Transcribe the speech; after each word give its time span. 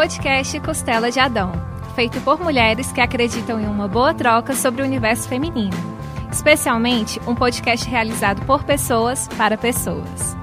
podcast 0.00 0.58
Costela 0.60 1.10
de 1.10 1.20
Adão, 1.20 1.52
feito 1.94 2.18
por 2.22 2.40
mulheres 2.40 2.90
que 2.90 3.02
acreditam 3.02 3.60
em 3.60 3.66
uma 3.66 3.86
boa 3.86 4.14
troca 4.14 4.54
sobre 4.54 4.80
o 4.80 4.84
universo 4.86 5.28
feminino. 5.28 5.76
Especialmente 6.32 7.20
um 7.26 7.34
podcast 7.34 7.86
realizado 7.86 8.42
por 8.46 8.64
pessoas 8.64 9.28
para 9.36 9.58
pessoas. 9.58 10.34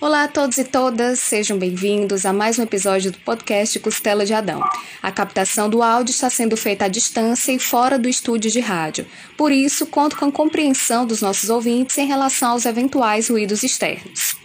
Olá 0.00 0.24
a 0.24 0.28
todos 0.28 0.58
e 0.58 0.64
todas, 0.64 1.20
sejam 1.20 1.56
bem-vindos 1.56 2.26
a 2.26 2.32
mais 2.32 2.58
um 2.58 2.64
episódio 2.64 3.12
do 3.12 3.18
podcast 3.18 3.78
Costela 3.78 4.26
de 4.26 4.34
Adão. 4.34 4.60
A 5.00 5.12
captação 5.12 5.70
do 5.70 5.84
áudio 5.84 6.10
está 6.10 6.28
sendo 6.28 6.56
feita 6.56 6.86
à 6.86 6.88
distância 6.88 7.52
e 7.52 7.60
fora 7.60 7.96
do 7.96 8.08
estúdio 8.08 8.50
de 8.50 8.58
rádio. 8.58 9.06
Por 9.36 9.52
isso, 9.52 9.86
conto 9.86 10.16
com 10.16 10.24
a 10.24 10.32
compreensão 10.32 11.06
dos 11.06 11.20
nossos 11.20 11.48
ouvintes 11.48 11.96
em 11.96 12.08
relação 12.08 12.50
aos 12.50 12.66
eventuais 12.66 13.28
ruídos 13.28 13.62
externos. 13.62 14.39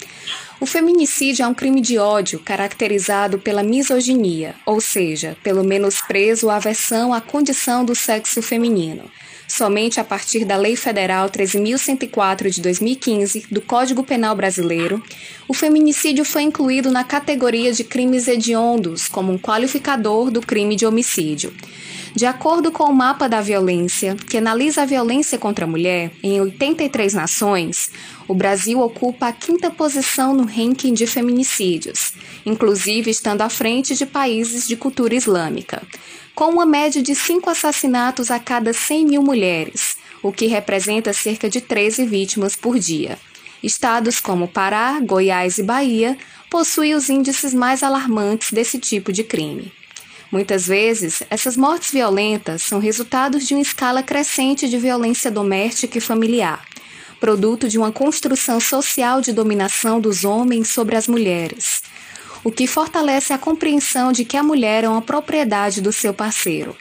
O 0.65 0.67
feminicídio 0.67 1.43
é 1.43 1.47
um 1.47 1.53
crime 1.53 1.79
de 1.79 1.99
ódio 1.99 2.39
caracterizado 2.39 3.37
pela 3.37 3.61
misoginia, 3.61 4.55
ou 4.65 4.81
seja, 4.81 5.37
pelo 5.43 5.63
menosprezo 5.63 6.47
ou 6.47 6.51
aversão 6.51 7.13
à 7.13 7.21
condição 7.21 7.85
do 7.85 7.93
sexo 7.93 8.41
feminino. 8.41 9.03
Somente 9.47 9.99
a 9.99 10.03
partir 10.03 10.43
da 10.43 10.57
Lei 10.57 10.75
Federal 10.75 11.29
13.104 11.29 12.49
de 12.49 12.61
2015 12.61 13.45
do 13.51 13.61
Código 13.61 14.03
Penal 14.03 14.35
Brasileiro, 14.35 15.01
o 15.47 15.53
feminicídio 15.53 16.25
foi 16.25 16.41
incluído 16.41 16.89
na 16.89 17.03
categoria 17.03 17.71
de 17.71 17.83
crimes 17.83 18.27
hediondos 18.27 19.07
como 19.07 19.31
um 19.31 19.37
qualificador 19.37 20.31
do 20.31 20.41
crime 20.41 20.75
de 20.75 20.85
homicídio. 20.85 21.53
De 22.15 22.25
acordo 22.25 22.71
com 22.71 22.85
o 22.85 22.95
Mapa 22.95 23.27
da 23.27 23.41
Violência, 23.41 24.15
que 24.15 24.37
analisa 24.37 24.81
a 24.81 24.85
violência 24.85 25.37
contra 25.37 25.65
a 25.65 25.67
mulher 25.67 26.11
em 26.23 26.39
83 26.39 27.13
nações, 27.13 27.91
o 28.27 28.33
Brasil 28.33 28.79
ocupa 28.79 29.27
a 29.27 29.33
quinta 29.33 29.69
posição 29.69 30.33
no 30.33 30.45
ranking 30.45 30.93
de 30.93 31.05
feminicídios, 31.05 32.13
inclusive 32.45 33.11
estando 33.11 33.41
à 33.41 33.49
frente 33.49 33.95
de 33.95 34.05
países 34.05 34.65
de 34.65 34.77
cultura 34.77 35.13
islâmica 35.13 35.83
com 36.35 36.49
uma 36.49 36.65
média 36.65 37.01
de 37.01 37.15
5 37.15 37.49
assassinatos 37.49 38.29
a 38.29 38.37
cada 38.37 38.73
100 38.73 39.05
mil 39.05 39.23
mulheres, 39.23 39.97
o 40.21 40.33
que 40.33 40.47
representa 40.47 41.13
cerca 41.13 41.49
de 41.49 41.61
13 41.61 42.05
vítimas 42.05 42.57
por 42.57 42.77
dia. 42.77 43.17
Estados 43.63 44.19
como 44.19 44.47
Pará, 44.47 44.99
Goiás 44.99 45.57
e 45.57 45.63
Bahia 45.63 46.17
possuem 46.51 46.93
os 46.93 47.09
índices 47.09 47.53
mais 47.53 47.81
alarmantes 47.81 48.51
desse 48.51 48.77
tipo 48.77 49.13
de 49.13 49.23
crime. 49.23 49.71
Muitas 50.29 50.67
vezes, 50.67 51.23
essas 51.29 51.55
mortes 51.55 51.91
violentas 51.91 52.63
são 52.63 52.79
resultados 52.79 53.47
de 53.47 53.53
uma 53.53 53.61
escala 53.61 54.03
crescente 54.03 54.67
de 54.67 54.77
violência 54.77 55.31
doméstica 55.31 55.97
e 55.97 56.01
familiar, 56.01 56.65
produto 57.19 57.69
de 57.69 57.77
uma 57.77 57.93
construção 57.93 58.59
social 58.59 59.21
de 59.21 59.31
dominação 59.31 60.01
dos 60.01 60.25
homens 60.25 60.67
sobre 60.67 60.97
as 60.97 61.07
mulheres, 61.07 61.81
o 62.45 62.51
que 62.51 62.67
fortalece 62.67 63.33
a 63.33 63.39
compreensão 63.39 64.11
de 64.11 64.23
que 64.23 64.37
a 64.37 64.43
mulher 64.43 64.83
é 64.83 64.87
uma 64.87 65.01
propriedade 65.01 65.81
do 65.81 65.91
seu 65.91 66.13
parceiro. 66.13 66.77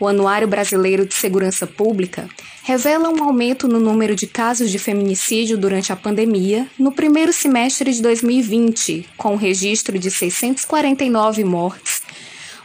O 0.00 0.08
Anuário 0.08 0.48
Brasileiro 0.48 1.04
de 1.04 1.12
Segurança 1.12 1.66
Pública 1.66 2.26
revela 2.62 3.10
um 3.10 3.22
aumento 3.22 3.68
no 3.68 3.78
número 3.78 4.16
de 4.16 4.26
casos 4.26 4.70
de 4.70 4.78
feminicídio 4.78 5.58
durante 5.58 5.92
a 5.92 5.96
pandemia 5.96 6.66
no 6.78 6.90
primeiro 6.90 7.34
semestre 7.34 7.92
de 7.92 8.00
2020, 8.00 9.06
com 9.18 9.34
um 9.34 9.36
registro 9.36 9.98
de 9.98 10.10
649 10.10 11.44
mortes, 11.44 12.00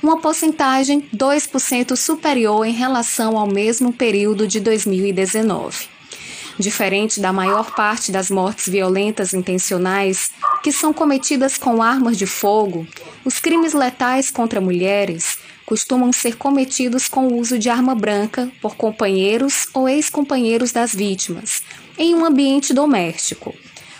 uma 0.02 0.22
porcentagem 0.22 1.02
2% 1.14 1.94
superior 1.98 2.66
em 2.66 2.74
relação 2.74 3.38
ao 3.38 3.48
mesmo 3.48 3.92
período 3.92 4.48
de 4.48 4.62
2019. 4.62 5.99
Diferente 6.60 7.22
da 7.22 7.32
maior 7.32 7.74
parte 7.74 8.12
das 8.12 8.30
mortes 8.30 8.68
violentas 8.68 9.34
intencionais, 9.34 10.32
que 10.62 10.74
são 10.74 10.92
cometidas 10.92 11.58
com 11.58 11.82
armas 11.82 12.18
de 12.18 12.26
fogo, 12.26 12.86
os 13.24 13.40
crimes 13.40 13.72
letais 13.72 14.30
contra 14.30 14.60
mulheres 14.60 15.38
costumam 15.66 16.12
ser 16.12 16.36
cometidos 16.36 17.08
com 17.08 17.28
o 17.28 17.38
uso 17.38 17.58
de 17.58 17.70
arma 17.70 17.96
branca 17.96 18.52
por 18.62 18.76
companheiros 18.76 19.68
ou 19.74 19.88
ex-companheiros 19.88 20.74
das 20.74 20.94
vítimas, 20.94 21.64
em 21.98 22.14
um 22.14 22.26
ambiente 22.26 22.74
doméstico. 22.74 23.56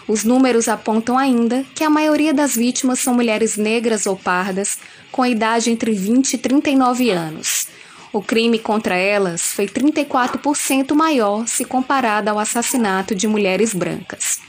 Os 0.06 0.26
números 0.26 0.68
apontam 0.68 1.18
ainda 1.18 1.64
que 1.74 1.84
a 1.84 1.90
maioria 1.90 2.34
das 2.34 2.56
vítimas 2.56 3.00
são 3.00 3.14
mulheres 3.14 3.56
negras 3.56 4.06
ou 4.06 4.18
pardas, 4.18 4.80
com 5.14 5.26
idade 5.26 5.72
entre 5.72 5.94
20 5.94 6.34
e 6.34 6.38
39 6.38 7.10
anos 7.10 7.79
o 8.12 8.22
crime 8.22 8.58
contra 8.58 8.96
elas 8.96 9.42
foi 9.42 9.68
34% 9.68 10.94
maior 10.94 11.48
se 11.48 11.64
comparado 11.64 12.30
ao 12.30 12.40
assassinato 12.40 13.14
de 13.14 13.28
mulheres 13.28 13.74
brancas. 13.74 14.40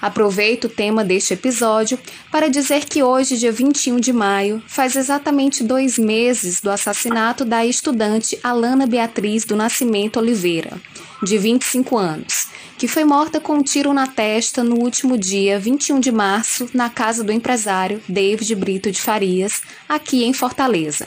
Aproveito 0.00 0.64
o 0.64 0.68
tema 0.68 1.04
deste 1.04 1.34
episódio 1.34 1.98
para 2.30 2.48
dizer 2.48 2.86
que 2.86 3.02
hoje, 3.02 3.36
dia 3.36 3.52
21 3.52 4.00
de 4.00 4.14
maio, 4.14 4.62
faz 4.66 4.96
exatamente 4.96 5.62
dois 5.62 5.98
meses 5.98 6.60
do 6.60 6.70
assassinato 6.70 7.44
da 7.44 7.66
estudante 7.66 8.38
Alana 8.42 8.86
Beatriz 8.86 9.44
do 9.44 9.54
Nascimento 9.54 10.18
Oliveira, 10.18 10.80
de 11.22 11.36
25 11.36 11.98
anos, 11.98 12.46
que 12.78 12.88
foi 12.88 13.04
morta 13.04 13.38
com 13.38 13.56
um 13.56 13.62
tiro 13.62 13.92
na 13.92 14.06
testa 14.06 14.64
no 14.64 14.76
último 14.76 15.18
dia 15.18 15.58
21 15.58 16.00
de 16.00 16.10
março 16.10 16.70
na 16.72 16.88
casa 16.88 17.22
do 17.22 17.30
empresário 17.30 18.00
David 18.08 18.54
Brito 18.54 18.90
de 18.90 19.02
Farias, 19.02 19.60
aqui 19.86 20.24
em 20.24 20.32
Fortaleza. 20.32 21.06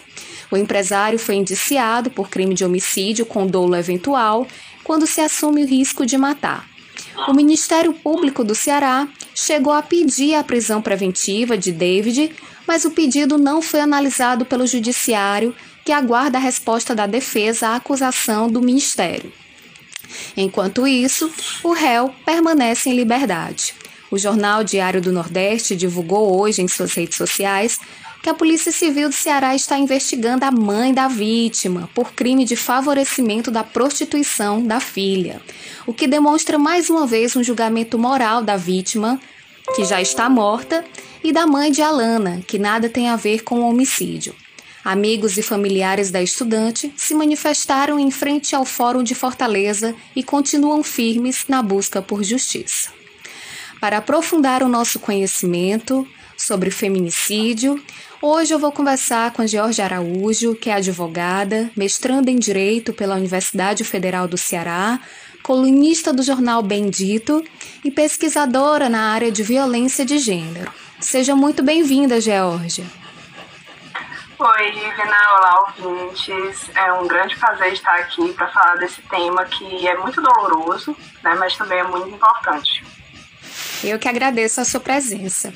O 0.54 0.58
empresário 0.58 1.18
foi 1.18 1.34
indiciado 1.34 2.12
por 2.12 2.30
crime 2.30 2.54
de 2.54 2.64
homicídio 2.64 3.26
com 3.26 3.48
dolo 3.48 3.76
eventual 3.76 4.48
quando 4.84 5.08
se 5.08 5.20
assume 5.20 5.64
o 5.64 5.68
risco 5.68 6.06
de 6.06 6.16
matar. 6.16 6.70
O 7.28 7.34
Ministério 7.34 7.92
Público 7.92 8.44
do 8.44 8.54
Ceará 8.54 9.08
chegou 9.34 9.74
a 9.74 9.82
pedir 9.82 10.36
a 10.36 10.44
prisão 10.44 10.80
preventiva 10.80 11.58
de 11.58 11.72
David, 11.72 12.36
mas 12.68 12.86
o 12.86 12.92
pedido 12.92 13.36
não 13.36 13.64
foi 13.64 13.80
analisado 13.80 14.46
pelo 14.46 14.68
Judiciário, 14.68 15.56
que 15.84 15.92
aguarda 15.92 16.38
a 16.38 16.42
resposta 16.42 16.94
da 16.94 17.08
defesa 17.08 17.70
à 17.70 17.76
acusação 17.78 18.48
do 18.48 18.62
Ministério. 18.62 19.34
Enquanto 20.38 20.86
isso, 20.86 21.34
o 21.64 21.74
réu 21.74 22.14
permanece 22.24 22.92
em 22.92 22.96
liberdade. 22.96 23.74
O 24.12 24.20
jornal 24.20 24.64
Diário 24.64 25.02
do 25.02 25.12
Nordeste 25.12 25.76
divulgou 25.76 26.40
hoje 26.40 26.62
em 26.62 26.68
suas 26.68 26.94
redes 26.94 27.18
sociais 27.18 27.80
que 28.24 28.30
a 28.30 28.34
Polícia 28.34 28.72
Civil 28.72 29.10
do 29.10 29.16
Ceará 29.16 29.54
está 29.54 29.78
investigando 29.78 30.46
a 30.46 30.50
mãe 30.50 30.94
da 30.94 31.10
vítima 31.10 31.90
por 31.94 32.14
crime 32.14 32.46
de 32.46 32.56
favorecimento 32.56 33.52
da 33.52 33.66
prostituição 33.66 34.66
da 34.66 34.80
filha, 34.80 35.42
o 35.86 35.94
que 35.94 36.08
demonstra 36.08 36.58
mais 36.58 36.90
uma 36.90 37.06
vez 37.06 37.36
um 37.36 37.44
julgamento 37.44 38.00
moral 38.00 38.42
da 38.42 38.56
vítima, 38.56 39.20
que 39.76 39.84
já 39.84 40.02
está 40.02 40.30
morta, 40.30 40.86
e 41.22 41.34
da 41.34 41.46
mãe 41.46 41.70
de 41.70 41.82
Alana, 41.82 42.42
que 42.48 42.58
nada 42.58 42.88
tem 42.88 43.10
a 43.10 43.18
ver 43.18 43.44
com 43.44 43.60
o 43.60 43.68
homicídio. 43.68 44.34
Amigos 44.86 45.38
e 45.38 45.42
familiares 45.42 46.10
da 46.10 46.22
estudante 46.22 46.94
se 46.96 47.14
manifestaram 47.14 48.00
em 48.00 48.10
frente 48.10 48.56
ao 48.56 48.64
Fórum 48.64 49.04
de 49.04 49.14
Fortaleza 49.14 49.94
e 50.16 50.24
continuam 50.24 50.82
firmes 50.82 51.44
na 51.50 51.62
busca 51.62 52.02
por 52.02 52.24
justiça. 52.24 52.90
Para 53.82 53.98
aprofundar 53.98 54.64
o 54.64 54.70
nosso 54.70 54.98
conhecimento 54.98 56.08
sobre 56.38 56.72
feminicídio, 56.72 57.82
Hoje 58.26 58.54
eu 58.54 58.58
vou 58.58 58.72
conversar 58.72 59.34
com 59.34 59.42
a 59.42 59.46
Georgia 59.46 59.84
Araújo, 59.84 60.56
que 60.56 60.70
é 60.70 60.76
advogada, 60.76 61.70
mestranda 61.76 62.32
em 62.32 62.38
Direito 62.38 62.94
pela 62.94 63.16
Universidade 63.16 63.84
Federal 63.84 64.30
do 64.30 64.38
Ceará, 64.38 64.98
colunista 65.44 66.14
do 66.14 66.24
jornal 66.24 66.64
Bendito 66.64 67.44
e 67.84 67.92
pesquisadora 67.92 68.88
na 68.88 69.12
área 69.12 69.30
de 69.30 69.44
violência 69.44 70.06
de 70.06 70.20
gênero. 70.20 70.72
Seja 71.02 71.36
muito 71.36 71.62
bem-vinda, 71.62 72.22
Georgia. 72.22 72.86
Oi, 74.40 74.70
Ivna, 74.70 75.18
olá, 75.36 75.74
ouvintes. 75.78 76.70
É 76.76 76.94
um 76.94 77.06
grande 77.06 77.36
prazer 77.36 77.74
estar 77.74 77.96
aqui 77.98 78.32
para 78.32 78.48
falar 78.48 78.76
desse 78.76 79.02
tema 79.02 79.44
que 79.44 79.86
é 79.86 79.98
muito 79.98 80.22
doloroso, 80.22 80.96
né, 81.22 81.36
mas 81.38 81.58
também 81.58 81.80
é 81.80 81.84
muito 81.84 82.08
importante. 82.08 82.86
Eu 83.84 84.00
que 84.00 84.08
agradeço 84.08 84.62
a 84.62 84.66
sua 84.66 84.80
presença. 84.80 85.54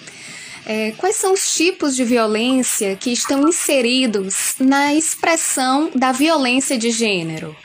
É, 0.69 0.91
quais 0.97 1.15
são 1.15 1.31
os 1.31 1.55
tipos 1.55 1.95
de 1.95 2.03
violência 2.03 2.93
que 2.97 3.13
estão 3.13 3.47
inseridos 3.47 4.55
na 4.59 4.93
expressão 4.93 5.89
da 5.95 6.11
violência 6.11 6.77
de 6.77 6.91
gênero? 6.91 7.55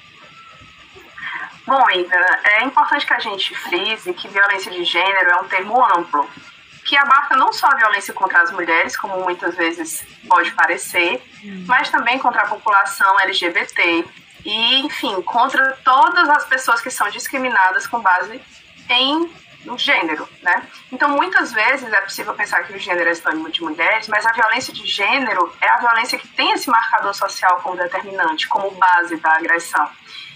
Bom, 1.66 1.84
Ida, 1.90 2.40
é 2.44 2.64
importante 2.64 3.04
que 3.04 3.12
a 3.12 3.18
gente 3.18 3.56
frise 3.56 4.14
que 4.14 4.28
violência 4.28 4.70
de 4.70 4.84
gênero 4.84 5.30
é 5.30 5.36
um 5.40 5.48
termo 5.48 5.84
amplo, 5.84 6.30
que 6.84 6.96
abarca 6.96 7.36
não 7.36 7.52
só 7.52 7.66
a 7.66 7.74
violência 7.74 8.14
contra 8.14 8.40
as 8.40 8.52
mulheres, 8.52 8.96
como 8.96 9.20
muitas 9.24 9.56
vezes 9.56 10.04
pode 10.28 10.52
parecer, 10.52 11.20
mas 11.66 11.90
também 11.90 12.20
contra 12.20 12.42
a 12.42 12.46
população 12.46 13.18
LGBT 13.18 14.04
e, 14.44 14.76
enfim, 14.78 15.20
contra 15.22 15.76
todas 15.84 16.28
as 16.28 16.44
pessoas 16.44 16.80
que 16.80 16.90
são 16.90 17.10
discriminadas 17.10 17.84
com 17.84 17.98
base 18.00 18.40
em 18.88 19.28
no 19.64 19.78
gênero, 19.78 20.28
né? 20.42 20.66
Então, 20.90 21.08
muitas 21.10 21.52
vezes 21.52 21.92
é 21.92 22.00
possível 22.00 22.34
pensar 22.34 22.62
que 22.64 22.72
o 22.72 22.78
gênero 22.78 23.08
é 23.08 23.14
sinônimo 23.14 23.50
de 23.50 23.62
mulheres, 23.62 24.08
mas 24.08 24.26
a 24.26 24.32
violência 24.32 24.72
de 24.72 24.86
gênero 24.86 25.52
é 25.60 25.68
a 25.68 25.76
violência 25.78 26.18
que 26.18 26.28
tem 26.28 26.52
esse 26.52 26.68
marcador 26.68 27.14
social 27.14 27.60
como 27.62 27.76
determinante, 27.76 28.48
como 28.48 28.70
base 28.72 29.16
da 29.16 29.36
agressão. 29.36 29.88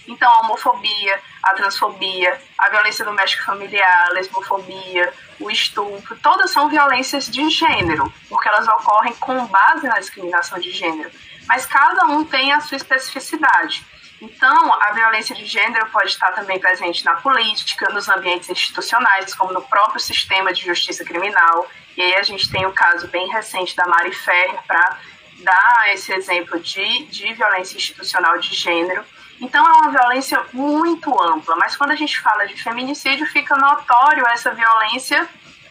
Então, 0.07 0.31
a 0.31 0.39
homofobia, 0.39 1.19
a 1.43 1.53
transfobia, 1.53 2.39
a 2.57 2.69
violência 2.69 3.03
doméstica 3.03 3.43
familiar, 3.43 4.07
a 4.07 4.13
lesbofobia, 4.13 5.13
o 5.39 5.51
estupro, 5.51 6.17
todas 6.19 6.51
são 6.51 6.69
violências 6.69 7.29
de 7.29 7.49
gênero, 7.49 8.11
porque 8.29 8.47
elas 8.47 8.67
ocorrem 8.67 9.13
com 9.15 9.45
base 9.47 9.85
na 9.85 9.99
discriminação 9.99 10.59
de 10.59 10.71
gênero. 10.71 11.11
Mas 11.47 11.65
cada 11.65 12.05
um 12.05 12.23
tem 12.23 12.53
a 12.53 12.61
sua 12.61 12.77
especificidade. 12.77 13.85
Então, 14.21 14.73
a 14.81 14.91
violência 14.93 15.35
de 15.35 15.45
gênero 15.45 15.87
pode 15.89 16.09
estar 16.09 16.31
também 16.31 16.59
presente 16.59 17.05
na 17.05 17.15
política, 17.15 17.89
nos 17.93 18.09
ambientes 18.09 18.49
institucionais, 18.49 19.35
como 19.35 19.53
no 19.53 19.61
próprio 19.61 19.99
sistema 19.99 20.51
de 20.51 20.65
justiça 20.65 21.05
criminal. 21.05 21.67
E 21.95 22.01
aí 22.01 22.15
a 22.15 22.23
gente 22.23 22.51
tem 22.51 22.65
o 22.65 22.73
caso 22.73 23.07
bem 23.07 23.27
recente 23.29 23.75
da 23.75 23.85
Mari 23.85 24.11
Ferrer 24.11 24.59
para 24.65 24.97
dar 25.39 25.93
esse 25.93 26.11
exemplo 26.13 26.59
de, 26.59 27.05
de 27.05 27.33
violência 27.33 27.77
institucional 27.77 28.39
de 28.39 28.55
gênero. 28.55 29.03
Então 29.39 29.63
é 29.63 29.71
uma 29.73 29.91
violência 29.91 30.43
muito 30.51 31.09
ampla, 31.21 31.55
mas 31.55 31.75
quando 31.75 31.91
a 31.91 31.95
gente 31.95 32.19
fala 32.19 32.47
de 32.47 32.61
feminicídio, 32.61 33.27
fica 33.27 33.55
notório 33.55 34.25
essa 34.27 34.51
violência 34.51 35.29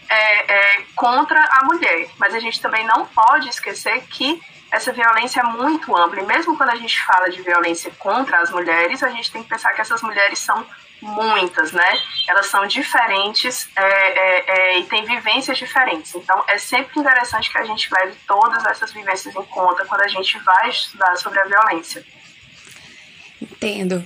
é, 0.08 0.52
é, 0.52 0.82
contra 0.94 1.40
a 1.40 1.64
mulher. 1.64 2.08
Mas 2.16 2.32
a 2.32 2.38
gente 2.38 2.60
também 2.60 2.86
não 2.86 3.06
pode 3.06 3.48
esquecer 3.48 4.02
que 4.08 4.40
essa 4.70 4.92
violência 4.92 5.40
é 5.40 5.44
muito 5.44 5.96
ampla. 5.96 6.20
E 6.20 6.26
mesmo 6.26 6.56
quando 6.56 6.70
a 6.70 6.76
gente 6.76 7.00
fala 7.04 7.28
de 7.28 7.40
violência 7.42 7.90
contra 7.98 8.40
as 8.40 8.50
mulheres, 8.50 9.02
a 9.02 9.08
gente 9.10 9.30
tem 9.30 9.42
que 9.42 9.48
pensar 9.48 9.72
que 9.72 9.80
essas 9.80 10.02
mulheres 10.02 10.38
são 10.38 10.66
muitas, 11.00 11.72
né? 11.72 11.98
Elas 12.28 12.46
são 12.46 12.66
diferentes 12.66 13.68
é, 13.76 13.82
é, 13.82 14.44
é, 14.46 14.78
e 14.78 14.84
têm 14.84 15.04
vivências 15.04 15.58
diferentes. 15.58 16.14
Então, 16.14 16.42
é 16.48 16.58
sempre 16.58 16.98
interessante 16.98 17.50
que 17.50 17.58
a 17.58 17.64
gente 17.64 17.88
leve 17.92 18.14
todas 18.26 18.64
essas 18.66 18.92
vivências 18.92 19.34
em 19.34 19.44
conta 19.44 19.84
quando 19.84 20.02
a 20.02 20.08
gente 20.08 20.38
vai 20.38 20.70
estudar 20.70 21.16
sobre 21.16 21.40
a 21.40 21.44
violência. 21.44 22.04
Entendo. 23.40 24.04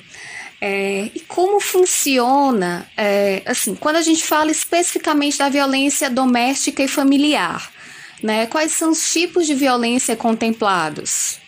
É, 0.61 1.11
e 1.15 1.21
como 1.21 1.59
funciona, 1.59 2.87
é, 2.97 3.43
assim, 3.47 3.75
quando 3.75 3.97
a 3.97 4.03
gente 4.03 4.25
fala 4.25 4.51
especificamente 4.51 5.39
da 5.39 5.49
violência 5.49 6.11
doméstica 6.11 6.83
e 6.83 6.89
familiar, 6.89 7.71
né? 8.23 8.47
Quais 8.47 8.73
são 8.73 8.91
os 8.91 9.13
tipos 9.13 9.47
de 9.47 9.55
violência 9.55 10.17
contemplados? 10.17 11.41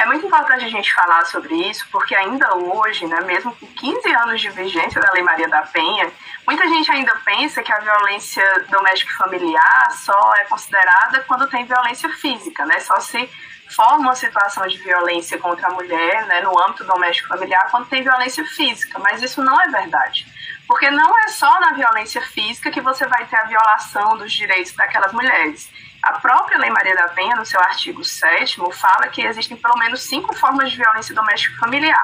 É 0.00 0.06
muito 0.06 0.24
importante 0.24 0.64
a 0.64 0.68
gente 0.68 0.90
falar 0.94 1.26
sobre 1.26 1.54
isso, 1.68 1.86
porque 1.92 2.14
ainda 2.14 2.56
hoje, 2.56 3.06
né, 3.06 3.20
mesmo 3.20 3.54
com 3.54 3.66
15 3.66 4.08
anos 4.14 4.40
de 4.40 4.48
vigência 4.48 4.98
da 4.98 5.12
Lei 5.12 5.22
Maria 5.22 5.46
da 5.46 5.60
Penha, 5.60 6.10
muita 6.46 6.66
gente 6.68 6.90
ainda 6.90 7.14
pensa 7.22 7.62
que 7.62 7.70
a 7.70 7.78
violência 7.80 8.42
doméstica 8.70 9.12
e 9.12 9.16
familiar 9.16 9.90
só 9.90 10.32
é 10.40 10.44
considerada 10.44 11.22
quando 11.28 11.46
tem 11.48 11.66
violência 11.66 12.08
física, 12.14 12.64
né? 12.64 12.80
Só 12.80 12.98
se 12.98 13.28
forma 13.76 13.98
uma 13.98 14.14
situação 14.14 14.66
de 14.66 14.78
violência 14.78 15.36
contra 15.36 15.68
a 15.68 15.70
mulher, 15.70 16.26
né, 16.26 16.40
no 16.40 16.58
âmbito 16.58 16.82
doméstico 16.84 17.28
familiar, 17.28 17.68
quando 17.70 17.86
tem 17.88 18.02
violência 18.02 18.44
física. 18.46 18.98
Mas 18.98 19.22
isso 19.22 19.44
não 19.44 19.60
é 19.60 19.68
verdade. 19.68 20.26
Porque 20.70 20.88
não 20.88 21.18
é 21.18 21.26
só 21.26 21.58
na 21.58 21.72
violência 21.72 22.22
física 22.22 22.70
que 22.70 22.80
você 22.80 23.04
vai 23.04 23.26
ter 23.26 23.34
a 23.34 23.42
violação 23.42 24.16
dos 24.16 24.32
direitos 24.32 24.72
daquelas 24.72 25.12
mulheres. 25.12 25.68
A 26.00 26.12
própria 26.20 26.58
Lei 26.58 26.70
Maria 26.70 26.94
da 26.94 27.08
Penha, 27.08 27.34
no 27.34 27.44
seu 27.44 27.60
artigo 27.60 28.04
7, 28.04 28.60
fala 28.74 29.08
que 29.08 29.20
existem 29.20 29.56
pelo 29.56 29.76
menos 29.76 30.00
cinco 30.02 30.32
formas 30.32 30.70
de 30.70 30.76
violência 30.76 31.12
doméstica 31.12 31.58
familiar. 31.58 32.00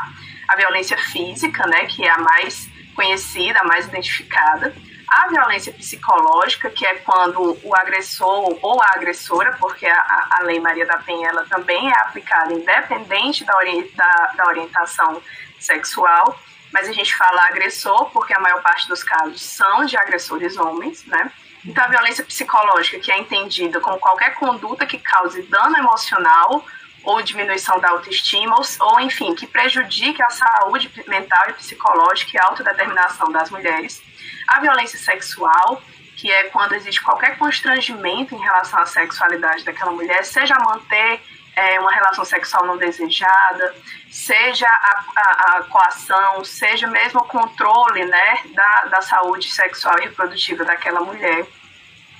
A 0.49 0.57
violência 0.57 0.99
física, 0.99 1.65
né, 1.69 1.87
que 1.87 2.05
é 2.05 2.11
a 2.11 2.19
mais 2.19 2.69
conhecida, 2.93 3.61
a 3.61 3.65
mais 3.69 3.87
identificada. 3.87 4.75
A 5.09 5.29
violência 5.29 5.73
psicológica, 5.73 6.69
que 6.69 6.85
é 6.85 6.97
quando 6.97 7.57
o 7.63 7.77
agressor 7.77 8.59
ou 8.61 8.83
a 8.83 8.87
agressora, 8.97 9.57
porque 9.61 9.87
a, 9.87 10.27
a 10.41 10.43
Lei 10.43 10.59
Maria 10.59 10.87
da 10.87 10.99
Penha 10.99 11.29
ela 11.29 11.45
também 11.45 11.89
é 11.89 11.99
aplicada 12.01 12.53
independente 12.53 13.45
da, 13.45 13.57
ori 13.59 13.93
da, 13.95 14.33
da 14.37 14.47
orientação 14.49 15.23
sexual, 15.61 16.37
mas 16.73 16.89
a 16.89 16.93
gente 16.93 17.15
fala 17.17 17.47
agressor 17.47 18.11
porque 18.11 18.35
a 18.35 18.41
maior 18.41 18.63
parte 18.63 18.89
dos 18.89 19.03
casos 19.03 19.43
são 19.43 19.85
de 19.85 19.97
agressores 19.97 20.57
homens, 20.57 21.05
né? 21.07 21.31
Então, 21.65 21.85
a 21.85 21.89
violência 21.89 22.25
psicológica, 22.25 23.01
que 23.01 23.11
é 23.11 23.19
entendida 23.19 23.81
como 23.81 23.99
qualquer 23.99 24.35
conduta 24.35 24.87
que 24.87 24.99
cause 24.99 25.43
dano 25.43 25.77
emocional 25.77 26.65
ou 27.03 27.23
diminuição 27.23 27.79
da 27.81 27.91
autoestima, 27.91 28.57
ou, 28.57 28.65
ou 28.89 29.01
enfim, 29.01 29.35
que 29.35 29.47
prejudique 29.47 30.23
a 30.23 30.31
saúde 30.31 30.91
mental 31.07 31.45
e 31.49 31.53
psicológica 31.55 32.33
e 32.35 32.39
a 32.41 32.47
autodeterminação 32.47 33.31
das 33.33 33.51
mulheres. 33.51 34.03
A 34.47 34.61
violência 34.61 34.99
sexual, 34.99 35.83
que 36.17 36.31
é 36.31 36.45
quando 36.45 36.75
existe 36.75 37.03
qualquer 37.03 37.37
constrangimento 37.37 38.35
em 38.35 38.39
relação 38.39 38.81
à 38.81 38.87
sexualidade 38.87 39.65
daquela 39.65 39.93
mulher, 39.93 40.25
seja 40.25 40.57
manter 40.59 41.21
é, 41.57 41.81
uma 41.81 41.91
relação 41.91 42.25
sexual 42.25 42.67
não 42.67 42.77
desejada, 42.77 43.75
seja 44.11 44.69
a, 44.69 45.05
a, 45.17 45.57
a, 45.57 45.63
coação, 45.65 46.45
seja 46.45 46.87
mesmo 46.87 47.21
o 47.21 47.25
controle 47.25 48.05
né, 48.05 48.39
da, 48.55 48.85
da 48.85 49.01
saúde 49.01 49.51
sexual 49.51 49.99
e 49.99 50.03
reprodutiva 50.03 50.65
daquela 50.65 51.01
mulher. 51.01 51.47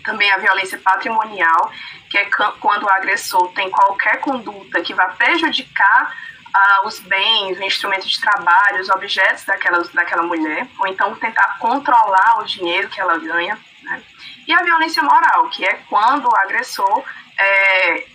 Também 0.03 0.31
a 0.31 0.39
violência 0.39 0.79
patrimonial, 0.79 1.71
que 2.09 2.17
é 2.17 2.25
quando 2.61 2.85
o 2.85 2.91
agressor 2.91 3.53
tem 3.53 3.71
qualquer 3.71 4.21
conduta 4.21 4.81
que 4.81 4.95
vá 4.95 5.09
prejudicar 5.09 6.17
ah, 6.55 6.83
os 6.87 7.01
bens, 7.01 7.59
o 7.59 7.63
instrumento 7.63 8.09
de 8.09 8.19
trabalho, 8.19 8.81
os 8.81 8.89
objetos 8.89 9.45
daquela, 9.45 9.83
daquela 9.93 10.23
mulher, 10.23 10.67
ou 10.79 10.87
então 10.87 11.15
tentar 11.17 11.59
controlar 11.59 12.39
o 12.39 12.45
dinheiro 12.45 12.89
que 12.89 13.01
ela 13.01 13.19
ganha. 13.19 13.59
Né? 13.83 14.03
E 14.47 14.53
a 14.55 14.63
violência 14.63 15.03
moral, 15.03 15.51
que 15.51 15.67
é 15.67 15.75
quando 15.91 16.27
o 16.27 16.37
agressor 16.37 17.05
é, 17.39 18.07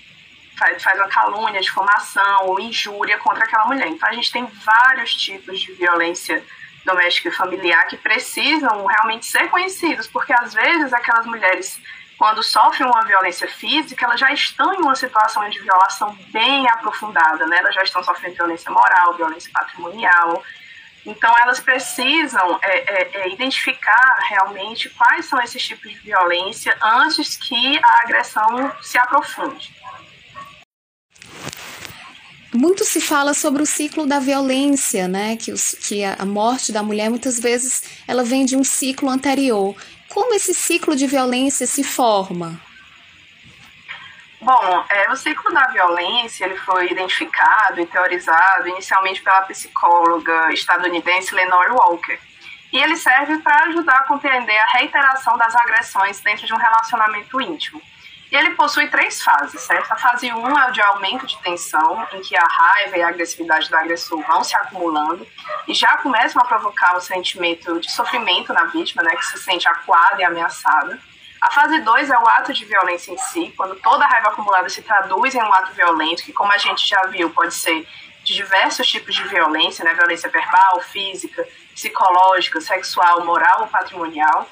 faz, 0.62 0.84
faz 0.84 1.00
uma 1.00 1.10
calúnia, 1.10 1.60
difamação 1.60 2.46
ou 2.46 2.60
injúria 2.60 3.18
contra 3.18 3.44
aquela 3.44 3.66
mulher. 3.66 3.88
Então 3.88 4.08
a 4.08 4.13
gente 4.13 4.31
tem 4.31 4.46
vários 4.46 5.16
tipos 5.16 5.60
de 5.60 5.72
violência 5.74 6.44
doméstica 6.86 7.30
e 7.30 7.31
familiar 7.31 7.88
que 7.88 7.98
precisam 7.98 8.86
realmente 8.86 9.25
ser 9.25 9.50
conhecidos, 9.50 10.08
porque 10.08 10.34
às 10.34 10.54
vezes 10.54 10.94
aquelas 10.94 11.25
mulheres, 11.25 11.80
quando 12.18 12.44
sofrem 12.44 12.88
uma 12.88 13.04
violência 13.04 13.48
física, 13.48 14.06
elas 14.06 14.19
já 14.19 14.31
estão 14.31 14.74
em 14.74 14.81
uma 14.81 14.96
situação 14.96 15.50
de 15.50 15.60
violação 15.60 16.16
bem 16.31 16.68
aprofundada, 16.69 17.46
né? 17.48 17.58
Elas 17.58 17.74
já 17.74 17.84
estão 17.84 18.04
sofrendo 18.04 18.36
violência 18.36 18.72
moral, 18.72 19.13
violência 19.13 19.52
patrimonial. 19.52 20.44
Então, 21.04 21.34
elas 21.42 21.60
precisam 21.60 22.60
é, 22.62 22.78
é, 22.78 23.12
é, 23.22 23.30
identificar 23.30 24.19
realmente 24.30 24.88
quais 24.90 25.25
são 25.25 25.42
esses 25.42 25.63
tipos 25.63 25.92
de 25.92 25.98
violência 25.98 26.78
antes 26.81 27.38
que 27.38 27.80
a 27.84 28.02
agressão 28.04 28.72
se 28.81 29.00
aprofunde. 29.00 29.81
Muito 32.53 32.83
se 32.83 33.00
fala 33.00 33.33
sobre 33.33 33.63
o 33.63 33.65
ciclo 33.65 34.06
da 34.06 34.19
violência, 34.19 35.07
né? 35.07 35.38
Que, 35.38 35.53
os, 35.53 35.74
que 35.74 36.03
a 36.03 36.25
morte 36.25 36.71
da 36.71 36.83
mulher 36.83 37.09
muitas 37.09 37.39
vezes 37.39 37.83
ela 38.06 38.24
vem 38.24 38.45
de 38.45 38.57
um 38.57 38.63
ciclo 38.63 39.09
anterior. 39.09 39.75
Como 40.09 40.33
esse 40.33 40.53
ciclo 40.53 40.94
de 40.95 41.08
violência 41.08 41.65
se 41.65 41.84
forma? 41.84 42.60
Bom, 44.41 44.86
é, 44.89 45.10
o 45.12 45.15
ciclo 45.15 45.53
da 45.53 45.67
violência 45.67 46.46
ele 46.46 46.58
foi 46.58 46.91
identificado 46.91 47.79
e 47.79 47.86
teorizado 47.86 48.67
inicialmente 48.67 49.22
pela 49.22 49.43
psicóloga 49.43 50.51
estadunidense 50.51 51.34
Lenore 51.34 51.72
Walker. 51.72 52.20
E 52.74 52.77
ele 52.79 52.96
serve 52.98 53.38
para 53.38 53.65
ajudar 53.67 53.98
a 53.98 54.03
compreender 54.05 54.58
a 54.58 54.77
reiteração 54.77 55.38
das 55.38 55.55
agressões 55.55 56.20
dentro 56.22 56.46
de 56.46 56.53
um 56.53 56.58
relacionamento 56.58 57.39
íntimo. 57.39 57.81
E 58.31 58.35
ele 58.35 58.51
possui 58.51 58.88
três 58.88 59.21
fases, 59.21 59.59
certo? 59.61 59.91
A 59.91 59.97
fase 59.97 60.31
1 60.31 60.39
um 60.39 60.57
é 60.57 60.69
o 60.69 60.71
de 60.71 60.81
aumento 60.81 61.27
de 61.27 61.38
tensão, 61.41 62.07
em 62.13 62.21
que 62.21 62.33
a 62.38 62.47
raiva 62.47 62.97
e 62.97 63.03
a 63.03 63.09
agressividade 63.09 63.69
do 63.69 63.75
agressor 63.75 64.23
vão 64.25 64.41
se 64.41 64.55
acumulando 64.55 65.27
e 65.67 65.73
já 65.73 65.97
começam 65.97 66.41
a 66.41 66.45
provocar 66.45 66.95
o 66.95 67.01
sentimento 67.01 67.77
de 67.81 67.91
sofrimento 67.91 68.53
na 68.53 68.63
vítima, 68.65 69.03
né, 69.03 69.13
que 69.17 69.25
se 69.25 69.38
sente 69.39 69.67
acuada 69.67 70.21
e 70.21 70.23
ameaçada. 70.23 70.97
A 71.41 71.51
fase 71.51 71.81
2 71.81 72.09
é 72.09 72.17
o 72.17 72.27
ato 72.29 72.53
de 72.53 72.63
violência 72.63 73.11
em 73.11 73.17
si, 73.17 73.53
quando 73.57 73.75
toda 73.81 74.05
a 74.05 74.07
raiva 74.07 74.29
acumulada 74.29 74.69
se 74.69 74.81
traduz 74.81 75.35
em 75.35 75.41
um 75.41 75.53
ato 75.53 75.73
violento, 75.73 76.23
que, 76.23 76.31
como 76.31 76.53
a 76.53 76.57
gente 76.57 76.88
já 76.88 77.01
viu, 77.07 77.31
pode 77.31 77.53
ser 77.53 77.85
de 78.23 78.35
diversos 78.35 78.88
tipos 78.88 79.13
de 79.13 79.23
violência, 79.23 79.83
né? 79.83 79.93
Violência 79.93 80.29
verbal, 80.29 80.79
física, 80.81 81.45
psicológica, 81.73 82.61
sexual, 82.61 83.25
moral 83.25 83.61
ou 83.61 83.67
patrimonial. 83.67 84.47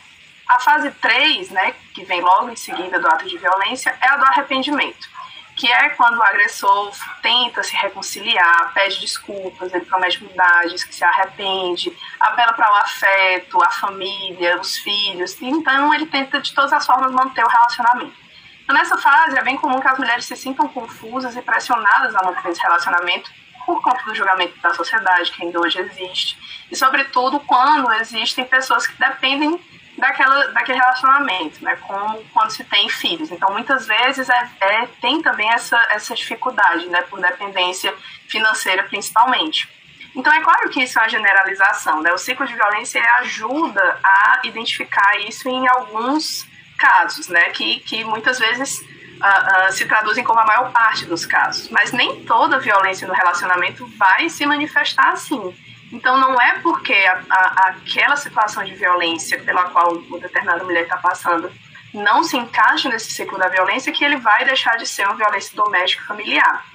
A 0.50 0.60
fase 0.60 0.90
3, 0.90 1.52
né, 1.52 1.76
que 1.94 2.04
vem 2.04 2.22
logo 2.22 2.50
em 2.50 2.56
seguida 2.56 3.00
do 3.00 3.08
ato 3.08 3.28
de 3.28 3.38
violência, 3.38 3.96
é 4.02 4.08
a 4.10 4.18
do 4.18 4.26
arrependimento, 4.26 5.08
que 5.56 5.72
é 5.72 5.90
quando 5.90 6.18
o 6.18 6.24
agressor 6.24 6.92
tenta 7.22 7.62
se 7.62 7.76
reconciliar, 7.76 8.74
pede 8.74 9.00
desculpas, 9.00 9.72
ele 9.72 9.86
promete 9.86 10.24
mudar, 10.24 10.68
diz 10.68 10.84
que 10.84 10.96
se 10.96 11.04
arrepende, 11.04 11.96
apela 12.20 12.54
para 12.54 12.72
o 12.72 12.76
afeto, 12.78 13.64
a 13.64 13.70
família, 13.70 14.60
os 14.60 14.78
filhos, 14.78 15.40
então 15.40 15.94
ele 15.94 16.08
tenta 16.08 16.42
de 16.42 16.52
todas 16.52 16.74
as 16.74 16.84
formas 16.84 17.12
manter 17.12 17.46
o 17.46 17.48
relacionamento. 17.48 18.16
Então, 18.64 18.76
nessa 18.76 18.98
fase, 18.98 19.38
é 19.38 19.44
bem 19.44 19.56
comum 19.56 19.80
que 19.80 19.88
as 19.88 20.00
mulheres 20.00 20.26
se 20.26 20.36
sintam 20.36 20.68
confusas 20.68 21.36
e 21.36 21.44
pressionadas 21.44 22.16
a 22.16 22.24
manter 22.24 22.50
esse 22.50 22.62
relacionamento 22.62 23.32
por 23.68 23.84
conta 23.84 24.04
do 24.04 24.16
julgamento 24.16 24.60
da 24.62 24.74
sociedade 24.74 25.32
que 25.32 25.44
ainda 25.44 25.60
hoje 25.60 25.78
existe, 25.80 26.66
e 26.72 26.76
sobretudo 26.76 27.40
quando 27.42 27.94
existem 27.94 28.46
pessoas 28.46 28.88
que 28.88 28.98
dependem 28.98 29.60
daquela, 30.00 30.48
daquele 30.48 30.80
relacionamento, 30.80 31.64
né? 31.64 31.76
Como 31.78 32.24
quando 32.34 32.52
se 32.52 32.64
tem 32.64 32.90
filhos. 32.90 33.32
Então, 33.32 33.52
muitas 33.52 33.86
vezes 33.86 34.30
é, 34.30 34.50
é, 34.62 34.88
tem 35.02 35.22
também 35.22 35.50
essa, 35.52 35.78
essa 35.92 36.16
dificuldade, 36.16 36.88
né? 36.88 37.02
Por 37.04 37.20
dependência 37.20 37.94
financeira, 38.28 38.84
principalmente. 38.84 39.70
Então, 40.16 40.34
é 40.34 40.42
claro 40.42 40.70
que 40.70 40.82
isso 40.82 40.98
é 40.98 41.04
uma 41.04 41.10
generalização, 41.10 42.02
né? 42.02 42.12
O 42.12 42.18
ciclo 42.18 42.48
de 42.48 42.54
violência 42.54 43.02
ajuda 43.20 44.00
a 44.04 44.40
identificar 44.44 45.20
isso 45.20 45.48
em 45.48 45.68
alguns 45.68 46.48
casos, 46.78 47.28
né? 47.28 47.50
Que, 47.52 47.80
que 47.82 48.04
muitas 48.04 48.40
vezes 48.40 48.80
uh, 48.80 49.68
uh, 49.68 49.72
se 49.72 49.86
traduzem 49.86 50.24
como 50.24 50.40
a 50.40 50.46
maior 50.46 50.72
parte 50.72 51.06
dos 51.06 51.26
casos. 51.26 51.70
Mas 51.70 51.92
nem 51.92 52.24
toda 52.24 52.60
violência 52.60 53.08
no 53.08 53.14
relacionamento 53.14 53.86
vai 53.98 54.30
se 54.30 54.46
manifestar 54.46 55.10
assim. 55.10 55.56
Então, 55.92 56.20
não 56.20 56.40
é 56.40 56.60
porque 56.60 56.94
a, 56.94 57.24
a, 57.30 57.70
aquela 57.70 58.16
situação 58.16 58.64
de 58.64 58.76
violência 58.76 59.40
pela 59.40 59.70
qual 59.70 59.94
uma 59.94 60.20
determinada 60.20 60.64
mulher 60.64 60.84
está 60.84 60.98
passando 60.98 61.52
não 61.94 62.24
se 62.24 62.38
encaixa 62.38 62.88
nesse 62.90 63.12
ciclo 63.12 63.38
da 63.38 63.48
violência 63.48 63.92
que 63.92 64.04
ele 64.04 64.18
vai 64.18 64.46
deixar 64.46 64.78
de 64.78 64.86
ser 64.86 65.08
uma 65.08 65.16
violência 65.16 65.56
doméstica 65.56 66.06
familiar. 66.06 66.66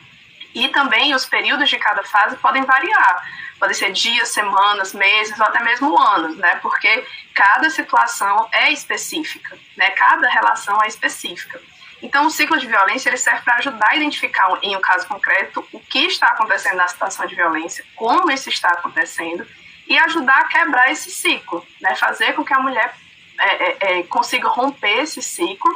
E 0.55 0.69
também 0.69 1.15
os 1.15 1.27
períodos 1.27 1.69
de 1.69 1.77
cada 1.79 2.03
fase 2.05 2.37
podem 2.37 2.65
variar. 2.65 3.25
Podem 3.59 3.75
ser 3.75 3.93
dias, 3.93 4.29
semanas, 4.29 4.93
meses 4.93 5.39
ou 5.39 5.47
até 5.47 5.63
mesmo 5.63 5.99
anos, 5.99 6.37
né? 6.37 6.57
Porque 6.57 7.07
cada 7.33 7.71
situação 7.71 8.49
é 8.53 8.73
específica, 8.73 9.57
né? 9.77 9.91
Cada 9.91 10.29
relação 10.29 10.83
é 10.83 10.89
específica. 10.89 11.61
Então, 12.05 12.27
o 12.27 12.31
ciclo 12.31 12.59
de 12.59 12.67
violência 12.67 13.09
ele 13.09 13.17
serve 13.17 13.41
para 13.41 13.55
ajudar 13.55 13.89
a 13.89 13.97
identificar, 13.97 14.59
em 14.63 14.77
um 14.77 14.81
caso 14.81 15.09
concreto, 15.09 15.67
o 15.73 15.81
que 15.81 16.01
está 16.01 16.27
acontecendo 16.27 16.77
na 16.77 16.87
situação 16.87 17.25
de 17.25 17.35
violência, 17.35 17.83
como 17.97 18.31
isso 18.31 18.51
está 18.51 18.69
acontecendo, 18.69 19.47
e 19.89 19.97
ajudar 19.97 20.41
a 20.41 20.49
quebrar 20.49 20.93
esse 20.93 21.11
ciclo, 21.11 21.67
né? 21.81 21.95
fazer 21.95 22.35
com 22.35 22.45
que 22.45 22.53
a 22.53 22.61
mulher 22.61 22.95
é, 23.41 23.47
é, 23.47 23.77
é, 23.81 24.03
consiga 24.03 24.49
romper 24.49 24.99
esse 24.99 25.23
ciclo 25.23 25.75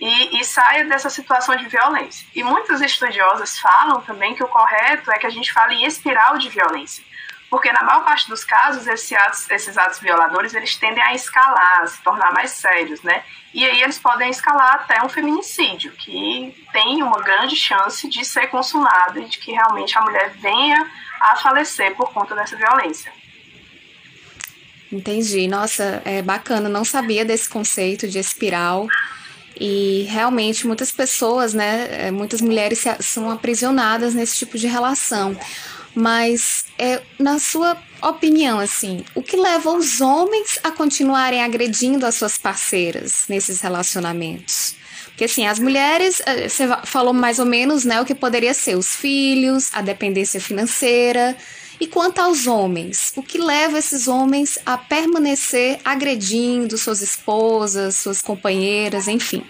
e, 0.00 0.40
e, 0.40 0.44
saia 0.44 0.84
dessa 0.84 1.08
situação 1.08 1.54
de 1.54 1.68
violência. 1.68 2.26
E 2.34 2.42
muitos 2.42 2.80
estudiosos 2.80 3.60
falam 3.60 4.00
também 4.00 4.34
que 4.34 4.42
o 4.42 4.48
correto 4.48 5.12
é 5.12 5.18
que 5.18 5.26
a 5.28 5.30
gente 5.30 5.52
fale 5.52 5.76
em 5.76 5.84
espiral 5.84 6.38
de 6.38 6.48
violência, 6.48 7.04
porque 7.50 7.72
na 7.72 7.82
maior 7.82 8.04
parte 8.04 8.28
dos 8.28 8.44
casos 8.44 8.86
esses 8.86 9.12
atos, 9.12 9.50
esses 9.50 9.78
atos 9.78 9.98
violadores 9.98 10.54
eles 10.54 10.76
tendem 10.76 11.02
a 11.02 11.14
escalar, 11.14 11.82
a 11.82 11.86
se 11.86 12.02
tornar 12.02 12.32
mais 12.32 12.50
sérios, 12.50 13.02
né? 13.02 13.22
E 13.54 13.64
aí 13.64 13.82
eles 13.82 13.98
podem 13.98 14.30
escalar 14.30 14.74
até 14.74 15.02
um 15.02 15.08
feminicídio, 15.08 15.92
que 15.92 16.54
tem 16.72 17.02
uma 17.02 17.20
grande 17.22 17.56
chance 17.56 18.08
de 18.08 18.24
ser 18.24 18.48
consumado 18.48 19.20
e 19.20 19.24
de 19.24 19.38
que 19.38 19.52
realmente 19.52 19.96
a 19.96 20.02
mulher 20.02 20.30
venha 20.36 20.90
a 21.20 21.36
falecer 21.36 21.94
por 21.96 22.12
conta 22.12 22.34
dessa 22.34 22.56
violência. 22.56 23.10
Entendi. 24.92 25.46
Nossa, 25.48 26.02
é 26.04 26.22
bacana. 26.22 26.68
Não 26.68 26.84
sabia 26.84 27.24
desse 27.24 27.48
conceito 27.48 28.08
de 28.08 28.18
espiral. 28.18 28.86
E 29.60 30.06
realmente 30.08 30.66
muitas 30.66 30.92
pessoas, 30.92 31.52
né, 31.52 32.06
é, 32.06 32.10
muitas 32.12 32.40
mulheres 32.40 32.84
são 33.00 33.28
aprisionadas 33.28 34.14
nesse 34.14 34.36
tipo 34.36 34.56
de 34.56 34.68
relação. 34.68 35.36
Mas, 36.00 36.66
é, 36.78 37.02
na 37.18 37.40
sua 37.40 37.76
opinião, 38.00 38.60
assim, 38.60 39.04
o 39.16 39.22
que 39.22 39.36
leva 39.36 39.72
os 39.72 40.00
homens 40.00 40.56
a 40.62 40.70
continuarem 40.70 41.42
agredindo 41.42 42.06
as 42.06 42.14
suas 42.14 42.38
parceiras 42.38 43.24
nesses 43.28 43.60
relacionamentos? 43.60 44.76
Porque, 45.06 45.24
assim, 45.24 45.44
as 45.44 45.58
mulheres, 45.58 46.22
é, 46.24 46.48
você 46.48 46.68
falou 46.84 47.12
mais 47.12 47.40
ou 47.40 47.46
menos, 47.46 47.84
né, 47.84 48.00
o 48.00 48.04
que 48.04 48.14
poderia 48.14 48.54
ser 48.54 48.76
os 48.76 48.94
filhos, 48.94 49.70
a 49.72 49.82
dependência 49.82 50.40
financeira. 50.40 51.36
E 51.80 51.86
quanto 51.88 52.20
aos 52.20 52.46
homens, 52.46 53.12
o 53.16 53.22
que 53.22 53.36
leva 53.36 53.76
esses 53.76 54.06
homens 54.06 54.56
a 54.64 54.78
permanecer 54.78 55.80
agredindo 55.84 56.78
suas 56.78 57.02
esposas, 57.02 57.96
suas 57.96 58.22
companheiras, 58.22 59.08
enfim? 59.08 59.44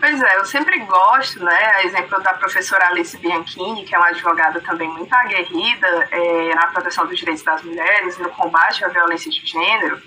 Pois 0.00 0.18
é, 0.22 0.36
eu 0.38 0.46
sempre 0.46 0.78
gosto, 0.78 1.44
né, 1.44 1.72
a 1.76 1.84
exemplo 1.84 2.18
da 2.22 2.32
professora 2.32 2.88
Alice 2.88 3.14
Bianchini, 3.18 3.84
que 3.84 3.94
é 3.94 3.98
uma 3.98 4.08
advogada 4.08 4.58
também 4.62 4.88
muito 4.88 5.12
aguerrida 5.12 6.08
é, 6.10 6.54
na 6.54 6.68
proteção 6.68 7.06
dos 7.06 7.18
direitos 7.18 7.44
das 7.44 7.62
mulheres, 7.62 8.16
no 8.16 8.30
combate 8.30 8.82
à 8.82 8.88
violência 8.88 9.30
de 9.30 9.44
gênero, 9.44 10.00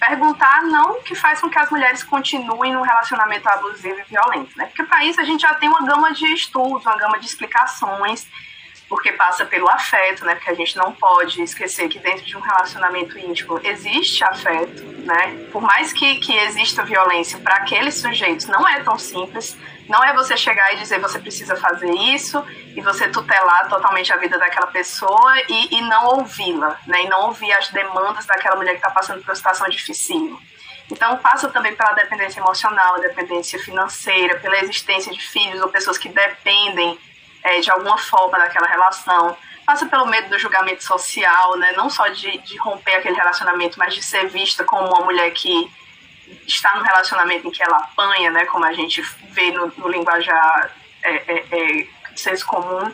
perguntar 0.00 0.62
não 0.62 0.92
o 0.92 1.02
que 1.02 1.14
faz 1.14 1.42
com 1.42 1.50
que 1.50 1.58
as 1.58 1.70
mulheres 1.70 2.02
continuem 2.02 2.72
num 2.72 2.80
relacionamento 2.80 3.46
abusivo 3.46 4.00
e 4.00 4.04
violento, 4.04 4.56
né? 4.56 4.64
Porque 4.64 4.82
para 4.84 5.04
isso 5.04 5.20
a 5.20 5.24
gente 5.24 5.42
já 5.42 5.54
tem 5.54 5.68
uma 5.68 5.84
gama 5.84 6.10
de 6.12 6.26
estudos, 6.32 6.84
uma 6.86 6.96
gama 6.96 7.18
de 7.18 7.26
explicações 7.26 8.26
porque 8.88 9.12
passa 9.12 9.44
pelo 9.44 9.68
afeto, 9.68 10.24
né? 10.24 10.34
Porque 10.34 10.50
a 10.50 10.54
gente 10.54 10.76
não 10.76 10.92
pode 10.92 11.42
esquecer 11.42 11.88
que 11.88 11.98
dentro 11.98 12.24
de 12.24 12.36
um 12.36 12.40
relacionamento 12.40 13.18
íntimo 13.18 13.60
existe 13.64 14.22
afeto, 14.24 14.82
né? 15.04 15.46
Por 15.50 15.62
mais 15.62 15.92
que, 15.92 16.16
que 16.16 16.36
exista 16.36 16.82
violência 16.84 17.38
para 17.38 17.56
aqueles 17.56 17.94
sujeitos, 17.94 18.46
não 18.46 18.66
é 18.68 18.82
tão 18.82 18.98
simples. 18.98 19.56
Não 19.88 20.02
é 20.02 20.14
você 20.14 20.34
chegar 20.34 20.72
e 20.72 20.78
dizer 20.78 20.98
você 20.98 21.18
precisa 21.18 21.56
fazer 21.56 21.90
isso 21.90 22.42
e 22.74 22.80
você 22.80 23.06
tutelar 23.08 23.68
totalmente 23.68 24.10
a 24.14 24.16
vida 24.16 24.38
daquela 24.38 24.68
pessoa 24.68 25.34
e, 25.46 25.76
e 25.76 25.82
não 25.82 26.06
ouvi-la, 26.18 26.78
né? 26.86 27.02
E 27.02 27.08
não 27.08 27.26
ouvir 27.26 27.52
as 27.52 27.68
demandas 27.68 28.24
daquela 28.24 28.56
mulher 28.56 28.72
que 28.72 28.78
está 28.78 28.90
passando 28.90 29.20
por 29.20 29.28
uma 29.28 29.34
situação 29.34 29.68
difícil. 29.68 30.38
Então, 30.90 31.16
passa 31.18 31.48
também 31.48 31.74
pela 31.74 31.92
dependência 31.92 32.40
emocional, 32.40 33.00
dependência 33.00 33.58
financeira, 33.58 34.38
pela 34.38 34.58
existência 34.58 35.12
de 35.12 35.20
filhos 35.20 35.60
ou 35.60 35.68
pessoas 35.68 35.96
que 35.96 36.08
dependem 36.08 36.98
é, 37.44 37.60
de 37.60 37.70
alguma 37.70 37.98
forma 37.98 38.38
daquela 38.38 38.66
relação. 38.66 39.36
Passa 39.66 39.86
pelo 39.86 40.06
medo 40.06 40.28
do 40.30 40.38
julgamento 40.38 40.82
social, 40.82 41.56
né? 41.56 41.72
não 41.72 41.88
só 41.88 42.08
de, 42.08 42.38
de 42.38 42.56
romper 42.56 42.96
aquele 42.96 43.16
relacionamento, 43.16 43.78
mas 43.78 43.94
de 43.94 44.02
ser 44.02 44.28
vista 44.28 44.64
como 44.64 44.88
uma 44.88 45.04
mulher 45.04 45.30
que 45.30 45.70
está 46.46 46.74
no 46.74 46.82
relacionamento 46.82 47.46
em 47.46 47.50
que 47.50 47.62
ela 47.62 47.76
apanha, 47.76 48.30
né? 48.30 48.46
como 48.46 48.64
a 48.64 48.72
gente 48.72 49.00
vê 49.30 49.50
no, 49.52 49.72
no 49.76 49.88
linguajar 49.88 50.70
é, 51.02 51.14
é, 51.14 51.44
é, 51.50 51.86
senso 52.16 52.46
comum. 52.46 52.92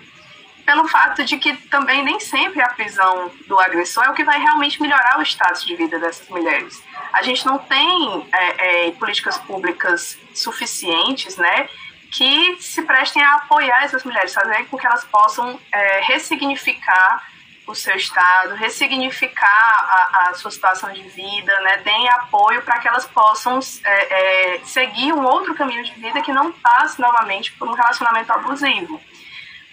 Pelo 0.64 0.86
fato 0.86 1.24
de 1.24 1.36
que 1.38 1.56
também 1.68 2.04
nem 2.04 2.20
sempre 2.20 2.62
a 2.62 2.68
prisão 2.68 3.30
do 3.48 3.58
agressor 3.58 4.04
é 4.04 4.10
o 4.10 4.14
que 4.14 4.22
vai 4.22 4.38
realmente 4.38 4.80
melhorar 4.80 5.18
o 5.18 5.22
status 5.22 5.64
de 5.64 5.74
vida 5.74 5.98
dessas 5.98 6.28
mulheres. 6.28 6.80
A 7.12 7.22
gente 7.22 7.44
não 7.44 7.58
tem 7.58 8.28
é, 8.32 8.86
é, 8.86 8.90
políticas 8.92 9.36
públicas 9.38 10.16
suficientes, 10.32 11.36
né? 11.36 11.68
Que 12.10 12.56
se 12.60 12.82
prestem 12.82 13.22
a 13.22 13.36
apoiar 13.36 13.84
essas 13.84 14.04
mulheres, 14.04 14.34
fazer 14.34 14.64
com 14.66 14.76
que 14.76 14.86
elas 14.86 15.04
possam 15.04 15.58
é, 15.72 16.00
ressignificar 16.00 17.24
o 17.66 17.74
seu 17.74 17.94
estado, 17.94 18.54
ressignificar 18.54 19.46
a, 19.46 20.30
a, 20.30 20.34
sua 20.34 20.50
situação 20.50 20.92
de 20.92 21.02
vida, 21.02 21.60
né? 21.60 21.78
deem 21.78 22.08
apoio 22.08 22.62
para 22.62 22.80
que 22.80 22.88
elas 22.88 23.06
possam 23.06 23.60
é, 23.84 24.54
é, 24.54 24.60
seguir 24.64 25.12
um 25.12 25.24
outro 25.24 25.54
caminho 25.54 25.84
de 25.84 25.92
vida 25.92 26.20
que 26.20 26.32
não 26.32 26.50
passe 26.50 27.00
novamente 27.00 27.52
por 27.52 27.68
um 27.68 27.72
relacionamento 27.72 28.32
abusivo. 28.32 29.00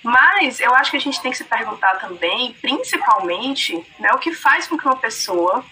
Mas 0.03 0.60
eu 0.60 0.74
acho 0.75 0.91
que 0.91 0.98
a 0.98 1.01
gente 1.01 1.20
tem 1.22 1.32
que 1.32 1.38
se 1.38 1.44
perguntar 1.44 1.96
também, 1.96 2.53
principalmente, 2.62 3.84
né, 4.00 4.12
o 4.13 4.20
que 4.20 4.32
faz 4.34 4.67
com 4.67 4.77
que 4.77 4.86
uma 4.86 4.96
pessoa 4.96 5.65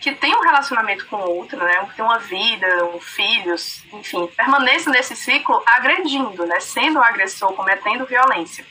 que 0.00 0.12
tem 0.12 0.34
um 0.34 0.42
relacionamento 0.42 1.06
com 1.06 1.16
outro, 1.16 1.58
né, 1.58 1.86
tem 1.96 2.04
uma 2.04 2.18
vida, 2.18 2.84
um 2.94 3.00
filhos, 3.00 3.82
enfim, 3.92 4.26
permaneça 4.36 4.90
nesse 4.90 5.16
ciclo 5.16 5.62
agredindo, 5.66 6.46
né, 6.46 6.60
sendo 6.60 6.98
um 6.98 7.02
agressor, 7.02 7.52
cometendo 7.52 8.06
violência. 8.06 8.64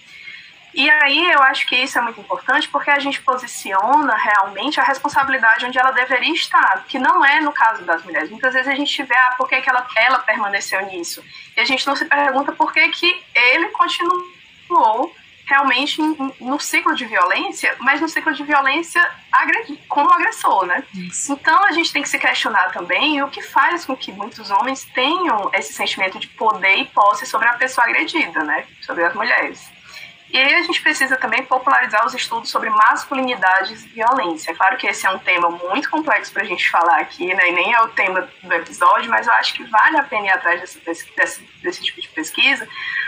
E 0.76 0.90
aí 0.90 1.32
eu 1.32 1.42
acho 1.44 1.66
que 1.68 1.76
isso 1.78 1.98
é 1.98 2.02
muito 2.02 2.20
importante 2.20 2.68
porque 2.68 2.92
a 2.92 3.00
gente 3.00 3.22
posiciona 3.22 4.14
realmente 4.14 4.78
a 4.78 4.84
responsabilidade 4.84 5.66
onde 5.66 5.80
ela 5.80 5.92
deveria 5.92 6.34
estar, 6.34 6.84
que 6.86 7.00
não 7.00 7.24
é 7.24 7.40
no 7.40 7.54
caso 7.54 7.86
das 7.86 8.04
mulheres. 8.04 8.30
Muitas 8.30 8.54
vezes 8.54 8.68
a 8.68 8.76
gente 8.76 9.02
vê 9.04 9.16
ah, 9.16 9.36
por 9.38 9.48
que, 9.48 9.62
que 9.62 9.70
ela, 9.70 9.88
ela 9.96 10.20
permaneceu 10.20 10.86
nisso. 10.88 11.24
E 11.56 11.62
a 11.62 11.64
gente 11.64 11.88
não 11.88 11.96
se 11.96 12.04
pergunta 12.04 12.52
por 12.52 12.74
que, 12.74 12.90
que 12.90 13.24
ele 13.34 13.70
continuou 13.70 15.16
realmente 15.46 16.02
no 16.40 16.60
ciclo 16.60 16.96
de 16.96 17.06
violência, 17.06 17.76
mas 17.80 18.02
no 18.02 18.10
ciclo 18.10 18.34
de 18.34 18.44
violência 18.44 19.02
como 19.88 20.12
agressor, 20.12 20.66
né? 20.66 20.84
Isso. 20.94 21.34
Então 21.34 21.64
a 21.66 21.72
gente 21.72 21.92
tem 21.92 22.02
que 22.02 22.10
se 22.10 22.18
questionar 22.18 22.72
também 22.72 23.22
o 23.22 23.30
que 23.30 23.42
faz 23.42 23.86
com 23.86 23.96
que 23.96 24.12
muitos 24.12 24.50
homens 24.50 24.86
tenham 24.86 25.50
esse 25.54 25.74
sentimento 25.74 26.20
de 26.20 26.28
poder 26.28 26.78
e 26.78 26.86
posse 26.86 27.26
sobre 27.26 27.48
a 27.48 27.54
pessoa 27.54 27.86
agredida, 27.86 28.44
né? 28.44 28.66
Sobre 28.82 29.04
as 29.04 29.14
mulheres. 29.14 29.75
E 30.36 30.38
aí 30.38 30.54
a 30.54 30.64
gente 30.64 30.82
precisa 30.82 31.16
também 31.16 31.46
popularizar 31.46 32.06
os 32.06 32.14
estudos 32.14 32.50
sobre 32.50 32.70
masculinidades 32.70 33.86
e 33.86 33.88
violência. 33.88 34.52
É 34.52 34.54
claro 34.54 34.76
que 34.76 34.86
esse 34.86 35.08
é 35.08 35.10
um 35.10 35.18
tema 35.18 35.50
muito 35.50 35.90
complexo 35.90 36.34
para 36.34 36.44
a 36.44 36.46
gente 36.46 36.70
falar 36.70 37.00
aqui, 37.00 37.34
né? 37.34 37.48
E 37.48 37.52
nem 37.54 37.74
é 37.74 37.82
o 37.82 37.88
tema 37.88 38.28
do 38.44 38.54
episódio, 38.54 39.10
mas 39.10 39.28
eu 39.28 39.32
acho 39.32 39.54
que 39.54 39.64
vale 39.64 39.96
a 39.96 40.04
pena 40.04 40.26
ir 40.26 40.32
atrás 40.32 40.60
desse, 40.60 41.10
desse, 41.16 41.42
desse 41.64 41.82
tipo 41.82 42.02
de 42.02 42.10
pesquisa, 42.10 42.68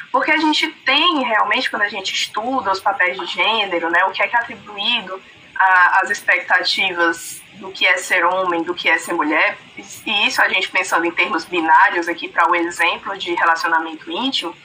porque 0.09 0.31
a 0.31 0.37
gente 0.37 0.69
tem 0.85 1.21
realmente, 1.25 1.69
quando 1.69 1.81
a 1.81 1.89
gente 1.89 2.13
estuda 2.13 2.71
os 2.71 2.79
papéis 2.79 3.19
de 3.19 3.25
gênero, 3.25 3.89
né, 3.89 4.05
o 4.05 4.11
que 4.11 4.23
é 4.23 4.27
que 4.29 4.35
é 4.37 4.39
atribuído 4.39 5.21
às 5.99 6.09
expectativas 6.09 7.41
do 7.55 7.71
que 7.71 7.85
é 7.85 7.97
ser 7.97 8.23
homem, 8.23 8.63
do 8.63 8.73
que 8.73 8.87
é 8.87 8.97
ser 8.97 9.11
mulher, 9.11 9.57
e 10.05 10.27
isso 10.27 10.41
a 10.41 10.47
gente 10.47 10.69
pensando 10.69 11.03
em 11.03 11.11
termos 11.11 11.43
binários 11.43 12.07
aqui 12.07 12.29
para 12.29 12.49
o 12.49 12.55
exemplo 12.55 13.17
de 13.17 13.33
relacionamento 13.33 14.09
íntimo, 14.09 14.55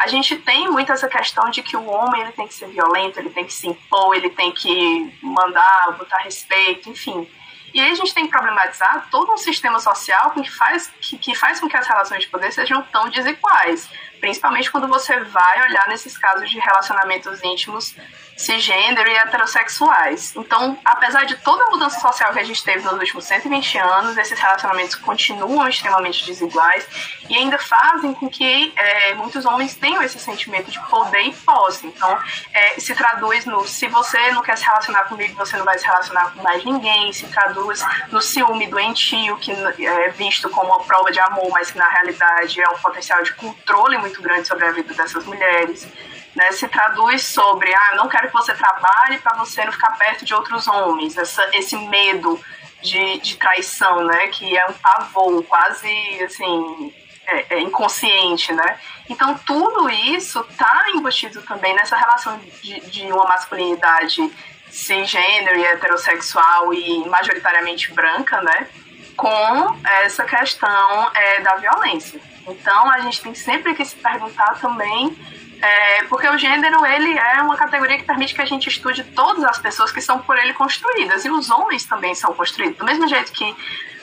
a 0.00 0.06
gente 0.06 0.34
tem 0.36 0.66
muito 0.70 0.90
essa 0.90 1.06
questão 1.06 1.50
de 1.50 1.62
que 1.62 1.76
o 1.76 1.84
homem 1.84 2.22
ele 2.22 2.32
tem 2.32 2.48
que 2.48 2.54
ser 2.54 2.68
violento, 2.68 3.20
ele 3.20 3.28
tem 3.28 3.44
que 3.44 3.52
se 3.52 3.68
impor, 3.68 4.16
ele 4.16 4.30
tem 4.30 4.50
que 4.50 5.14
mandar, 5.22 5.94
botar 5.98 6.16
respeito, 6.22 6.88
enfim. 6.88 7.28
E 7.74 7.78
aí 7.78 7.90
a 7.90 7.94
gente 7.94 8.14
tem 8.14 8.24
que 8.24 8.30
problematizar 8.30 9.08
todo 9.10 9.30
um 9.30 9.36
sistema 9.36 9.78
social 9.78 10.30
que 10.30 10.50
faz, 10.50 10.90
que, 11.02 11.18
que 11.18 11.34
faz 11.34 11.60
com 11.60 11.68
que 11.68 11.76
as 11.76 11.86
relações 11.86 12.22
de 12.22 12.28
poder 12.28 12.50
sejam 12.50 12.80
tão 12.84 13.10
desiguais. 13.10 13.90
Principalmente 14.18 14.70
quando 14.70 14.88
você 14.88 15.20
vai 15.20 15.68
olhar 15.68 15.86
nesses 15.86 16.16
casos 16.16 16.48
de 16.48 16.58
relacionamentos 16.58 17.44
íntimos 17.44 17.94
cisgênero 18.40 19.08
e 19.08 19.16
heterossexuais. 19.16 20.34
Então, 20.34 20.78
apesar 20.82 21.24
de 21.24 21.36
toda 21.36 21.62
a 21.64 21.70
mudança 21.70 22.00
social 22.00 22.32
que 22.32 22.38
a 22.38 22.42
gente 22.42 22.64
teve 22.64 22.82
nos 22.82 22.94
últimos 22.94 23.24
120 23.26 23.78
anos, 23.78 24.16
esses 24.16 24.38
relacionamentos 24.38 24.94
continuam 24.94 25.68
extremamente 25.68 26.24
desiguais 26.24 26.86
e 27.28 27.36
ainda 27.36 27.58
fazem 27.58 28.14
com 28.14 28.30
que 28.30 28.72
é, 28.74 29.14
muitos 29.14 29.44
homens 29.44 29.74
tenham 29.74 30.02
esse 30.02 30.18
sentimento 30.18 30.70
de 30.70 30.80
poder 30.88 31.20
e 31.20 31.32
posse. 31.32 31.86
Então, 31.86 32.18
é, 32.54 32.80
se 32.80 32.94
traduz 32.94 33.44
no 33.44 33.66
se 33.66 33.86
você 33.88 34.32
não 34.32 34.42
quer 34.42 34.56
se 34.56 34.64
relacionar 34.64 35.04
comigo, 35.04 35.36
você 35.36 35.58
não 35.58 35.64
vai 35.64 35.78
se 35.78 35.84
relacionar 35.84 36.32
com 36.32 36.42
mais 36.42 36.64
ninguém, 36.64 37.12
se 37.12 37.26
traduz 37.26 37.84
no 38.10 38.22
ciúme 38.22 38.66
doentio, 38.68 39.36
que 39.36 39.52
é 39.86 40.08
visto 40.10 40.48
como 40.48 40.70
uma 40.70 40.80
prova 40.80 41.12
de 41.12 41.20
amor, 41.20 41.50
mas 41.50 41.70
que 41.70 41.76
na 41.76 41.88
realidade 41.88 42.58
é 42.60 42.68
um 42.70 42.78
potencial 42.78 43.22
de 43.22 43.34
controle 43.34 43.98
muito 43.98 44.22
grande 44.22 44.48
sobre 44.48 44.64
a 44.64 44.72
vida 44.72 44.94
dessas 44.94 45.26
mulheres 45.26 45.86
né, 46.34 46.52
se 46.52 46.68
traduz 46.68 47.24
sobre, 47.24 47.72
ah, 47.74 47.88
eu 47.92 47.96
não 47.96 48.08
quero 48.08 48.28
que 48.28 48.32
você 48.32 48.54
trabalhe 48.54 49.18
para 49.18 49.36
você 49.36 49.64
não 49.64 49.72
ficar 49.72 49.96
perto 49.98 50.24
de 50.24 50.34
outros 50.34 50.68
homens, 50.68 51.16
essa, 51.16 51.48
esse 51.52 51.76
medo 51.76 52.40
de, 52.82 53.18
de 53.18 53.36
traição, 53.36 54.04
né, 54.04 54.28
que 54.28 54.56
é 54.56 54.66
um 54.66 54.72
pavor 54.74 55.42
quase, 55.44 56.22
assim, 56.22 56.94
é, 57.26 57.56
é 57.56 57.60
inconsciente, 57.60 58.52
né? 58.52 58.78
Então, 59.08 59.36
tudo 59.38 59.88
isso 59.90 60.40
está 60.48 60.86
embutido 60.94 61.42
também 61.42 61.74
nessa 61.74 61.96
relação 61.96 62.38
de, 62.62 62.80
de 62.80 63.12
uma 63.12 63.24
masculinidade 63.24 64.30
cisgênero 64.70 65.58
e 65.58 65.64
heterossexual 65.64 66.72
e 66.72 67.08
majoritariamente 67.08 67.92
branca, 67.92 68.40
né? 68.40 68.68
Com 69.16 69.78
essa 70.02 70.24
questão 70.24 71.10
é, 71.14 71.40
da 71.40 71.56
violência. 71.56 72.20
Então, 72.46 72.90
a 72.90 73.00
gente 73.00 73.20
tem 73.20 73.34
sempre 73.34 73.74
que 73.74 73.84
se 73.84 73.96
perguntar 73.96 74.58
também 74.60 75.16
é, 75.62 76.04
porque 76.04 76.26
o 76.28 76.38
gênero 76.38 76.84
ele 76.86 77.18
é 77.18 77.42
uma 77.42 77.56
categoria 77.56 77.98
que 77.98 78.04
permite 78.04 78.34
que 78.34 78.40
a 78.40 78.46
gente 78.46 78.68
estude 78.68 79.04
todas 79.04 79.44
as 79.44 79.58
pessoas 79.58 79.92
que 79.92 80.00
são 80.00 80.18
por 80.20 80.38
ele 80.38 80.54
construídas. 80.54 81.24
E 81.24 81.30
os 81.30 81.50
homens 81.50 81.84
também 81.84 82.14
são 82.14 82.32
construídos. 82.34 82.78
Do 82.78 82.84
mesmo 82.84 83.06
jeito 83.06 83.30
que 83.32 83.54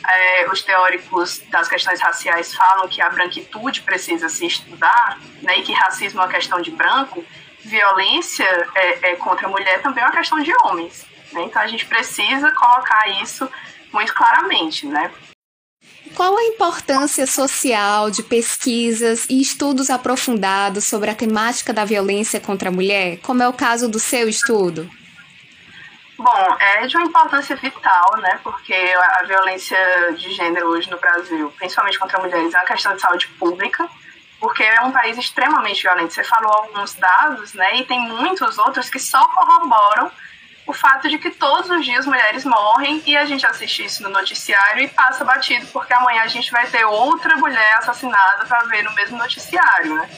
é, 0.08 0.50
os 0.50 0.62
teóricos 0.62 1.40
das 1.50 1.68
questões 1.68 2.00
raciais 2.00 2.54
falam 2.54 2.88
que 2.88 3.02
a 3.02 3.10
branquitude 3.10 3.82
precisa 3.82 4.30
se 4.30 4.46
estudar 4.46 5.20
né, 5.42 5.60
e 5.60 5.64
que 5.64 5.74
racismo 5.74 6.22
é 6.22 6.24
uma 6.24 6.32
questão 6.32 6.62
de 6.62 6.72
branco 6.72 7.24
violência 7.60 8.46
é, 8.76 9.12
é 9.12 9.16
contra 9.16 9.48
a 9.48 9.50
mulher 9.50 9.82
também 9.82 10.02
é 10.02 10.08
uma 10.08 10.16
questão 10.16 10.40
de 10.40 10.54
homens 10.64 11.06
né? 11.34 11.42
então 11.44 11.62
a 11.62 11.68
gente 11.68 11.86
precisa 11.86 12.52
colocar 12.54 13.10
isso 13.22 13.50
muito 13.92 14.14
claramente 14.14 14.86
né 14.86 15.12
qual 16.18 16.36
a 16.36 16.44
importância 16.46 17.28
social 17.28 18.10
de 18.10 18.24
pesquisas 18.24 19.28
e 19.30 19.40
estudos 19.40 19.92
aprofundados 19.92 20.84
sobre 20.84 21.12
a 21.12 21.16
temática 21.16 21.72
da 21.72 21.86
violência 21.86 22.40
contra 22.40 22.70
a 22.70 22.72
mulher, 22.72 23.20
como 23.20 23.44
é 23.44 23.48
o 23.48 23.54
caso 23.54 23.88
do 23.88 24.00
seu 24.00 24.28
estudo? 24.28 24.90
Bom, 26.18 26.58
é 26.60 26.88
de 26.88 26.98
uma 26.98 27.06
importância 27.06 27.56
vital, 27.56 28.18
né? 28.18 28.40
Porque 28.44 28.74
a 28.74 29.26
violência 29.28 29.78
de 30.18 30.34
gênero 30.34 30.70
hoje 30.70 30.90
no 30.90 30.98
Brasil, 30.98 31.54
principalmente 31.56 32.00
contra 32.00 32.20
mulheres, 32.20 32.52
é 32.52 32.58
uma 32.58 32.66
questão 32.66 32.96
de 32.96 33.02
saúde 33.02 33.28
pública, 33.40 33.88
porque 34.40 34.64
é 34.64 34.82
um 34.82 34.92
país 34.92 35.16
extremamente 35.20 35.84
violento. 35.84 36.16
Você 36.16 36.24
falou 36.24 36.52
alguns 36.52 36.96
dados, 36.96 37.54
né? 37.54 37.78
E 37.78 37.86
tem 37.86 38.00
muitos 38.00 38.58
outros 38.58 38.90
que 38.90 38.98
só 38.98 39.24
corroboram 39.24 40.12
o 40.68 40.74
fato 40.74 41.08
de 41.08 41.18
que 41.18 41.32
todos 41.32 41.70
os 41.70 41.86
dias 41.86 42.06
mulheres 42.06 42.44
morrem 42.44 43.02
e 43.06 43.16
a 43.16 43.26
gente 43.26 43.46
assiste 43.46 43.86
isso 43.86 44.04
no 44.04 44.10
noticiário 44.10 44.84
e 44.84 44.88
passa 44.90 45.24
batido, 45.24 45.66
porque 45.68 45.94
amanhã 45.94 46.24
a 46.24 46.28
gente 46.28 46.52
vai 46.52 46.68
ter 46.68 46.84
outra 46.86 47.38
mulher 47.38 47.76
assassinada 47.78 48.46
para 48.46 48.60
ver 48.66 48.84
no 48.84 48.94
mesmo 48.94 49.18
noticiário, 49.18 49.96
né? 49.96 50.10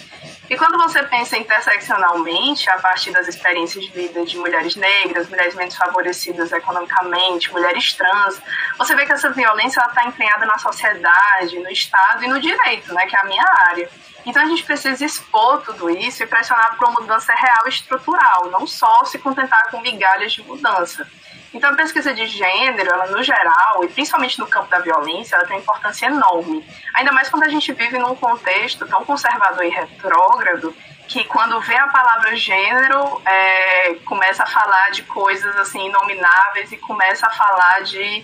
E 0.50 0.58
quando 0.58 0.80
você 0.80 1.04
pensa 1.04 1.38
interseccionalmente, 1.38 2.68
a 2.72 2.80
partir 2.80 3.12
das 3.12 3.28
experiências 3.28 3.86
de 3.86 3.92
vida 3.92 4.26
de 4.26 4.36
mulheres 4.36 4.76
negras, 4.76 5.30
mulheres 5.30 5.54
menos 5.54 5.76
favorecidas 5.76 6.52
economicamente, 6.52 7.52
mulheres 7.52 7.94
trans, 7.94 8.42
você 8.76 8.96
vê 8.96 9.06
que 9.06 9.14
essa 9.14 9.30
violência 9.30 9.80
está 9.80 10.06
empenhada 10.06 10.48
na 10.48 10.58
sociedade, 10.58 11.60
no 11.60 11.70
Estado 11.70 12.24
e 12.24 12.28
no 12.28 12.40
direito, 12.42 12.92
né, 12.96 13.06
que 13.06 13.16
é 13.16 13.20
a 13.20 13.26
minha 13.26 13.46
área. 13.68 13.88
Então 14.26 14.44
a 14.44 14.46
gente 14.46 14.64
precisa 14.64 15.04
expor 15.04 15.62
tudo 15.62 15.90
isso 15.90 16.24
e 16.24 16.28
pressionar 16.28 16.76
por 16.78 16.90
uma 16.90 17.02
mudança 17.02 17.34
real 17.34 17.64
e 17.66 17.70
estrutural, 17.70 18.50
não 18.52 18.68
só 18.68 19.06
se 19.06 19.18
contentar 19.18 19.70
com 19.72 19.82
migalhas 19.82 20.34
de 20.34 20.44
mudança. 20.44 21.08
Então 21.54 21.72
a 21.72 21.76
pesquisa 21.76 22.14
de 22.14 22.28
gênero, 22.28 22.92
ela 22.92 23.08
no 23.08 23.24
geral, 23.24 23.84
e 23.84 23.88
principalmente 23.88 24.38
no 24.40 24.48
campo 24.48 24.70
da 24.70 24.80
violência, 24.80 25.36
ela 25.36 25.46
tem 25.46 25.56
uma 25.56 25.62
importância 25.62 26.06
enorme. 26.06 26.66
Ainda 26.94 27.12
mais 27.12 27.30
quando 27.30 27.44
a 27.44 27.50
gente 27.50 27.72
vive 27.74 27.98
num 27.98 28.16
contexto 28.16 28.88
tão 28.88 29.04
conservador 29.04 29.66
e 29.66 29.70
retrógrado, 29.70 30.76
que 31.08 31.24
quando 31.24 31.60
vê 31.62 31.76
a 31.76 31.88
palavra 31.88 32.36
gênero, 32.36 33.20
é, 33.26 33.96
começa 34.06 34.44
a 34.44 34.46
falar 34.46 34.92
de 34.92 35.02
coisas 35.04 35.56
assim 35.58 35.88
inomináveis 35.88 36.72
e 36.72 36.78
começa 36.78 37.26
a 37.26 37.32
falar 37.32 37.82
de 37.82 38.24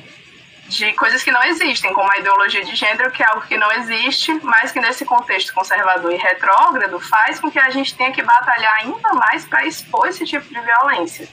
de 0.67 0.93
coisas 0.93 1.23
que 1.23 1.31
não 1.31 1.43
existem, 1.43 1.93
como 1.93 2.11
a 2.11 2.17
ideologia 2.17 2.63
de 2.63 2.75
gênero, 2.75 3.11
que 3.11 3.21
é 3.21 3.25
algo 3.27 3.45
que 3.45 3.57
não 3.57 3.71
existe, 3.71 4.33
mas 4.43 4.71
que 4.71 4.79
nesse 4.79 5.05
contexto 5.05 5.53
conservador 5.53 6.11
e 6.11 6.17
retrógrado 6.17 6.99
faz 6.99 7.39
com 7.39 7.51
que 7.51 7.59
a 7.59 7.69
gente 7.69 7.95
tenha 7.95 8.11
que 8.11 8.23
batalhar 8.23 8.73
ainda 8.77 9.13
mais 9.13 9.45
para 9.45 9.65
expor 9.65 10.07
esse 10.07 10.25
tipo 10.25 10.47
de 10.47 10.59
violência. 10.59 11.27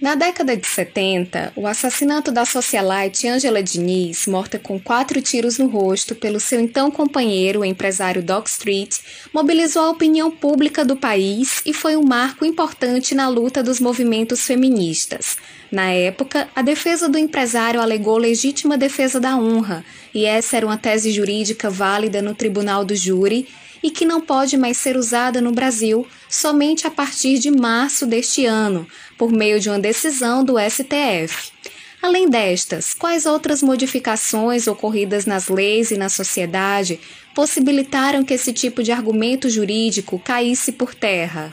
Na 0.00 0.14
década 0.14 0.56
de 0.56 0.64
70, 0.64 1.54
o 1.56 1.66
assassinato 1.66 2.30
da 2.30 2.44
socialite 2.44 3.26
Angela 3.26 3.60
Diniz, 3.60 4.28
morta 4.28 4.56
com 4.56 4.78
quatro 4.78 5.20
tiros 5.20 5.58
no 5.58 5.66
rosto 5.66 6.14
pelo 6.14 6.38
seu 6.38 6.60
então 6.60 6.88
companheiro, 6.88 7.60
o 7.60 7.64
empresário 7.64 8.22
Doc 8.22 8.46
Street, 8.46 8.98
mobilizou 9.34 9.82
a 9.82 9.90
opinião 9.90 10.30
pública 10.30 10.84
do 10.84 10.94
país 10.94 11.62
e 11.66 11.72
foi 11.72 11.96
um 11.96 12.04
marco 12.04 12.44
importante 12.44 13.12
na 13.12 13.28
luta 13.28 13.60
dos 13.60 13.80
movimentos 13.80 14.42
feministas. 14.42 15.36
Na 15.70 15.90
época, 15.90 16.48
a 16.54 16.62
defesa 16.62 17.08
do 17.08 17.18
empresário 17.18 17.80
alegou 17.80 18.18
legítima 18.18 18.78
defesa 18.78 19.18
da 19.18 19.36
honra, 19.36 19.84
e 20.14 20.24
essa 20.24 20.56
era 20.56 20.64
uma 20.64 20.78
tese 20.78 21.10
jurídica 21.10 21.68
válida 21.68 22.22
no 22.22 22.36
tribunal 22.36 22.84
do 22.84 22.94
júri 22.94 23.48
e 23.82 23.90
que 23.90 24.04
não 24.04 24.20
pode 24.20 24.56
mais 24.56 24.76
ser 24.76 24.96
usada 24.96 25.40
no 25.40 25.52
Brasil 25.52 26.06
somente 26.28 26.86
a 26.86 26.90
partir 26.90 27.38
de 27.38 27.50
março 27.50 28.06
deste 28.06 28.44
ano, 28.46 28.86
por 29.16 29.30
meio 29.30 29.60
de 29.60 29.68
uma 29.68 29.78
decisão 29.78 30.44
do 30.44 30.56
STF. 30.58 31.52
Além 32.00 32.28
destas, 32.28 32.94
quais 32.94 33.26
outras 33.26 33.62
modificações 33.62 34.68
ocorridas 34.68 35.26
nas 35.26 35.48
leis 35.48 35.90
e 35.90 35.98
na 35.98 36.08
sociedade 36.08 37.00
possibilitaram 37.34 38.24
que 38.24 38.34
esse 38.34 38.52
tipo 38.52 38.82
de 38.82 38.92
argumento 38.92 39.50
jurídico 39.50 40.18
caísse 40.18 40.72
por 40.72 40.94
terra? 40.94 41.52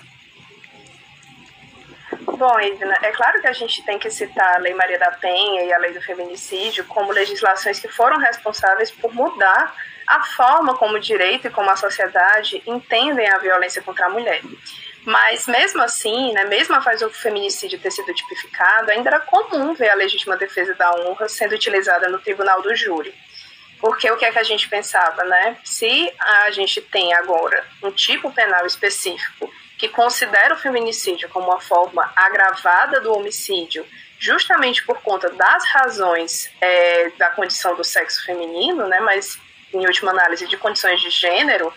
Bom, 2.37 2.59
Edna, 2.59 2.95
é 3.01 3.11
claro 3.11 3.39
que 3.41 3.47
a 3.47 3.53
gente 3.53 3.83
tem 3.85 3.97
que 3.97 4.11
citar 4.11 4.55
a 4.55 4.59
Lei 4.59 4.73
Maria 4.73 4.99
da 4.99 5.11
Penha 5.11 5.63
e 5.63 5.73
a 5.73 5.77
Lei 5.77 5.93
do 5.93 6.01
Feminicídio 6.01 6.85
como 6.85 7.11
legislações 7.11 7.79
que 7.79 7.87
foram 7.87 8.17
responsáveis 8.17 8.91
por 8.91 9.13
mudar 9.13 9.73
a 10.07 10.23
forma 10.23 10.75
como 10.75 10.95
o 10.95 10.99
direito 10.99 11.47
e 11.47 11.49
como 11.49 11.69
a 11.69 11.75
sociedade 11.75 12.61
entendem 12.65 13.27
a 13.29 13.37
violência 13.37 13.81
contra 13.81 14.05
a 14.05 14.09
mulher. 14.09 14.41
Mas 15.05 15.47
mesmo 15.47 15.83
assim, 15.83 16.33
né, 16.33 16.45
mesmo 16.45 16.75
após 16.75 17.01
o 17.01 17.09
feminicídio 17.11 17.79
ter 17.79 17.91
sido 17.91 18.13
tipificado, 18.13 18.91
ainda 18.91 19.09
era 19.09 19.19
comum 19.19 19.73
ver 19.75 19.89
a 19.89 19.95
legítima 19.95 20.35
defesa 20.35 20.73
da 20.73 20.91
honra 20.95 21.29
sendo 21.29 21.53
utilizada 21.53 22.09
no 22.09 22.19
tribunal 22.19 22.61
do 22.61 22.75
júri. 22.75 23.13
Porque 23.79 24.09
o 24.09 24.17
que 24.17 24.25
é 24.25 24.31
que 24.31 24.39
a 24.39 24.43
gente 24.43 24.67
pensava, 24.67 25.23
né? 25.23 25.57
Se 25.63 26.11
a 26.19 26.49
gente 26.49 26.81
tem 26.81 27.13
agora 27.13 27.63
um 27.83 27.91
tipo 27.91 28.31
penal 28.31 28.65
específico 28.65 29.51
que 29.77 29.89
considera 29.89 30.55
o 30.55 30.57
feminicídio 30.57 31.29
como 31.29 31.49
uma 31.49 31.59
forma 31.59 32.11
agravada 32.15 33.01
do 33.01 33.13
homicídio, 33.13 33.85
justamente 34.17 34.83
por 34.85 35.01
conta 35.01 35.29
das 35.29 35.65
razões 35.65 36.49
é, 36.61 37.09
da 37.11 37.29
condição 37.29 37.75
do 37.75 37.83
sexo 37.83 38.25
feminino, 38.25 38.87
né? 38.87 38.99
Mas 39.01 39.37
em 39.73 39.85
última 39.85 40.11
análise, 40.11 40.47
de 40.47 40.57
condições 40.57 41.01
de 41.01 41.09
gênero, 41.09 41.73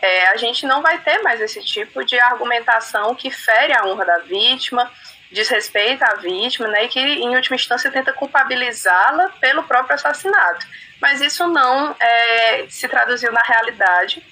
é, 0.00 0.28
a 0.28 0.36
gente 0.36 0.66
não 0.66 0.82
vai 0.82 0.98
ter 0.98 1.22
mais 1.22 1.40
esse 1.40 1.62
tipo 1.64 2.04
de 2.04 2.18
argumentação 2.18 3.14
que 3.14 3.30
fere 3.30 3.72
a 3.72 3.84
honra 3.86 4.04
da 4.04 4.18
vítima, 4.18 4.90
desrespeita 5.30 6.06
a 6.06 6.14
vítima, 6.16 6.68
né, 6.68 6.84
e 6.84 6.88
que, 6.88 7.00
em 7.00 7.34
última 7.34 7.56
instância, 7.56 7.90
tenta 7.90 8.12
culpabilizá-la 8.12 9.30
pelo 9.40 9.64
próprio 9.64 9.94
assassinato. 9.94 10.66
Mas 11.00 11.20
isso 11.20 11.46
não 11.48 11.96
é, 11.98 12.66
se 12.68 12.86
traduziu 12.88 13.32
na 13.32 13.42
realidade, 13.42 14.22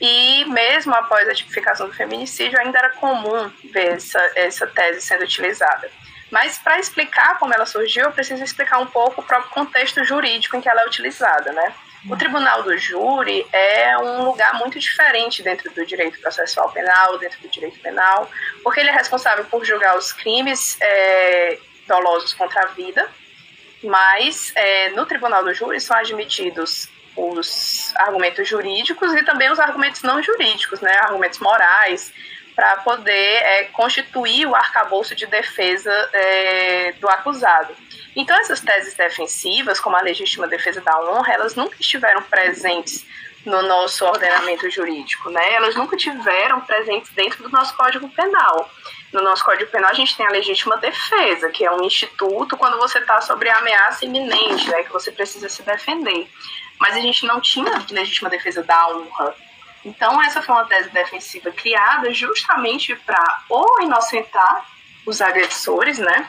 e 0.00 0.44
mesmo 0.46 0.94
após 0.94 1.28
a 1.28 1.34
tipificação 1.34 1.86
do 1.86 1.94
feminicídio, 1.94 2.58
ainda 2.58 2.78
era 2.78 2.90
comum 2.90 3.50
ver 3.72 3.96
essa, 3.96 4.20
essa 4.34 4.66
tese 4.66 5.02
sendo 5.02 5.24
utilizada. 5.24 5.90
Mas 6.30 6.58
para 6.58 6.78
explicar 6.78 7.38
como 7.38 7.52
ela 7.52 7.66
surgiu, 7.66 8.04
eu 8.04 8.12
preciso 8.12 8.42
explicar 8.42 8.78
um 8.78 8.86
pouco 8.86 9.20
o 9.20 9.24
próprio 9.24 9.50
contexto 9.50 10.02
jurídico 10.04 10.56
em 10.56 10.60
que 10.60 10.68
ela 10.68 10.82
é 10.82 10.86
utilizada, 10.86 11.52
né? 11.52 11.74
O 12.08 12.16
tribunal 12.16 12.62
do 12.62 12.76
júri 12.78 13.46
é 13.52 13.98
um 13.98 14.24
lugar 14.24 14.54
muito 14.54 14.78
diferente 14.78 15.42
dentro 15.42 15.70
do 15.70 15.84
direito 15.84 16.18
processual 16.20 16.70
penal, 16.72 17.18
dentro 17.18 17.38
do 17.40 17.48
direito 17.48 17.78
penal, 17.80 18.30
porque 18.62 18.80
ele 18.80 18.88
é 18.88 18.92
responsável 18.92 19.44
por 19.44 19.64
julgar 19.64 19.98
os 19.98 20.12
crimes 20.12 20.78
é, 20.80 21.58
dolosos 21.86 22.32
contra 22.32 22.62
a 22.62 22.66
vida, 22.68 23.06
mas 23.82 24.52
é, 24.54 24.90
no 24.90 25.04
tribunal 25.04 25.44
do 25.44 25.52
júri 25.52 25.78
são 25.80 25.96
admitidos 25.96 26.88
os 27.16 27.92
argumentos 27.96 28.48
jurídicos 28.48 29.12
e 29.12 29.22
também 29.24 29.50
os 29.50 29.58
argumentos 29.58 30.02
não 30.02 30.22
jurídicos, 30.22 30.80
né, 30.80 30.92
argumentos 31.00 31.38
morais, 31.38 32.12
para 32.60 32.76
poder 32.76 33.36
é, 33.42 33.64
constituir 33.72 34.44
o 34.44 34.54
arcabouço 34.54 35.14
de 35.14 35.24
defesa 35.24 35.90
é, 36.12 36.92
do 37.00 37.08
acusado. 37.08 37.74
Então, 38.14 38.38
essas 38.38 38.60
teses 38.60 38.94
defensivas, 38.94 39.80
como 39.80 39.96
a 39.96 40.02
legítima 40.02 40.46
defesa 40.46 40.82
da 40.82 41.00
honra, 41.00 41.32
elas 41.32 41.54
nunca 41.54 41.76
estiveram 41.80 42.20
presentes 42.24 43.06
no 43.46 43.62
nosso 43.62 44.04
ordenamento 44.04 44.68
jurídico, 44.68 45.30
né? 45.30 45.54
Elas 45.54 45.74
nunca 45.74 45.96
tiveram 45.96 46.60
presentes 46.60 47.10
dentro 47.12 47.42
do 47.42 47.48
nosso 47.48 47.74
Código 47.74 48.10
Penal. 48.10 48.70
No 49.10 49.22
nosso 49.22 49.42
Código 49.42 49.70
Penal, 49.70 49.88
a 49.88 49.94
gente 49.94 50.14
tem 50.14 50.26
a 50.26 50.30
legítima 50.30 50.76
defesa, 50.76 51.48
que 51.48 51.64
é 51.64 51.72
um 51.72 51.82
instituto 51.82 52.58
quando 52.58 52.76
você 52.76 52.98
está 52.98 53.22
sobre 53.22 53.48
ameaça 53.48 54.04
iminente, 54.04 54.68
né? 54.68 54.82
Que 54.82 54.92
você 54.92 55.10
precisa 55.10 55.48
se 55.48 55.62
defender. 55.62 56.28
Mas 56.78 56.94
a 56.94 57.00
gente 57.00 57.24
não 57.24 57.40
tinha 57.40 57.82
legítima 57.90 58.28
defesa 58.28 58.62
da 58.62 58.88
honra. 58.88 59.34
Então, 59.84 60.22
essa 60.22 60.42
foi 60.42 60.54
uma 60.54 60.66
tese 60.66 60.90
defensiva 60.90 61.50
criada 61.50 62.12
justamente 62.12 62.94
para 62.96 63.42
ou 63.48 63.82
inocentar 63.82 64.66
os 65.06 65.20
agressores, 65.20 65.98
né? 65.98 66.28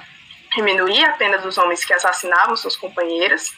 Diminuir 0.56 1.04
a 1.06 1.14
pena 1.14 1.38
dos 1.38 1.58
homens 1.58 1.84
que 1.84 1.94
assassinavam 1.94 2.56
suas 2.56 2.76
companheiras, 2.76 3.54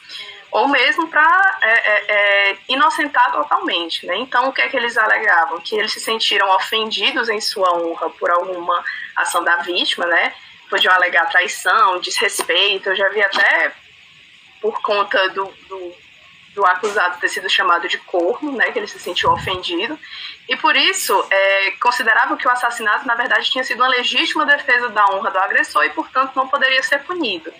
ou 0.50 0.68
mesmo 0.68 1.08
para 1.08 1.58
é, 1.62 1.70
é, 1.70 2.04
é, 2.08 2.58
inocentar 2.68 3.32
totalmente. 3.32 4.06
Né? 4.06 4.16
Então, 4.18 4.48
o 4.48 4.52
que 4.52 4.62
é 4.62 4.68
que 4.68 4.76
eles 4.76 4.96
alegavam? 4.96 5.60
Que 5.60 5.76
eles 5.76 5.92
se 5.92 6.00
sentiram 6.00 6.48
ofendidos 6.54 7.28
em 7.28 7.40
sua 7.40 7.76
honra 7.76 8.08
por 8.10 8.30
alguma 8.30 8.84
ação 9.16 9.42
da 9.42 9.56
vítima, 9.56 10.06
né? 10.06 10.32
Podiam 10.70 10.94
alegar 10.94 11.28
traição, 11.28 11.98
desrespeito. 12.00 12.88
Eu 12.88 12.96
já 12.96 13.08
vi 13.08 13.20
até 13.20 13.72
por 14.60 14.80
conta 14.80 15.28
do, 15.30 15.44
do 15.68 16.03
do 16.54 16.64
acusado 16.64 17.18
ter 17.18 17.28
sido 17.28 17.50
chamado 17.50 17.88
de 17.88 17.98
corno, 17.98 18.52
né, 18.52 18.70
que 18.70 18.78
ele 18.78 18.86
se 18.86 18.98
sentiu 18.98 19.30
ofendido, 19.30 19.98
e 20.48 20.56
por 20.56 20.76
isso 20.76 21.26
é, 21.30 21.72
considerava 21.72 22.36
que 22.36 22.46
o 22.46 22.50
assassinato, 22.50 23.06
na 23.06 23.14
verdade, 23.14 23.50
tinha 23.50 23.64
sido 23.64 23.80
uma 23.80 23.88
legítima 23.88 24.46
defesa 24.46 24.88
da 24.88 25.04
honra 25.06 25.30
do 25.30 25.38
agressor 25.38 25.84
e, 25.84 25.90
portanto, 25.90 26.32
não 26.36 26.46
poderia 26.46 26.82
ser 26.82 27.02
punido. 27.02 27.52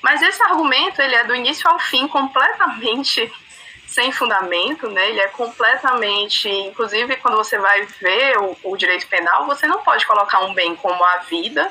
Mas 0.00 0.22
esse 0.22 0.42
argumento, 0.42 1.02
ele 1.02 1.14
é 1.14 1.24
do 1.24 1.34
início 1.34 1.68
ao 1.68 1.78
fim 1.78 2.08
completamente 2.08 3.30
sem 3.86 4.12
fundamento, 4.12 4.88
né? 4.88 5.10
Ele 5.10 5.20
é 5.20 5.28
completamente, 5.28 6.48
inclusive 6.48 7.16
quando 7.16 7.36
você 7.36 7.58
vai 7.58 7.84
ver 8.00 8.38
o, 8.38 8.56
o 8.62 8.76
direito 8.76 9.06
penal, 9.08 9.46
você 9.46 9.66
não 9.66 9.82
pode 9.82 10.06
colocar 10.06 10.40
um 10.40 10.54
bem 10.54 10.76
como 10.76 11.02
a 11.02 11.18
vida 11.28 11.70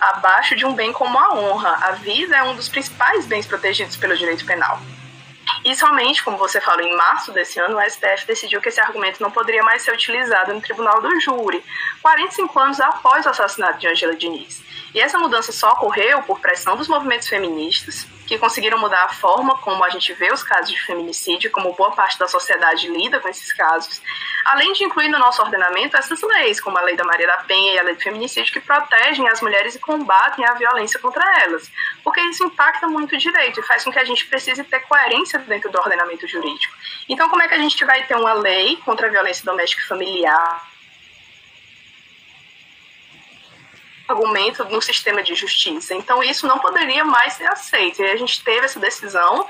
abaixo 0.00 0.54
de 0.54 0.64
um 0.64 0.74
bem 0.74 0.92
como 0.92 1.18
a 1.18 1.34
honra. 1.34 1.76
A 1.82 1.92
vida 1.92 2.36
é 2.36 2.42
um 2.42 2.54
dos 2.54 2.68
principais 2.68 3.26
bens 3.26 3.46
protegidos 3.46 3.96
pelo 3.96 4.16
direito 4.16 4.46
penal. 4.46 4.80
E 5.68 5.76
somente, 5.76 6.24
como 6.24 6.38
você 6.38 6.62
falou, 6.62 6.80
em 6.80 6.96
março 6.96 7.30
desse 7.30 7.60
ano, 7.60 7.76
o 7.76 7.90
STF 7.90 8.26
decidiu 8.26 8.58
que 8.58 8.70
esse 8.70 8.80
argumento 8.80 9.22
não 9.22 9.30
poderia 9.30 9.62
mais 9.62 9.82
ser 9.82 9.92
utilizado 9.92 10.54
no 10.54 10.62
tribunal 10.62 10.98
do 11.02 11.20
júri, 11.20 11.62
45 12.00 12.58
anos 12.58 12.80
após 12.80 13.26
o 13.26 13.28
assassinato 13.28 13.78
de 13.78 13.86
Angela 13.86 14.16
Diniz. 14.16 14.62
E 14.94 14.98
essa 14.98 15.18
mudança 15.18 15.52
só 15.52 15.72
ocorreu 15.72 16.22
por 16.22 16.40
pressão 16.40 16.74
dos 16.74 16.88
movimentos 16.88 17.28
feministas, 17.28 18.06
que 18.28 18.38
conseguiram 18.38 18.78
mudar 18.78 19.04
a 19.04 19.08
forma 19.08 19.56
como 19.58 19.82
a 19.82 19.88
gente 19.88 20.12
vê 20.12 20.30
os 20.30 20.42
casos 20.42 20.70
de 20.70 20.78
feminicídio, 20.82 21.50
como 21.50 21.72
boa 21.72 21.92
parte 21.92 22.18
da 22.18 22.28
sociedade 22.28 22.86
lida 22.86 23.18
com 23.20 23.28
esses 23.28 23.54
casos, 23.54 24.02
além 24.44 24.74
de 24.74 24.84
incluir 24.84 25.08
no 25.08 25.18
nosso 25.18 25.40
ordenamento 25.40 25.96
essas 25.96 26.20
leis, 26.20 26.60
como 26.60 26.76
a 26.76 26.82
Lei 26.82 26.94
da 26.94 27.04
Maria 27.04 27.26
da 27.26 27.38
Penha 27.38 27.72
e 27.72 27.78
a 27.78 27.82
Lei 27.82 27.94
do 27.94 28.02
Feminicídio, 28.02 28.52
que 28.52 28.60
protegem 28.60 29.26
as 29.28 29.40
mulheres 29.40 29.74
e 29.76 29.78
combatem 29.78 30.44
a 30.44 30.52
violência 30.52 31.00
contra 31.00 31.24
elas, 31.42 31.70
porque 32.04 32.20
isso 32.20 32.44
impacta 32.44 32.86
muito 32.86 33.14
o 33.14 33.18
direito 33.18 33.60
e 33.60 33.62
faz 33.62 33.82
com 33.82 33.90
que 33.90 33.98
a 33.98 34.04
gente 34.04 34.26
precise 34.26 34.62
ter 34.62 34.80
coerência 34.80 35.38
dentro 35.38 35.72
do 35.72 35.78
ordenamento 35.78 36.28
jurídico. 36.28 36.74
Então, 37.08 37.30
como 37.30 37.40
é 37.40 37.48
que 37.48 37.54
a 37.54 37.58
gente 37.58 37.82
vai 37.86 38.02
ter 38.04 38.14
uma 38.14 38.34
lei 38.34 38.76
contra 38.84 39.06
a 39.06 39.10
violência 39.10 39.42
doméstica 39.42 39.82
e 39.82 39.86
familiar? 39.86 40.77
Argumento 44.08 44.64
no 44.64 44.80
sistema 44.80 45.22
de 45.22 45.34
justiça. 45.34 45.94
Então, 45.94 46.22
isso 46.22 46.46
não 46.46 46.58
poderia 46.58 47.04
mais 47.04 47.34
ser 47.34 47.46
aceito. 47.46 48.02
E 48.02 48.10
a 48.10 48.16
gente 48.16 48.42
teve 48.42 48.64
essa 48.64 48.80
decisão 48.80 49.46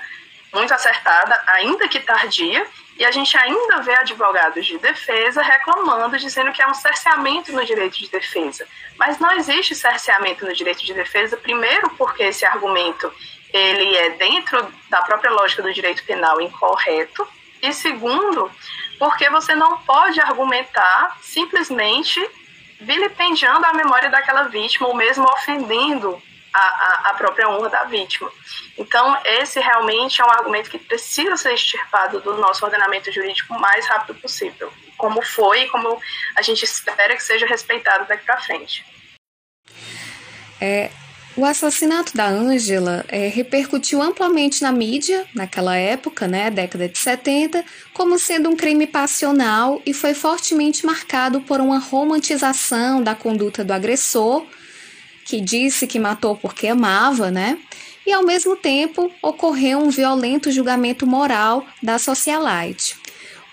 muito 0.53 0.75
acertada, 0.75 1.41
ainda 1.49 1.89
que 1.89 2.01
tardia, 2.01 2.67
e 2.99 3.05
a 3.05 3.13
gente 3.13 3.37
ainda 3.39 3.81
vê 3.83 3.93
advogados 3.93 4.67
de 4.67 4.77
defesa 4.79 5.41
reclamando, 5.41 6.19
dizendo 6.19 6.53
que 6.53 6.61
é 6.61 6.67
um 6.67 6.75
cerceamento 6.75 7.53
no 7.53 7.65
direito 7.65 7.97
de 7.97 8.09
defesa. 8.09 8.67
Mas 8.99 9.21
não 9.21 9.31
existe 9.33 9.75
cerceamento 9.75 10.45
no 10.45 10.53
direito 10.53 10.85
de 10.85 10.93
defesa, 10.93 11.37
primeiro 11.37 11.91
porque 11.91 12.25
esse 12.25 12.45
argumento 12.45 13.13
ele 13.53 13.97
é 13.97 14.11
dentro 14.11 14.67
da 14.91 15.01
própria 15.03 15.31
lógica 15.31 15.63
do 15.63 15.73
direito 15.73 16.05
penal 16.05 16.41
incorreto, 16.41 17.27
e 17.63 17.73
segundo, 17.73 18.51
porque 18.99 19.31
você 19.31 19.55
não 19.55 19.79
pode 19.79 20.21
argumentar 20.21 21.17
simplesmente 21.23 22.21
vilipendiando 22.81 23.67
a 23.67 23.73
memória 23.73 24.11
daquela 24.11 24.45
vítima 24.45 24.89
ou 24.89 24.95
mesmo 24.95 25.25
ofendendo 25.25 26.21
a, 26.53 26.61
a, 26.61 27.11
a, 27.11 27.15
própria 27.15 27.49
honra 27.49 27.69
da 27.69 27.85
vítima. 27.85 28.31
Então, 28.77 29.19
esse 29.25 29.61
realmente 29.61 30.21
é 30.21 30.25
um 30.25 30.31
argumento 30.31 30.71
que 30.71 30.79
precisa 30.79 31.37
ser 31.37 31.55
extirpado 31.55 32.21
do 32.21 32.37
nosso 32.39 32.65
ordenamento 32.65 33.13
jurídico 33.13 33.55
o 33.55 33.61
mais 33.61 33.87
rápido 33.87 34.15
possível, 34.21 34.73
como 34.97 35.23
foi 35.23 35.63
e 35.63 35.69
como 35.69 36.01
a 36.37 36.43
gente 36.43 36.65
espera 36.65 37.15
que 37.15 37.23
seja 37.23 37.47
respeitado 37.47 38.07
daqui 38.07 38.25
para 38.25 38.41
frente. 38.41 38.85
É, 40.61 40.91
o 41.39 41.45
assassinato 41.45 42.17
da 42.17 42.29
Ângela 42.29 43.05
é, 43.07 43.29
repercutiu 43.29 44.03
amplamente 44.03 44.61
na 44.61 44.73
mídia 44.73 45.25
naquela 45.33 45.77
época, 45.77 46.27
né, 46.27 46.51
década 46.51 46.89
de 46.89 46.99
70, 46.99 47.65
como 47.95 48.19
sendo 48.19 48.51
um 48.51 48.57
crime 48.57 48.89
passional 48.89 49.81
e 49.87 49.95
foi 49.95 50.15
fortemente 50.15 50.85
marcado 50.85 51.41
por 51.43 51.61
uma 51.61 51.79
romantização 51.79 53.01
da 53.01 53.15
conduta 53.15 53.65
do 53.65 53.73
agressor, 53.73 54.45
que 55.25 55.41
disse 55.41 55.87
que 55.87 56.01
matou 56.01 56.35
porque 56.35 56.67
amava, 56.67 57.31
né? 57.31 57.57
E 58.05 58.13
ao 58.13 58.25
mesmo 58.25 58.57
tempo 58.57 59.09
ocorreu 59.23 59.79
um 59.79 59.91
violento 59.91 60.51
julgamento 60.51 61.07
moral 61.07 61.65
da 61.81 62.01
socialite. 62.01 62.97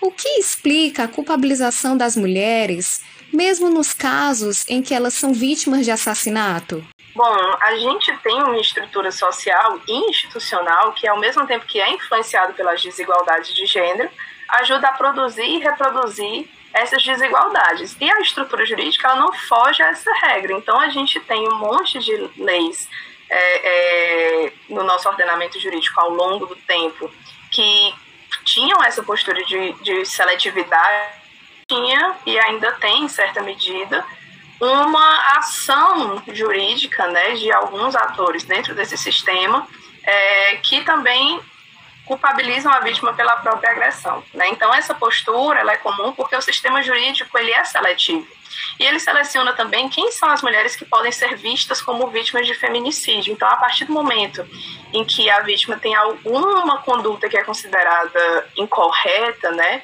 O 0.00 0.10
que 0.10 0.40
explica 0.40 1.04
a 1.04 1.08
culpabilização 1.08 1.96
das 1.96 2.16
mulheres, 2.16 3.00
mesmo 3.32 3.70
nos 3.70 3.92
casos 3.92 4.64
em 4.68 4.82
que 4.82 4.92
elas 4.92 5.14
são 5.14 5.32
vítimas 5.32 5.84
de 5.84 5.92
assassinato? 5.92 6.84
Bom, 7.16 7.56
a 7.62 7.74
gente 7.76 8.14
tem 8.18 8.42
uma 8.42 8.58
estrutura 8.58 9.10
social 9.10 9.80
e 9.88 10.10
institucional 10.10 10.92
que, 10.92 11.08
ao 11.08 11.18
mesmo 11.18 11.46
tempo 11.46 11.64
que 11.64 11.80
é 11.80 11.90
influenciado 11.90 12.52
pelas 12.52 12.82
desigualdades 12.82 13.54
de 13.54 13.64
gênero, 13.64 14.10
ajuda 14.50 14.88
a 14.88 14.92
produzir 14.92 15.46
e 15.46 15.58
reproduzir 15.58 16.46
essas 16.74 17.02
desigualdades. 17.02 17.96
E 17.98 18.10
a 18.10 18.20
estrutura 18.20 18.66
jurídica 18.66 19.08
ela 19.08 19.16
não 19.16 19.32
foge 19.32 19.82
a 19.82 19.88
essa 19.88 20.12
regra. 20.26 20.52
Então, 20.52 20.78
a 20.78 20.90
gente 20.90 21.18
tem 21.20 21.48
um 21.48 21.56
monte 21.56 21.98
de 22.00 22.30
leis 22.36 22.86
é, 23.30 24.44
é, 24.44 24.52
no 24.68 24.84
nosso 24.84 25.08
ordenamento 25.08 25.58
jurídico 25.58 25.98
ao 25.98 26.10
longo 26.10 26.44
do 26.44 26.54
tempo 26.54 27.10
que 27.50 27.94
tinham 28.44 28.84
essa 28.84 29.02
postura 29.02 29.42
de, 29.42 29.72
de 29.82 30.04
seletividade, 30.04 31.14
tinha 31.66 32.14
e 32.26 32.38
ainda 32.38 32.72
tem, 32.72 33.04
em 33.04 33.08
certa 33.08 33.40
medida, 33.40 34.04
uma 34.60 35.38
ação 35.38 36.22
jurídica 36.32 37.06
né, 37.08 37.32
de 37.32 37.52
alguns 37.52 37.94
atores 37.94 38.44
dentro 38.44 38.74
desse 38.74 38.96
sistema 38.96 39.66
é, 40.02 40.56
que 40.56 40.82
também 40.82 41.40
culpabilizam 42.06 42.72
a 42.72 42.80
vítima 42.80 43.12
pela 43.12 43.36
própria 43.36 43.70
agressão. 43.70 44.22
Né? 44.32 44.48
Então, 44.48 44.72
essa 44.72 44.94
postura 44.94 45.60
ela 45.60 45.72
é 45.72 45.76
comum 45.76 46.12
porque 46.12 46.36
o 46.36 46.40
sistema 46.40 46.80
jurídico 46.82 47.36
ele 47.36 47.52
é 47.52 47.64
seletivo. 47.64 48.26
E 48.78 48.84
ele 48.84 49.00
seleciona 49.00 49.52
também 49.52 49.88
quem 49.88 50.10
são 50.12 50.30
as 50.30 50.40
mulheres 50.40 50.76
que 50.76 50.84
podem 50.84 51.10
ser 51.10 51.36
vistas 51.36 51.82
como 51.82 52.06
vítimas 52.06 52.46
de 52.46 52.54
feminicídio. 52.54 53.32
Então, 53.32 53.48
a 53.48 53.56
partir 53.56 53.84
do 53.84 53.92
momento 53.92 54.46
em 54.92 55.04
que 55.04 55.28
a 55.28 55.40
vítima 55.40 55.76
tem 55.76 55.94
alguma 55.94 56.78
conduta 56.82 57.28
que 57.28 57.36
é 57.36 57.44
considerada 57.44 58.48
incorreta, 58.56 59.50
né, 59.50 59.82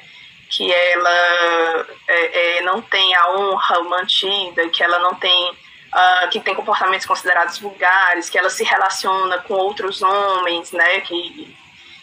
que 0.53 0.71
ela 0.71 1.87
é, 2.07 2.57
é, 2.57 2.61
não 2.61 2.79
tem 2.79 3.15
a 3.15 3.31
honra 3.31 3.81
mantida, 3.81 4.69
que 4.69 4.83
ela 4.83 4.99
não 4.99 5.15
tem 5.15 5.49
uh, 5.49 6.29
que 6.29 6.39
tem 6.39 6.53
comportamentos 6.53 7.07
considerados 7.07 7.57
vulgares, 7.57 8.29
que 8.29 8.37
ela 8.37 8.51
se 8.51 8.63
relaciona 8.63 9.39
com 9.39 9.55
outros 9.55 10.03
homens, 10.03 10.71
né, 10.71 11.01
que 11.01 11.57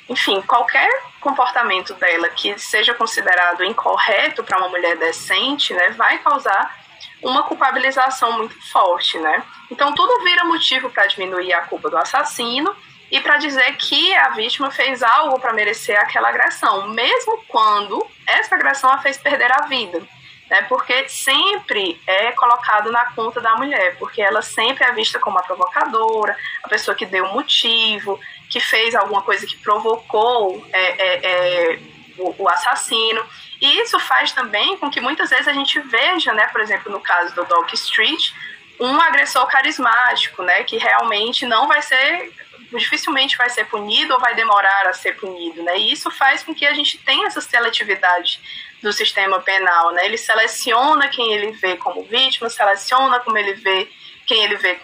enfim, 0.09 0.43
qualquer 0.43 0.91
comportamento 1.21 1.95
dela 1.95 2.29
que 2.31 2.59
seja 2.59 2.93
considerado 2.93 3.63
incorreto 3.63 4.43
para 4.43 4.59
uma 4.59 4.69
mulher 4.69 4.97
decente, 4.97 5.73
né, 5.73 5.91
vai 5.91 6.19
causar 6.19 6.77
uma 7.23 7.45
culpabilização 7.45 8.33
muito 8.33 8.61
forte, 8.73 9.19
né? 9.19 9.45
Então 9.71 9.95
tudo 9.95 10.25
vira 10.25 10.43
motivo 10.45 10.91
para 10.91 11.07
diminuir 11.07 11.53
a 11.53 11.61
culpa 11.61 11.89
do 11.89 11.97
assassino 11.97 12.75
e 13.11 13.21
para 13.21 13.39
dizer 13.39 13.77
que 13.77 14.15
a 14.15 14.31
vítima 14.31 14.71
fez 14.71 15.03
algo 15.03 15.41
para 15.41 15.53
merecer 15.53 15.99
aquela 15.99 16.29
agressão, 16.29 16.89
mesmo 16.89 17.43
quando 17.49 18.07
essa 18.27 18.55
agressão 18.55 18.91
a 18.91 18.99
fez 18.99 19.19
perder 19.19 19.51
a 19.53 19.67
vida. 19.67 20.03
Né, 20.49 20.63
porque 20.63 21.09
sempre 21.09 22.01
é 22.09 22.33
colocado 22.33 22.91
na 22.91 23.05
conta 23.13 23.41
da 23.41 23.55
mulher, 23.55 23.97
porque 23.99 24.21
ela 24.21 24.43
sempre 24.43 24.83
é 24.83 24.91
vista 24.91 25.17
como 25.21 25.39
a 25.39 25.45
provocadora, 25.45 26.37
a 26.65 26.69
pessoa 26.69 26.93
que 26.93 27.07
deu 27.07 27.25
motivo, 27.29 28.19
que 28.49 28.59
fez 28.59 28.97
alguma 28.97 29.23
coisa 29.23 29.47
que 29.47 29.57
provocou 29.59 30.67
é, 30.73 30.81
é, 30.81 31.21
é, 31.23 31.79
o, 32.19 32.35
o, 32.37 32.49
assassino. 32.49 33.25
E 33.61 33.81
isso 33.81 33.97
faz 34.01 34.33
também 34.33 34.77
com 34.79 34.91
que 34.91 35.01
muitas 35.01 35.31
vezes 35.31 35.47
a 35.47 35.53
gente 35.53 35.79
veja, 35.79 36.33
né, 36.33 36.49
por 36.49 36.61
exemplo, 36.61 36.91
no 36.91 36.99
caso 36.99 37.33
do 37.33 37.45
Dock 37.45 37.73
Street, 37.77 38.33
um 38.81 39.01
agressor 39.01 39.47
carismático, 39.47 40.43
né, 40.43 40.65
que 40.65 40.79
realmente 40.79 41.47
não 41.47 41.69
vai 41.69 41.81
ser 41.81 42.33
dificilmente 42.79 43.37
vai 43.37 43.51
ser 43.51 43.65
punido 43.67 44.15
ou 44.15 44.21
vai 44.21 44.35
demorar 44.35 44.87
a 44.87 44.93
ser 44.93 45.17
punido, 45.17 45.63
né? 45.63 45.79
E 45.79 45.93
isso 45.93 46.11
faz 46.11 46.43
com 46.43 46.55
que 46.55 46.67
a 46.67 46.73
gente 46.73 46.99
tenha 46.99 47.27
essa 47.27 47.41
seletividade 47.41 48.41
do 48.83 48.93
sistema 48.93 49.41
penal, 49.41 49.93
né? 49.93 50.05
Ele 50.05 50.17
seleciona 50.17 51.09
quem 51.09 51.33
ele 51.33 51.53
vê 51.53 51.77
como 51.77 52.03
vítima, 52.05 52.49
seleciona 52.49 53.21
como 53.21 53.37
ele 53.37 53.55
vê 53.55 53.89
quem 54.27 54.45
ele 54.45 54.57
vê 54.57 54.77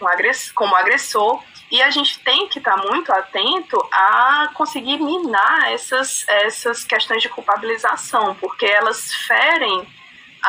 como 0.55 0.75
agressor, 0.75 1.43
e 1.71 1.83
a 1.83 1.91
gente 1.91 2.19
tem 2.21 2.49
que 2.49 2.59
estar 2.59 2.77
muito 2.77 3.13
atento 3.13 3.77
a 3.93 4.51
conseguir 4.55 4.99
minar 4.99 5.73
essas, 5.73 6.25
essas 6.29 6.85
questões 6.85 7.23
de 7.23 7.29
culpabilização, 7.29 8.35
porque 8.37 8.67
elas 8.67 9.13
ferem 9.13 9.87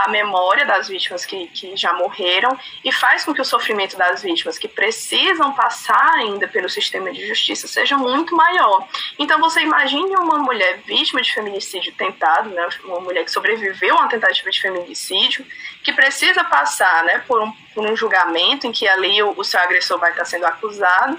a 0.03 0.09
memória 0.09 0.65
das 0.65 0.87
vítimas 0.87 1.25
que, 1.25 1.47
que 1.47 1.75
já 1.75 1.93
morreram 1.93 2.57
e 2.83 2.91
faz 2.91 3.25
com 3.25 3.33
que 3.33 3.41
o 3.41 3.45
sofrimento 3.45 3.97
das 3.97 4.21
vítimas 4.21 4.57
que 4.57 4.67
precisam 4.67 5.53
passar 5.53 6.11
ainda 6.15 6.47
pelo 6.47 6.69
sistema 6.69 7.11
de 7.11 7.25
justiça 7.27 7.67
seja 7.67 7.97
muito 7.97 8.35
maior. 8.35 8.87
Então 9.17 9.39
você 9.39 9.61
imagine 9.61 10.15
uma 10.15 10.37
mulher 10.37 10.79
vítima 10.85 11.21
de 11.21 11.33
feminicídio 11.33 11.93
tentado, 11.93 12.49
né, 12.49 12.67
uma 12.85 12.99
mulher 12.99 13.23
que 13.23 13.31
sobreviveu 13.31 13.95
a 13.95 14.01
uma 14.01 14.09
tentativa 14.09 14.49
de 14.51 14.61
feminicídio, 14.61 15.45
que 15.83 15.91
precisa 15.93 16.43
passar 16.43 17.03
né, 17.03 17.23
por, 17.27 17.41
um, 17.41 17.51
por 17.73 17.85
um 17.85 17.95
julgamento 17.95 18.67
em 18.67 18.71
que 18.71 18.87
ali 18.87 19.21
o, 19.23 19.33
o 19.35 19.43
seu 19.43 19.59
agressor 19.59 19.97
vai 19.97 20.11
estar 20.11 20.25
sendo 20.25 20.45
acusado 20.45 21.17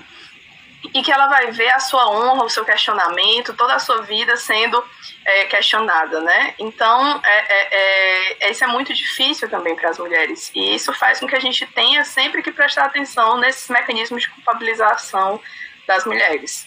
e 0.95 1.03
que 1.03 1.11
ela 1.11 1.27
vai 1.27 1.51
ver 1.51 1.69
a 1.71 1.81
sua 1.81 2.09
honra, 2.11 2.45
o 2.45 2.49
seu 2.49 2.65
questionamento, 2.65 3.55
toda 3.55 3.75
a 3.75 3.79
sua 3.79 4.03
vida 4.03 4.37
sendo 4.37 4.83
é, 5.25 5.45
questionada, 5.47 6.21
né? 6.21 6.55
Então, 6.59 7.21
é, 7.25 7.39
é, 7.49 8.37
é, 8.41 8.51
isso 8.51 8.65
é 8.65 8.67
muito 8.67 8.95
difícil 8.95 9.49
também 9.49 9.75
para 9.75 9.91
as 9.91 9.99
mulheres 9.99 10.51
e 10.55 10.75
isso 10.75 10.93
faz 10.93 11.19
com 11.21 11.27
que 11.27 11.35
a 11.35 11.41
gente 11.41 11.67
tenha 11.67 12.05
sempre 12.05 12.43
que 12.43 12.53
prestar 12.53 12.85
atenção 12.85 13.39
nesses 13.39 13.69
mecanismos 13.69 14.23
de 14.23 14.29
culpabilização 14.31 15.41
das 15.87 16.05
mulheres. 16.05 16.67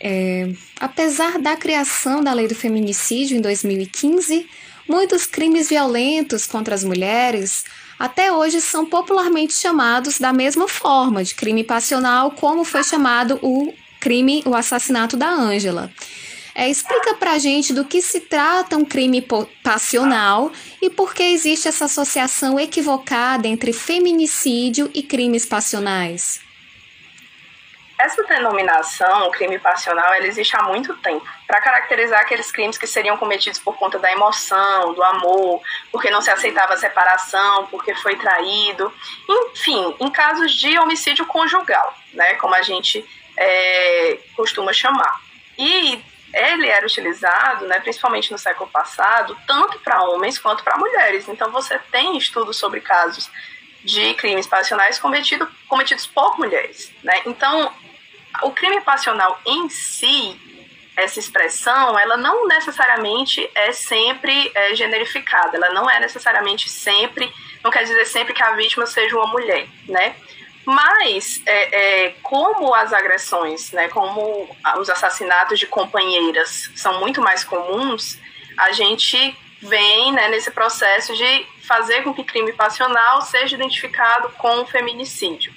É, 0.00 0.46
apesar 0.78 1.38
da 1.38 1.56
criação 1.56 2.22
da 2.22 2.32
lei 2.32 2.46
do 2.46 2.54
feminicídio 2.54 3.36
em 3.36 3.40
2015, 3.40 4.48
muitos 4.86 5.26
crimes 5.26 5.68
violentos 5.68 6.46
contra 6.46 6.74
as 6.74 6.84
mulheres 6.84 7.64
até 7.98 8.32
hoje 8.32 8.60
são 8.60 8.86
popularmente 8.86 9.52
chamados 9.52 10.18
da 10.18 10.32
mesma 10.32 10.68
forma 10.68 11.24
de 11.24 11.34
crime 11.34 11.64
passional 11.64 12.30
como 12.30 12.64
foi 12.64 12.84
chamado 12.84 13.38
o 13.42 13.72
crime, 13.98 14.42
o 14.46 14.54
assassinato 14.54 15.16
da 15.16 15.28
Ângela. 15.28 15.92
É, 16.54 16.68
explica 16.68 17.14
pra 17.14 17.38
gente 17.38 17.72
do 17.72 17.84
que 17.84 18.02
se 18.02 18.20
trata 18.20 18.76
um 18.76 18.84
crime 18.84 19.24
passional 19.62 20.50
e 20.82 20.90
por 20.90 21.14
que 21.14 21.22
existe 21.22 21.68
essa 21.68 21.84
associação 21.84 22.58
equivocada 22.58 23.46
entre 23.46 23.72
feminicídio 23.72 24.90
e 24.92 25.02
crimes 25.02 25.46
passionais. 25.46 26.40
Essa 27.98 28.22
denominação, 28.22 29.28
crime 29.32 29.58
passional, 29.58 30.14
ela 30.14 30.26
existe 30.26 30.56
há 30.56 30.62
muito 30.62 30.96
tempo 30.98 31.26
para 31.48 31.60
caracterizar 31.60 32.20
aqueles 32.20 32.52
crimes 32.52 32.78
que 32.78 32.86
seriam 32.86 33.16
cometidos 33.16 33.58
por 33.58 33.76
conta 33.76 33.98
da 33.98 34.12
emoção, 34.12 34.94
do 34.94 35.02
amor, 35.02 35.60
porque 35.90 36.08
não 36.08 36.20
se 36.20 36.30
aceitava 36.30 36.74
a 36.74 36.76
separação, 36.76 37.66
porque 37.66 37.92
foi 37.96 38.14
traído, 38.14 38.92
enfim, 39.28 39.96
em 39.98 40.10
casos 40.10 40.54
de 40.54 40.78
homicídio 40.78 41.26
conjugal, 41.26 41.92
né, 42.14 42.34
como 42.34 42.54
a 42.54 42.62
gente 42.62 43.04
é, 43.36 44.18
costuma 44.36 44.72
chamar. 44.72 45.20
E 45.58 46.00
ele 46.32 46.68
era 46.68 46.86
utilizado, 46.86 47.66
né, 47.66 47.80
principalmente 47.80 48.30
no 48.30 48.38
século 48.38 48.70
passado, 48.70 49.36
tanto 49.44 49.76
para 49.80 50.04
homens 50.04 50.38
quanto 50.38 50.62
para 50.62 50.76
mulheres. 50.76 51.28
Então 51.28 51.50
você 51.50 51.76
tem 51.90 52.16
estudos 52.16 52.58
sobre 52.58 52.80
casos 52.80 53.28
de 53.82 54.14
crimes 54.14 54.46
passionais 54.46 54.98
cometido, 54.98 55.48
cometidos 55.66 56.06
por 56.06 56.38
mulheres. 56.38 56.92
Né? 57.02 57.22
Então, 57.26 57.72
o 58.42 58.50
crime 58.50 58.80
passional 58.80 59.40
em 59.46 59.68
si, 59.68 60.40
essa 60.96 61.20
expressão, 61.20 61.98
ela 61.98 62.16
não 62.16 62.46
necessariamente 62.46 63.48
é 63.54 63.72
sempre 63.72 64.50
é, 64.54 64.74
generificada, 64.74 65.56
ela 65.56 65.70
não 65.70 65.88
é 65.88 66.00
necessariamente 66.00 66.68
sempre, 66.68 67.32
não 67.62 67.70
quer 67.70 67.84
dizer 67.84 68.04
sempre 68.06 68.34
que 68.34 68.42
a 68.42 68.52
vítima 68.52 68.86
seja 68.86 69.16
uma 69.16 69.28
mulher, 69.28 69.68
né? 69.88 70.16
Mas, 70.64 71.40
é, 71.46 72.06
é, 72.06 72.14
como 72.22 72.74
as 72.74 72.92
agressões, 72.92 73.72
né, 73.72 73.88
como 73.88 74.54
os 74.78 74.90
assassinatos 74.90 75.58
de 75.58 75.66
companheiras 75.66 76.70
são 76.76 77.00
muito 77.00 77.22
mais 77.22 77.42
comuns, 77.42 78.18
a 78.58 78.72
gente 78.72 79.34
vem 79.62 80.12
né, 80.12 80.28
nesse 80.28 80.50
processo 80.50 81.16
de 81.16 81.46
fazer 81.66 82.02
com 82.02 82.12
que 82.12 82.22
crime 82.22 82.52
passional 82.52 83.22
seja 83.22 83.56
identificado 83.56 84.28
com 84.30 84.66
feminicídio. 84.66 85.52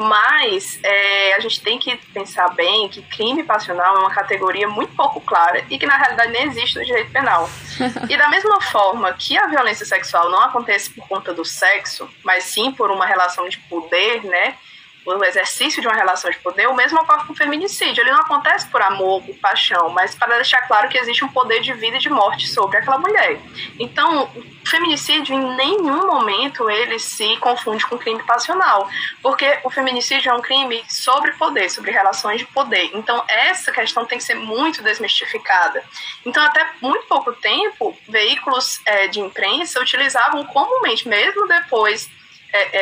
Mas 0.00 0.80
é, 0.82 1.34
a 1.34 1.40
gente 1.40 1.60
tem 1.60 1.78
que 1.78 1.94
pensar 1.94 2.48
bem 2.54 2.88
que 2.88 3.02
crime 3.02 3.42
passional 3.42 3.96
é 3.96 3.98
uma 3.98 4.10
categoria 4.10 4.66
muito 4.66 4.96
pouco 4.96 5.20
clara 5.20 5.62
e 5.68 5.78
que 5.78 5.84
na 5.84 5.98
realidade 5.98 6.32
nem 6.32 6.44
existe 6.44 6.78
no 6.78 6.84
direito 6.86 7.12
penal. 7.12 7.50
e 8.08 8.16
da 8.16 8.28
mesma 8.30 8.62
forma 8.62 9.12
que 9.12 9.36
a 9.36 9.46
violência 9.48 9.84
sexual 9.84 10.30
não 10.30 10.40
acontece 10.40 10.88
por 10.88 11.06
conta 11.06 11.34
do 11.34 11.44
sexo, 11.44 12.08
mas 12.24 12.44
sim 12.44 12.72
por 12.72 12.90
uma 12.90 13.04
relação 13.04 13.46
de 13.46 13.58
poder, 13.58 14.24
né? 14.24 14.56
O 15.04 15.24
exercício 15.24 15.80
de 15.80 15.88
uma 15.88 15.96
relação 15.96 16.30
de 16.30 16.38
poder, 16.38 16.68
o 16.68 16.74
mesmo 16.74 17.00
ocorre 17.00 17.24
com 17.26 17.32
o 17.32 17.36
feminicídio. 17.36 18.02
Ele 18.02 18.10
não 18.10 18.20
acontece 18.20 18.68
por 18.68 18.82
amor, 18.82 19.22
por 19.22 19.34
paixão, 19.36 19.88
mas 19.90 20.14
para 20.14 20.36
deixar 20.36 20.66
claro 20.68 20.88
que 20.88 20.98
existe 20.98 21.24
um 21.24 21.28
poder 21.28 21.60
de 21.60 21.72
vida 21.72 21.96
e 21.96 22.00
de 22.00 22.10
morte 22.10 22.46
sobre 22.48 22.78
aquela 22.78 22.98
mulher. 22.98 23.40
Então, 23.78 24.24
o 24.34 24.68
feminicídio 24.68 25.34
em 25.34 25.56
nenhum 25.56 26.06
momento 26.06 26.68
ele 26.68 26.98
se 26.98 27.36
confunde 27.38 27.86
com 27.86 27.98
crime 27.98 28.22
passional, 28.22 28.88
porque 29.22 29.58
o 29.64 29.70
feminicídio 29.70 30.30
é 30.30 30.34
um 30.34 30.42
crime 30.42 30.84
sobre 30.88 31.32
poder, 31.32 31.70
sobre 31.70 31.90
relações 31.90 32.38
de 32.38 32.46
poder. 32.46 32.90
Então, 32.94 33.24
essa 33.26 33.72
questão 33.72 34.04
tem 34.04 34.18
que 34.18 34.24
ser 34.24 34.34
muito 34.34 34.82
desmistificada. 34.82 35.82
Então, 36.24 36.44
até 36.44 36.66
muito 36.80 37.06
pouco 37.06 37.32
tempo, 37.32 37.96
veículos 38.08 38.80
é, 38.84 39.08
de 39.08 39.20
imprensa 39.20 39.80
utilizavam 39.80 40.44
comumente, 40.44 41.08
mesmo 41.08 41.46
depois 41.48 42.10
é, 42.52 42.76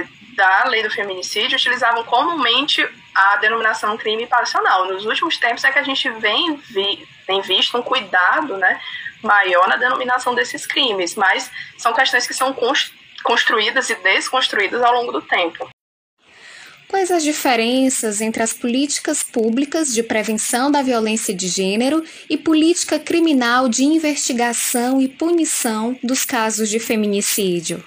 é, 0.00 0.06
da 0.32 0.64
lei 0.64 0.82
do 0.82 0.90
feminicídio 0.90 1.56
utilizavam 1.56 2.04
comumente 2.04 2.86
a 3.14 3.36
denominação 3.36 3.96
crime 3.96 4.26
passional. 4.26 4.86
Nos 4.86 5.04
últimos 5.04 5.36
tempos 5.36 5.64
é 5.64 5.70
que 5.70 5.78
a 5.78 5.82
gente 5.82 6.08
vem, 6.10 6.56
vi, 6.56 7.06
tem 7.26 7.40
visto 7.42 7.76
um 7.76 7.82
cuidado 7.82 8.56
né, 8.56 8.80
maior 9.22 9.68
na 9.68 9.76
denominação 9.76 10.34
desses 10.34 10.66
crimes, 10.66 11.14
mas 11.14 11.50
são 11.76 11.92
questões 11.92 12.26
que 12.26 12.34
são 12.34 12.56
construídas 13.22 13.90
e 13.90 13.94
desconstruídas 13.96 14.82
ao 14.82 14.94
longo 14.94 15.12
do 15.12 15.22
tempo. 15.22 15.68
Quais 16.88 17.10
as 17.10 17.22
diferenças 17.22 18.20
entre 18.20 18.42
as 18.42 18.52
políticas 18.52 19.22
públicas 19.22 19.94
de 19.94 20.02
prevenção 20.02 20.70
da 20.70 20.82
violência 20.82 21.32
de 21.32 21.48
gênero 21.48 22.04
e 22.28 22.36
política 22.36 22.98
criminal 22.98 23.66
de 23.66 23.82
investigação 23.82 25.00
e 25.00 25.08
punição 25.08 25.98
dos 26.02 26.26
casos 26.26 26.68
de 26.68 26.78
feminicídio? 26.78 27.82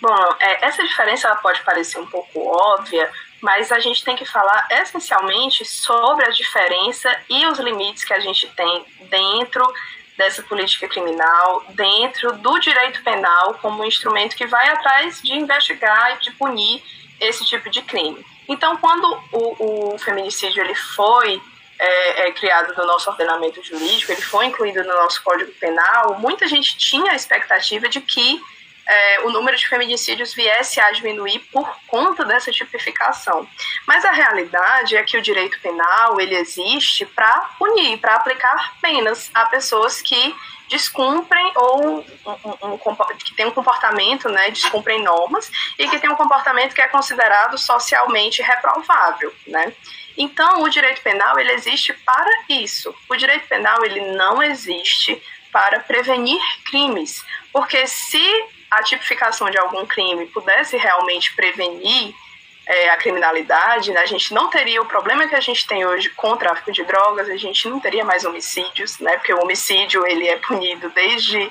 Bom, 0.00 0.36
é, 0.40 0.66
essa 0.66 0.82
diferença 0.82 1.28
ela 1.28 1.36
pode 1.36 1.62
parecer 1.62 1.98
um 1.98 2.06
pouco 2.06 2.40
óbvia, 2.40 3.10
mas 3.40 3.70
a 3.70 3.78
gente 3.78 4.02
tem 4.04 4.16
que 4.16 4.24
falar 4.24 4.66
essencialmente 4.70 5.64
sobre 5.64 6.26
a 6.26 6.30
diferença 6.30 7.14
e 7.28 7.46
os 7.46 7.58
limites 7.58 8.04
que 8.04 8.14
a 8.14 8.20
gente 8.20 8.46
tem 8.48 8.84
dentro 9.10 9.62
dessa 10.16 10.42
política 10.42 10.88
criminal, 10.88 11.64
dentro 11.70 12.32
do 12.32 12.58
direito 12.58 13.02
penal 13.02 13.54
como 13.54 13.82
um 13.82 13.86
instrumento 13.86 14.36
que 14.36 14.46
vai 14.46 14.68
atrás 14.68 15.20
de 15.22 15.34
investigar 15.34 16.16
e 16.16 16.20
de 16.20 16.30
punir 16.32 16.82
esse 17.18 17.44
tipo 17.44 17.70
de 17.70 17.82
crime. 17.82 18.24
Então, 18.48 18.76
quando 18.78 19.04
o, 19.32 19.94
o 19.94 19.98
feminicídio 19.98 20.62
ele 20.62 20.74
foi 20.74 21.40
é, 21.78 22.28
é, 22.28 22.32
criado 22.32 22.74
no 22.76 22.86
nosso 22.86 23.08
ordenamento 23.08 23.62
jurídico, 23.62 24.12
ele 24.12 24.20
foi 24.20 24.46
incluído 24.46 24.82
no 24.82 24.94
nosso 24.94 25.22
Código 25.22 25.52
Penal, 25.52 26.18
muita 26.18 26.46
gente 26.46 26.76
tinha 26.76 27.12
a 27.12 27.16
expectativa 27.16 27.88
de 27.88 28.00
que 28.00 28.40
é, 28.90 29.20
o 29.20 29.30
número 29.30 29.56
de 29.56 29.68
feminicídios 29.68 30.34
viesse 30.34 30.80
a 30.80 30.90
diminuir 30.90 31.38
por 31.52 31.70
conta 31.86 32.24
dessa 32.24 32.50
tipificação. 32.50 33.48
Mas 33.86 34.04
a 34.04 34.10
realidade 34.10 34.96
é 34.96 35.02
que 35.04 35.16
o 35.16 35.22
direito 35.22 35.60
penal 35.60 36.20
ele 36.20 36.34
existe 36.34 37.06
para 37.06 37.32
punir, 37.56 37.98
para 37.98 38.16
aplicar 38.16 38.74
penas 38.80 39.30
a 39.32 39.46
pessoas 39.46 40.02
que 40.02 40.34
descumprem 40.68 41.52
ou 41.54 41.98
um, 41.98 42.04
um, 42.26 42.74
um, 42.74 42.78
que 43.24 43.34
tem 43.34 43.46
um 43.46 43.52
comportamento, 43.52 44.28
né, 44.28 44.50
descumprem 44.50 45.02
normas 45.02 45.50
e 45.78 45.88
que 45.88 45.98
tem 45.98 46.10
um 46.10 46.16
comportamento 46.16 46.74
que 46.74 46.80
é 46.80 46.88
considerado 46.88 47.58
socialmente 47.58 48.42
reprovável, 48.42 49.32
né? 49.46 49.72
Então, 50.16 50.62
o 50.62 50.68
direito 50.68 51.00
penal 51.00 51.38
ele 51.38 51.52
existe 51.52 51.92
para 51.92 52.30
isso. 52.48 52.94
O 53.08 53.16
direito 53.16 53.46
penal 53.46 53.84
ele 53.84 54.00
não 54.12 54.42
existe 54.42 55.20
para 55.52 55.80
prevenir 55.80 56.40
crimes, 56.64 57.24
porque 57.52 57.86
se 57.86 58.22
a 58.70 58.82
tipificação 58.82 59.50
de 59.50 59.58
algum 59.58 59.84
crime 59.86 60.26
pudesse 60.26 60.76
realmente 60.76 61.34
prevenir 61.34 62.14
é, 62.66 62.90
a 62.90 62.96
criminalidade, 62.96 63.90
né, 63.90 64.00
a 64.00 64.06
gente 64.06 64.32
não 64.32 64.48
teria 64.48 64.80
o 64.80 64.86
problema 64.86 65.26
que 65.26 65.34
a 65.34 65.40
gente 65.40 65.66
tem 65.66 65.84
hoje 65.84 66.08
com 66.10 66.30
o 66.30 66.36
tráfico 66.36 66.70
de 66.70 66.84
drogas, 66.84 67.28
a 67.28 67.36
gente 67.36 67.68
não 67.68 67.80
teria 67.80 68.04
mais 68.04 68.24
homicídios, 68.24 68.98
né, 69.00 69.16
porque 69.16 69.34
o 69.34 69.42
homicídio 69.42 70.06
ele 70.06 70.28
é 70.28 70.36
punido 70.36 70.88
desde 70.90 71.50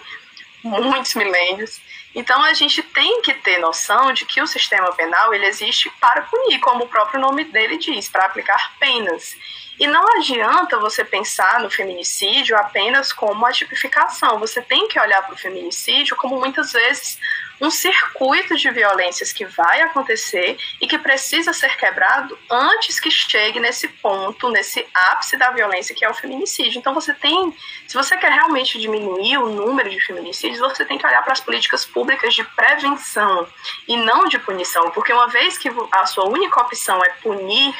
muitos 0.63 1.15
milênios. 1.15 1.81
Então 2.15 2.41
a 2.43 2.53
gente 2.53 2.81
tem 2.81 3.21
que 3.21 3.33
ter 3.33 3.59
noção 3.59 4.13
de 4.13 4.25
que 4.25 4.41
o 4.41 4.47
sistema 4.47 4.93
penal 4.93 5.33
ele 5.33 5.45
existe 5.45 5.91
para 5.99 6.21
punir, 6.23 6.59
como 6.59 6.85
o 6.85 6.87
próprio 6.87 7.19
nome 7.19 7.43
dele 7.43 7.77
diz, 7.77 8.07
para 8.07 8.25
aplicar 8.25 8.73
penas. 8.79 9.35
E 9.79 9.87
não 9.87 10.03
adianta 10.17 10.77
você 10.77 11.05
pensar 11.05 11.61
no 11.61 11.69
feminicídio 11.69 12.57
apenas 12.57 13.13
como 13.13 13.45
a 13.45 13.51
tipificação. 13.51 14.37
Você 14.37 14.61
tem 14.61 14.89
que 14.89 14.99
olhar 14.99 15.21
para 15.21 15.33
o 15.33 15.37
feminicídio 15.37 16.17
como 16.17 16.37
muitas 16.37 16.73
vezes 16.73 17.17
um 17.61 17.69
circuito 17.69 18.55
de 18.55 18.69
violências 18.71 19.33
que 19.33 19.45
vai 19.45 19.81
acontecer 19.81 20.57
e 20.79 20.87
que 20.87 20.97
precisa 20.97 21.53
ser 21.53 21.75
quebrado 21.77 22.37
antes 22.49 22.99
que 22.99 23.11
chegue 23.11 23.59
nesse 23.59 23.87
ponto, 23.87 24.49
nesse 24.49 24.85
ápice 24.93 25.35
da 25.37 25.51
violência 25.51 25.95
que 25.95 26.05
é 26.05 26.09
o 26.09 26.13
feminicídio. 26.13 26.79
Então 26.79 26.93
você 26.93 27.13
tem, 27.13 27.55
se 27.87 27.95
você 27.95 28.17
quer 28.17 28.31
realmente 28.31 28.79
diminuir 28.79 29.37
o 29.37 29.49
número 29.49 29.89
de 29.89 29.99
feminicídios, 30.01 30.59
você 30.59 30.85
tem 30.85 30.97
que 30.97 31.05
olhar 31.05 31.23
para 31.23 31.33
as 31.33 31.41
políticas 31.41 31.85
públicas 31.85 32.33
de 32.33 32.43
prevenção 32.43 33.47
e 33.87 33.97
não 33.97 34.27
de 34.27 34.39
punição, 34.39 34.91
porque 34.91 35.13
uma 35.13 35.27
vez 35.27 35.57
que 35.57 35.69
a 35.91 36.05
sua 36.05 36.27
única 36.27 36.61
opção 36.61 37.03
é 37.03 37.09
punir 37.21 37.75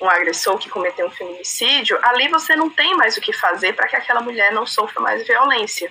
um 0.00 0.08
agressor 0.08 0.58
que 0.58 0.68
cometeu 0.68 1.06
um 1.06 1.10
feminicídio, 1.10 1.98
ali 2.02 2.28
você 2.28 2.54
não 2.54 2.68
tem 2.68 2.94
mais 2.96 3.16
o 3.16 3.20
que 3.20 3.32
fazer 3.32 3.72
para 3.74 3.88
que 3.88 3.96
aquela 3.96 4.20
mulher 4.20 4.52
não 4.52 4.66
sofra 4.66 5.00
mais 5.00 5.26
violência. 5.26 5.90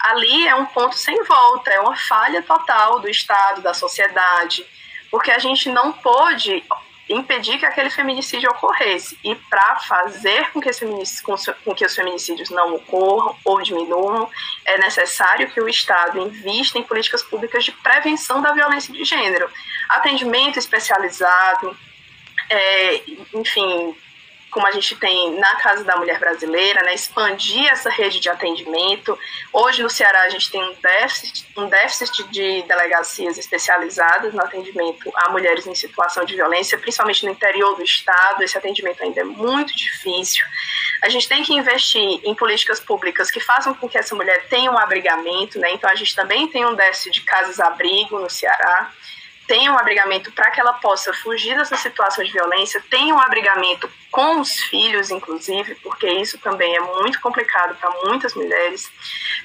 Ali 0.00 0.46
é 0.46 0.54
um 0.54 0.66
ponto 0.66 0.96
sem 0.96 1.22
volta, 1.24 1.70
é 1.70 1.80
uma 1.80 1.96
falha 1.96 2.42
total 2.42 3.00
do 3.00 3.08
Estado, 3.08 3.62
da 3.62 3.72
sociedade, 3.72 4.66
porque 5.10 5.30
a 5.30 5.38
gente 5.38 5.68
não 5.68 5.92
pôde 5.92 6.62
impedir 7.08 7.58
que 7.58 7.66
aquele 7.66 7.90
feminicídio 7.90 8.50
ocorresse. 8.50 9.18
E 9.22 9.34
para 9.34 9.76
fazer 9.80 10.50
com 10.50 10.60
que, 10.60 10.70
com 11.64 11.74
que, 11.74 11.84
os 11.84 11.94
feminicídios 11.94 12.50
não 12.50 12.74
ocorram 12.74 13.36
ou 13.44 13.62
diminuam, 13.62 14.28
é 14.64 14.78
necessário 14.78 15.50
que 15.50 15.60
o 15.60 15.68
Estado 15.68 16.18
invista 16.18 16.78
em 16.78 16.82
políticas 16.82 17.22
públicas 17.22 17.64
de 17.64 17.72
prevenção 17.72 18.40
da 18.40 18.52
violência 18.52 18.92
de 18.92 19.04
gênero. 19.04 19.50
Atendimento 19.88 20.58
especializado, 20.58 21.76
é, 22.50 23.02
enfim, 23.34 23.94
como 24.54 24.68
a 24.68 24.70
gente 24.70 24.94
tem 24.94 25.36
na 25.36 25.56
Casa 25.56 25.82
da 25.82 25.96
Mulher 25.96 26.20
Brasileira, 26.20 26.80
né, 26.84 26.94
expandir 26.94 27.66
essa 27.72 27.90
rede 27.90 28.20
de 28.20 28.28
atendimento. 28.28 29.18
Hoje 29.52 29.82
no 29.82 29.90
Ceará 29.90 30.22
a 30.22 30.28
gente 30.28 30.48
tem 30.48 30.62
um 30.62 30.72
déficit, 30.80 31.44
um 31.56 31.68
déficit 31.68 32.22
de 32.30 32.62
delegacias 32.62 33.36
especializadas 33.36 34.32
no 34.32 34.40
atendimento 34.40 35.10
a 35.16 35.28
mulheres 35.30 35.66
em 35.66 35.74
situação 35.74 36.24
de 36.24 36.36
violência, 36.36 36.78
principalmente 36.78 37.26
no 37.26 37.32
interior 37.32 37.74
do 37.74 37.82
estado. 37.82 38.44
Esse 38.44 38.56
atendimento 38.56 39.02
ainda 39.02 39.22
é 39.22 39.24
muito 39.24 39.74
difícil. 39.74 40.46
A 41.02 41.08
gente 41.08 41.28
tem 41.28 41.42
que 41.42 41.52
investir 41.52 42.20
em 42.22 42.32
políticas 42.32 42.78
públicas 42.78 43.32
que 43.32 43.40
façam 43.40 43.74
com 43.74 43.88
que 43.88 43.98
essa 43.98 44.14
mulher 44.14 44.46
tenha 44.48 44.70
um 44.70 44.78
abrigamento, 44.78 45.58
né? 45.58 45.72
Então 45.72 45.90
a 45.90 45.96
gente 45.96 46.14
também 46.14 46.46
tem 46.46 46.64
um 46.64 46.76
déficit 46.76 47.10
de 47.10 47.22
casas-abrigo 47.22 48.20
no 48.20 48.30
Ceará 48.30 48.92
tenha 49.46 49.72
um 49.72 49.78
abrigamento 49.78 50.32
para 50.32 50.50
que 50.50 50.60
ela 50.60 50.74
possa 50.74 51.12
fugir 51.12 51.56
dessa 51.56 51.76
situação 51.76 52.24
de 52.24 52.32
violência, 52.32 52.82
tenha 52.88 53.14
um 53.14 53.20
abrigamento 53.20 53.90
com 54.10 54.40
os 54.40 54.54
filhos, 54.54 55.10
inclusive, 55.10 55.74
porque 55.76 56.08
isso 56.08 56.38
também 56.38 56.76
é 56.76 56.80
muito 56.80 57.20
complicado 57.20 57.74
para 57.76 57.90
muitas 58.04 58.32
mulheres. 58.34 58.88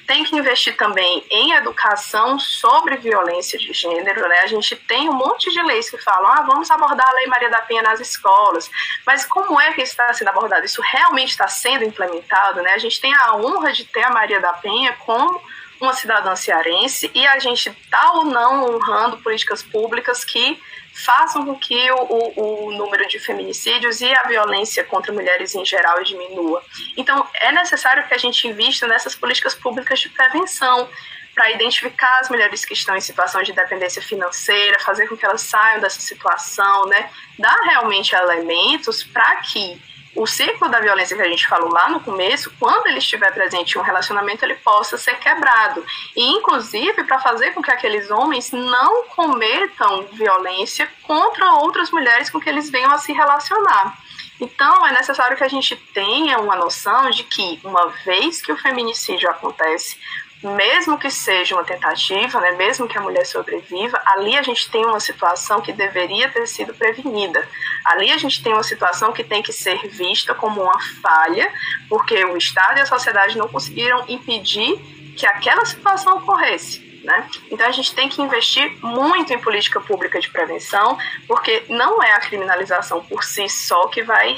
Tem 0.06 0.22
que 0.24 0.36
investir 0.36 0.76
também 0.76 1.24
em 1.28 1.52
educação 1.54 2.38
sobre 2.38 2.96
violência 2.96 3.58
de 3.58 3.72
gênero, 3.72 4.28
né? 4.28 4.40
A 4.40 4.46
gente 4.46 4.76
tem 4.76 5.08
um 5.08 5.12
monte 5.12 5.50
de 5.50 5.60
leis 5.62 5.90
que 5.90 5.98
falam, 5.98 6.30
ah, 6.30 6.42
vamos 6.42 6.70
abordar 6.70 7.08
a 7.08 7.14
Lei 7.14 7.26
Maria 7.26 7.50
da 7.50 7.62
Penha 7.62 7.82
nas 7.82 8.00
escolas, 8.00 8.70
mas 9.04 9.24
como 9.24 9.60
é 9.60 9.72
que 9.72 9.82
está 9.82 10.12
sendo 10.12 10.28
abordado? 10.28 10.64
Isso 10.64 10.80
realmente 10.82 11.30
está 11.30 11.48
sendo 11.48 11.84
implementado, 11.84 12.62
né? 12.62 12.72
A 12.72 12.78
gente 12.78 13.00
tem 13.00 13.12
a 13.12 13.34
honra 13.34 13.72
de 13.72 13.84
ter 13.84 14.04
a 14.04 14.10
Maria 14.10 14.40
da 14.40 14.52
Penha 14.52 14.92
como 15.04 15.42
uma 15.80 15.94
cidadã 15.94 16.36
cearense 16.36 17.10
e 17.14 17.26
a 17.26 17.38
gente 17.38 17.70
está 17.70 18.12
ou 18.12 18.24
não 18.24 18.64
honrando 18.64 19.18
políticas 19.18 19.62
públicas 19.62 20.24
que 20.24 20.60
façam 20.92 21.44
com 21.44 21.56
que 21.56 21.90
o, 21.92 22.02
o, 22.02 22.66
o, 22.66 22.72
número 22.72 23.06
de 23.08 23.18
feminicídios 23.18 24.00
e 24.00 24.12
a 24.12 24.24
violência 24.24 24.84
contra 24.84 25.12
mulheres 25.12 25.54
em 25.54 25.64
geral 25.64 26.02
diminua. 26.02 26.62
Então, 26.96 27.26
é 27.34 27.52
necessário 27.52 28.06
que 28.06 28.14
a 28.14 28.18
gente 28.18 28.46
invista 28.46 28.86
nessas 28.86 29.14
políticas 29.14 29.54
públicas 29.54 30.00
de 30.00 30.08
prevenção 30.10 30.88
para 31.34 31.50
identificar 31.50 32.18
as 32.20 32.28
mulheres 32.28 32.64
que 32.64 32.74
estão 32.74 32.96
em 32.96 33.00
situação 33.00 33.42
de 33.42 33.52
dependência 33.52 34.02
financeira, 34.02 34.80
fazer 34.80 35.08
com 35.08 35.16
que 35.16 35.24
elas 35.24 35.42
saiam 35.42 35.80
dessa 35.80 36.00
situação, 36.00 36.86
né? 36.86 37.08
Dar 37.38 37.56
realmente 37.64 38.14
elementos 38.14 39.04
para 39.04 39.36
que 39.36 39.80
o 40.14 40.26
ciclo 40.26 40.68
da 40.68 40.80
violência 40.80 41.16
que 41.16 41.22
a 41.22 41.28
gente 41.28 41.46
falou 41.46 41.70
lá 41.70 41.88
no 41.88 42.00
começo, 42.00 42.52
quando 42.58 42.86
ele 42.86 42.98
estiver 42.98 43.32
presente 43.32 43.76
em 43.76 43.78
um 43.78 43.84
relacionamento, 43.84 44.44
ele 44.44 44.56
possa 44.56 44.98
ser 44.98 45.18
quebrado. 45.18 45.84
E, 46.16 46.22
inclusive, 46.32 47.04
para 47.04 47.20
fazer 47.20 47.52
com 47.52 47.62
que 47.62 47.70
aqueles 47.70 48.10
homens 48.10 48.50
não 48.50 49.04
cometam 49.04 50.06
violência 50.12 50.88
contra 51.02 51.52
outras 51.54 51.90
mulheres 51.90 52.28
com 52.28 52.40
que 52.40 52.48
eles 52.48 52.68
venham 52.70 52.90
a 52.90 52.98
se 52.98 53.12
relacionar. 53.12 53.96
Então, 54.40 54.86
é 54.86 54.92
necessário 54.92 55.36
que 55.36 55.44
a 55.44 55.48
gente 55.48 55.76
tenha 55.76 56.38
uma 56.38 56.56
noção 56.56 57.10
de 57.10 57.22
que, 57.24 57.60
uma 57.62 57.88
vez 58.04 58.40
que 58.40 58.50
o 58.50 58.56
feminicídio 58.56 59.30
acontece, 59.30 59.98
mesmo 60.42 60.98
que 60.98 61.10
seja 61.10 61.54
uma 61.54 61.64
tentativa, 61.64 62.40
né, 62.40 62.52
mesmo 62.52 62.88
que 62.88 62.96
a 62.96 63.00
mulher 63.00 63.26
sobreviva, 63.26 64.00
ali 64.06 64.36
a 64.36 64.42
gente 64.42 64.70
tem 64.70 64.84
uma 64.84 65.00
situação 65.00 65.60
que 65.60 65.72
deveria 65.72 66.30
ter 66.30 66.46
sido 66.46 66.72
prevenida. 66.72 67.46
Ali 67.84 68.10
a 68.10 68.16
gente 68.16 68.42
tem 68.42 68.52
uma 68.52 68.62
situação 68.62 69.12
que 69.12 69.22
tem 69.22 69.42
que 69.42 69.52
ser 69.52 69.86
vista 69.88 70.34
como 70.34 70.62
uma 70.62 70.80
falha, 71.02 71.52
porque 71.88 72.24
o 72.24 72.36
Estado 72.36 72.78
e 72.78 72.80
a 72.82 72.86
sociedade 72.86 73.36
não 73.36 73.48
conseguiram 73.48 74.04
impedir 74.08 74.78
que 75.16 75.26
aquela 75.26 75.64
situação 75.66 76.16
ocorresse. 76.18 76.88
Né? 77.04 77.28
Então 77.50 77.66
a 77.66 77.72
gente 77.72 77.94
tem 77.94 78.08
que 78.08 78.22
investir 78.22 78.76
muito 78.82 79.32
em 79.32 79.38
política 79.38 79.80
pública 79.80 80.20
de 80.20 80.30
prevenção, 80.30 80.98
porque 81.26 81.64
não 81.68 82.02
é 82.02 82.12
a 82.12 82.20
criminalização 82.20 83.02
por 83.04 83.24
si 83.24 83.48
só 83.48 83.88
que 83.88 84.02
vai 84.02 84.36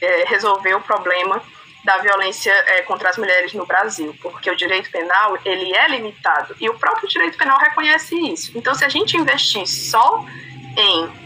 é, 0.00 0.24
resolver 0.26 0.74
o 0.74 0.80
problema 0.80 1.42
da 1.84 1.98
violência 1.98 2.50
é, 2.50 2.82
contra 2.82 3.10
as 3.10 3.18
mulheres 3.18 3.52
no 3.52 3.66
Brasil, 3.66 4.16
porque 4.22 4.50
o 4.50 4.56
direito 4.56 4.90
penal 4.90 5.38
ele 5.44 5.74
é 5.74 5.88
limitado 5.88 6.56
e 6.58 6.68
o 6.68 6.74
próprio 6.78 7.08
direito 7.08 7.36
penal 7.36 7.58
reconhece 7.58 8.16
isso. 8.16 8.52
Então, 8.54 8.74
se 8.74 8.84
a 8.84 8.88
gente 8.88 9.16
investir 9.16 9.66
só 9.66 10.24
em 10.76 11.24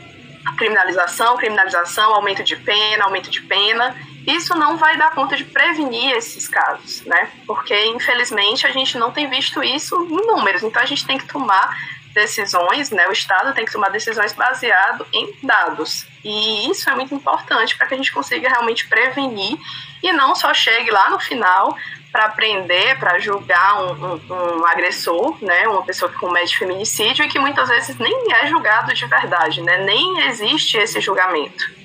criminalização, 0.57 1.37
criminalização, 1.37 2.15
aumento 2.15 2.43
de 2.43 2.57
pena, 2.57 3.05
aumento 3.05 3.31
de 3.31 3.41
pena, 3.43 3.95
isso 4.27 4.55
não 4.55 4.77
vai 4.77 4.97
dar 4.97 5.13
conta 5.13 5.37
de 5.37 5.45
prevenir 5.45 6.13
esses 6.13 6.49
casos, 6.49 7.03
né? 7.03 7.31
Porque 7.47 7.87
infelizmente 7.87 8.67
a 8.67 8.71
gente 8.71 8.99
não 8.99 9.11
tem 9.11 9.29
visto 9.29 9.63
isso 9.63 9.95
em 10.11 10.27
números. 10.27 10.63
Então 10.63 10.83
a 10.83 10.87
gente 10.87 11.07
tem 11.07 11.17
que 11.17 11.27
tomar 11.27 11.75
decisões, 12.13 12.91
né? 12.91 13.07
O 13.09 13.13
Estado 13.13 13.55
tem 13.55 13.65
que 13.65 13.73
tomar 13.73 13.91
decisões 13.91 14.33
baseado 14.33 15.07
em 15.13 15.35
dados. 15.43 16.07
E 16.25 16.71
isso 16.71 16.91
é 16.91 16.95
muito 16.95 17.15
importante 17.15 17.77
para 17.77 17.87
que 17.87 17.95
a 17.95 17.97
gente 17.97 18.13
consiga 18.13 18.49
realmente 18.49 18.87
prevenir 18.89 19.57
e 20.03 20.13
não 20.13 20.35
só 20.35 20.53
chegue 20.55 20.91
lá 20.91 21.11
no 21.11 21.19
final 21.19 21.77
para 22.11 22.31
prender, 22.31 22.99
para 22.99 23.19
julgar 23.19 23.83
um, 23.83 24.05
um, 24.05 24.61
um, 24.61 24.67
agressor, 24.67 25.37
né, 25.43 25.69
uma 25.69 25.85
pessoa 25.85 26.11
que 26.11 26.19
comete 26.19 26.59
feminicídio 26.59 27.25
e 27.25 27.29
que 27.29 27.39
muitas 27.39 27.69
vezes 27.69 27.97
nem 27.99 28.33
é 28.33 28.47
julgado 28.47 28.93
de 28.95 29.07
verdade, 29.07 29.61
né, 29.63 29.85
nem 29.85 30.27
existe 30.27 30.77
esse 30.79 31.01
julgamento. 31.01 31.79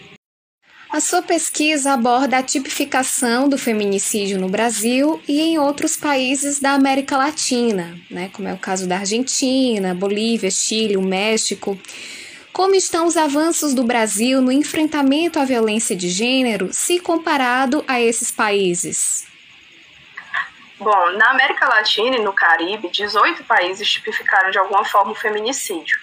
A 0.90 1.00
sua 1.00 1.24
pesquisa 1.24 1.94
aborda 1.94 2.38
a 2.38 2.44
tipificação 2.44 3.50
do 3.50 3.58
feminicídio 3.58 4.40
no 4.40 4.48
Brasil 4.48 5.20
e 5.28 5.42
em 5.42 5.58
outros 5.58 5.98
países 5.98 6.60
da 6.60 6.74
América 6.74 7.18
Latina, 7.18 7.98
né, 8.12 8.30
como 8.32 8.48
é 8.48 8.54
o 8.54 8.60
caso 8.60 8.88
da 8.88 9.00
Argentina, 9.00 9.96
Bolívia, 9.96 10.52
Chile, 10.52 10.96
o 10.96 11.02
México. 11.02 11.78
Como 12.54 12.76
estão 12.76 13.08
os 13.08 13.18
avanços 13.18 13.74
do 13.74 13.84
Brasil 13.84 14.40
no 14.40 14.52
enfrentamento 14.52 15.40
à 15.40 15.44
violência 15.44 15.96
de 15.96 16.08
gênero 16.08 16.72
se 16.72 17.00
comparado 17.00 17.84
a 17.88 18.00
esses 18.00 18.30
países? 18.30 19.26
Bom, 20.80 21.12
na 21.18 21.32
América 21.32 21.68
Latina 21.68 22.16
e 22.16 22.22
no 22.22 22.32
Caribe, 22.32 22.90
18 22.90 23.44
países 23.46 23.90
tipificaram 23.90 24.52
de 24.52 24.60
alguma 24.60 24.86
forma 24.86 25.14
o 25.14 25.16
feminicídio. 25.16 25.98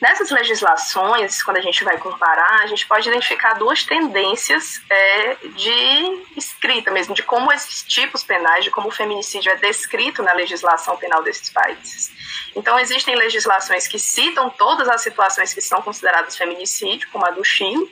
Nessas 0.00 0.30
legislações, 0.30 1.42
quando 1.42 1.56
a 1.56 1.62
gente 1.62 1.82
vai 1.82 1.96
comparar, 1.96 2.60
a 2.62 2.66
gente 2.66 2.86
pode 2.86 3.08
identificar 3.08 3.54
duas 3.54 3.82
tendências 3.82 4.82
é, 4.90 5.36
de 5.54 6.22
escrita 6.36 6.90
mesmo, 6.90 7.14
de 7.14 7.22
como 7.22 7.50
esses 7.50 7.82
tipos 7.82 8.22
penais, 8.22 8.64
de 8.64 8.70
como 8.70 8.88
o 8.88 8.90
feminicídio 8.90 9.50
é 9.50 9.56
descrito 9.56 10.22
na 10.22 10.34
legislação 10.34 10.98
penal 10.98 11.22
desses 11.22 11.48
países. 11.48 12.12
Então, 12.54 12.78
existem 12.78 13.16
legislações 13.16 13.88
que 13.88 13.98
citam 13.98 14.50
todas 14.50 14.86
as 14.88 15.00
situações 15.00 15.54
que 15.54 15.62
são 15.62 15.80
consideradas 15.80 16.36
feminicídio, 16.36 17.08
como 17.10 17.24
a 17.24 17.30
do 17.30 17.42
Chile, 17.42 17.90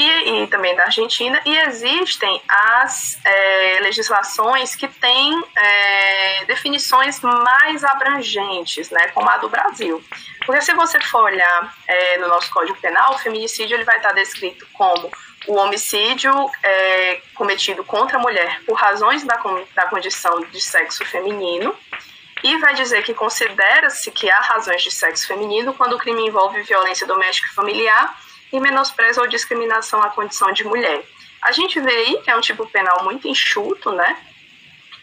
e, 0.00 0.42
e 0.42 0.46
também 0.46 0.74
da 0.74 0.84
Argentina, 0.84 1.40
e 1.44 1.58
existem 1.58 2.40
as 2.48 3.18
é, 3.22 3.80
legislações 3.82 4.74
que 4.74 4.88
têm 4.88 5.44
é, 5.54 6.44
definições 6.46 7.20
mais 7.20 7.84
abrangentes, 7.84 8.90
né, 8.90 9.08
como 9.08 9.28
a 9.28 9.36
do 9.36 9.50
Brasil. 9.50 10.02
Porque 10.46 10.62
se 10.62 10.72
você 10.72 10.98
for 11.00 11.24
olhar 11.24 11.74
é, 11.86 12.16
no 12.16 12.28
nosso 12.28 12.50
Código 12.50 12.80
Penal, 12.80 13.14
o 13.14 13.18
feminicídio 13.18 13.76
ele 13.76 13.84
vai 13.84 13.98
estar 13.98 14.12
descrito 14.12 14.66
como 14.72 15.10
o 15.46 15.54
homicídio 15.56 16.32
é, 16.62 17.20
cometido 17.34 17.84
contra 17.84 18.16
a 18.16 18.20
mulher 18.20 18.62
por 18.64 18.74
razões 18.74 19.22
da, 19.22 19.38
da 19.74 19.84
condição 19.84 20.40
de 20.40 20.60
sexo 20.62 21.04
feminino, 21.04 21.76
e 22.42 22.56
vai 22.56 22.72
dizer 22.72 23.02
que 23.02 23.12
considera-se 23.12 24.10
que 24.10 24.30
há 24.30 24.40
razões 24.40 24.82
de 24.82 24.90
sexo 24.90 25.26
feminino 25.26 25.74
quando 25.74 25.92
o 25.92 25.98
crime 25.98 26.26
envolve 26.26 26.62
violência 26.62 27.06
doméstica 27.06 27.48
e 27.48 27.54
familiar 27.54 28.16
e 28.52 28.60
menosprezo 28.60 29.20
ou 29.20 29.26
discriminação 29.26 30.02
à 30.02 30.10
condição 30.10 30.52
de 30.52 30.64
mulher. 30.64 31.02
A 31.42 31.52
gente 31.52 31.80
vê 31.80 31.90
aí 31.90 32.20
que 32.22 32.30
é 32.30 32.36
um 32.36 32.40
tipo 32.40 32.66
penal 32.66 33.02
muito 33.04 33.26
enxuto, 33.26 33.92
né? 33.92 34.16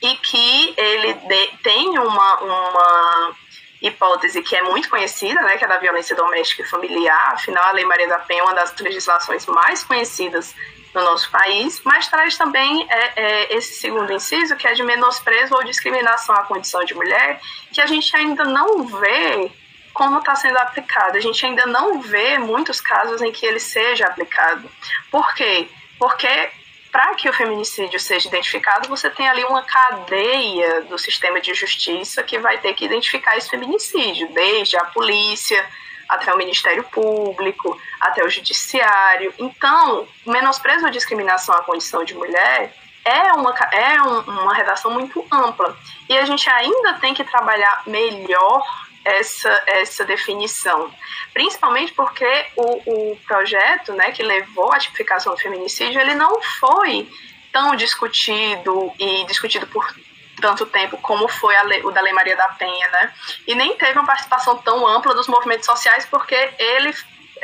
E 0.01 0.15
que 0.17 0.73
ele 0.77 1.13
de, 1.13 1.47
tem 1.63 1.97
uma, 1.97 2.35
uma 2.41 3.35
hipótese 3.81 4.43
que 4.43 4.55
é 4.55 4.61
muito 4.61 4.89
conhecida, 4.89 5.41
né, 5.41 5.57
que 5.57 5.65
é 5.65 5.67
da 5.67 5.77
violência 5.77 6.15
doméstica 6.15 6.61
e 6.61 6.65
familiar. 6.65 7.33
Afinal, 7.33 7.63
a 7.65 7.71
Lei 7.71 7.85
Maria 7.85 8.07
da 8.07 8.19
Penha 8.19 8.41
é 8.41 8.43
uma 8.43 8.53
das 8.53 8.75
legislações 8.77 9.45
mais 9.47 9.83
conhecidas 9.83 10.53
no 10.93 11.03
nosso 11.03 11.29
país, 11.29 11.81
mas 11.83 12.07
traz 12.07 12.37
também 12.37 12.87
é, 12.89 13.11
é, 13.15 13.57
esse 13.57 13.79
segundo 13.79 14.11
inciso, 14.11 14.55
que 14.55 14.67
é 14.67 14.73
de 14.73 14.83
menosprezo 14.83 15.55
ou 15.55 15.63
discriminação 15.63 16.35
à 16.35 16.43
condição 16.43 16.83
de 16.85 16.93
mulher, 16.93 17.39
que 17.71 17.81
a 17.81 17.85
gente 17.85 18.15
ainda 18.15 18.43
não 18.45 18.83
vê 18.83 19.51
como 19.97 20.19
está 20.19 20.35
sendo 20.35 20.57
aplicado. 20.59 21.17
A 21.17 21.19
gente 21.19 21.43
ainda 21.43 21.65
não 21.65 21.99
vê 21.99 22.37
muitos 22.37 22.79
casos 22.79 23.19
em 23.19 23.31
que 23.31 23.43
ele 23.47 23.59
seja 23.59 24.05
aplicado. 24.05 24.69
Por 25.09 25.33
quê? 25.33 25.67
Porque 25.97 26.51
para 26.91 27.15
que 27.15 27.27
o 27.27 27.33
feminicídio 27.33 27.99
seja 27.99 28.27
identificado, 28.27 28.87
você 28.87 29.09
tem 29.09 29.27
ali 29.27 29.43
uma 29.43 29.63
cadeia 29.63 30.81
do 30.81 30.99
sistema 30.99 31.41
de 31.41 31.51
justiça 31.55 32.21
que 32.21 32.37
vai 32.37 32.59
ter 32.59 32.75
que 32.75 32.85
identificar 32.85 33.35
esse 33.37 33.49
feminicídio, 33.49 34.31
desde 34.33 34.77
a 34.77 34.85
polícia 34.85 35.65
até 36.07 36.31
o 36.31 36.37
Ministério 36.37 36.83
Público, 36.83 37.81
até 37.99 38.23
o 38.23 38.29
Judiciário. 38.29 39.33
Então, 39.39 40.07
menosprezo 40.27 40.85
ou 40.85 40.91
discriminação 40.91 41.55
à 41.55 41.63
condição 41.63 42.03
de 42.03 42.13
mulher 42.13 42.71
é 43.03 43.33
uma, 43.33 43.51
é 43.71 44.01
um, 44.03 44.19
uma 44.19 44.53
redação 44.53 44.91
muito 44.91 45.25
ampla. 45.31 45.75
E 46.07 46.15
a 46.15 46.23
gente 46.23 46.47
ainda 46.51 46.93
tem 47.01 47.15
que 47.15 47.23
trabalhar 47.23 47.81
melhor 47.87 48.63
essa, 49.08 49.64
essa 49.66 50.05
definição. 50.05 50.93
Principalmente 51.34 51.93
porque 51.93 52.45
o, 52.55 53.12
o 53.12 53.16
projeto 53.28 53.93
né, 53.93 54.12
que 54.12 54.22
levou 54.22 54.72
à 54.74 54.80
tipificação 54.80 55.34
do 55.34 55.39
feminicídio, 55.39 56.01
ele 56.01 56.16
não 56.16 56.41
foi 56.41 57.10
tão 57.51 57.76
discutido 57.76 58.91
e 58.99 59.26
discutido 59.26 59.66
por 59.68 59.95
tanto 60.41 60.66
tempo 60.66 60.97
como 60.97 61.28
foi 61.28 61.55
lei, 61.64 61.84
o 61.84 61.91
da 61.91 62.01
Lei 62.01 62.14
Maria 62.14 62.36
da 62.36 62.49
Penha, 62.49 62.88
né? 62.89 63.14
E 63.47 63.55
nem 63.55 63.76
teve 63.76 63.93
uma 63.93 64.05
participação 64.05 64.58
tão 64.58 64.86
ampla 64.86 65.16
dos 65.16 65.28
movimentos 65.28 65.66
sociais 65.66 66.05
porque 66.05 66.36
ele 66.60 66.93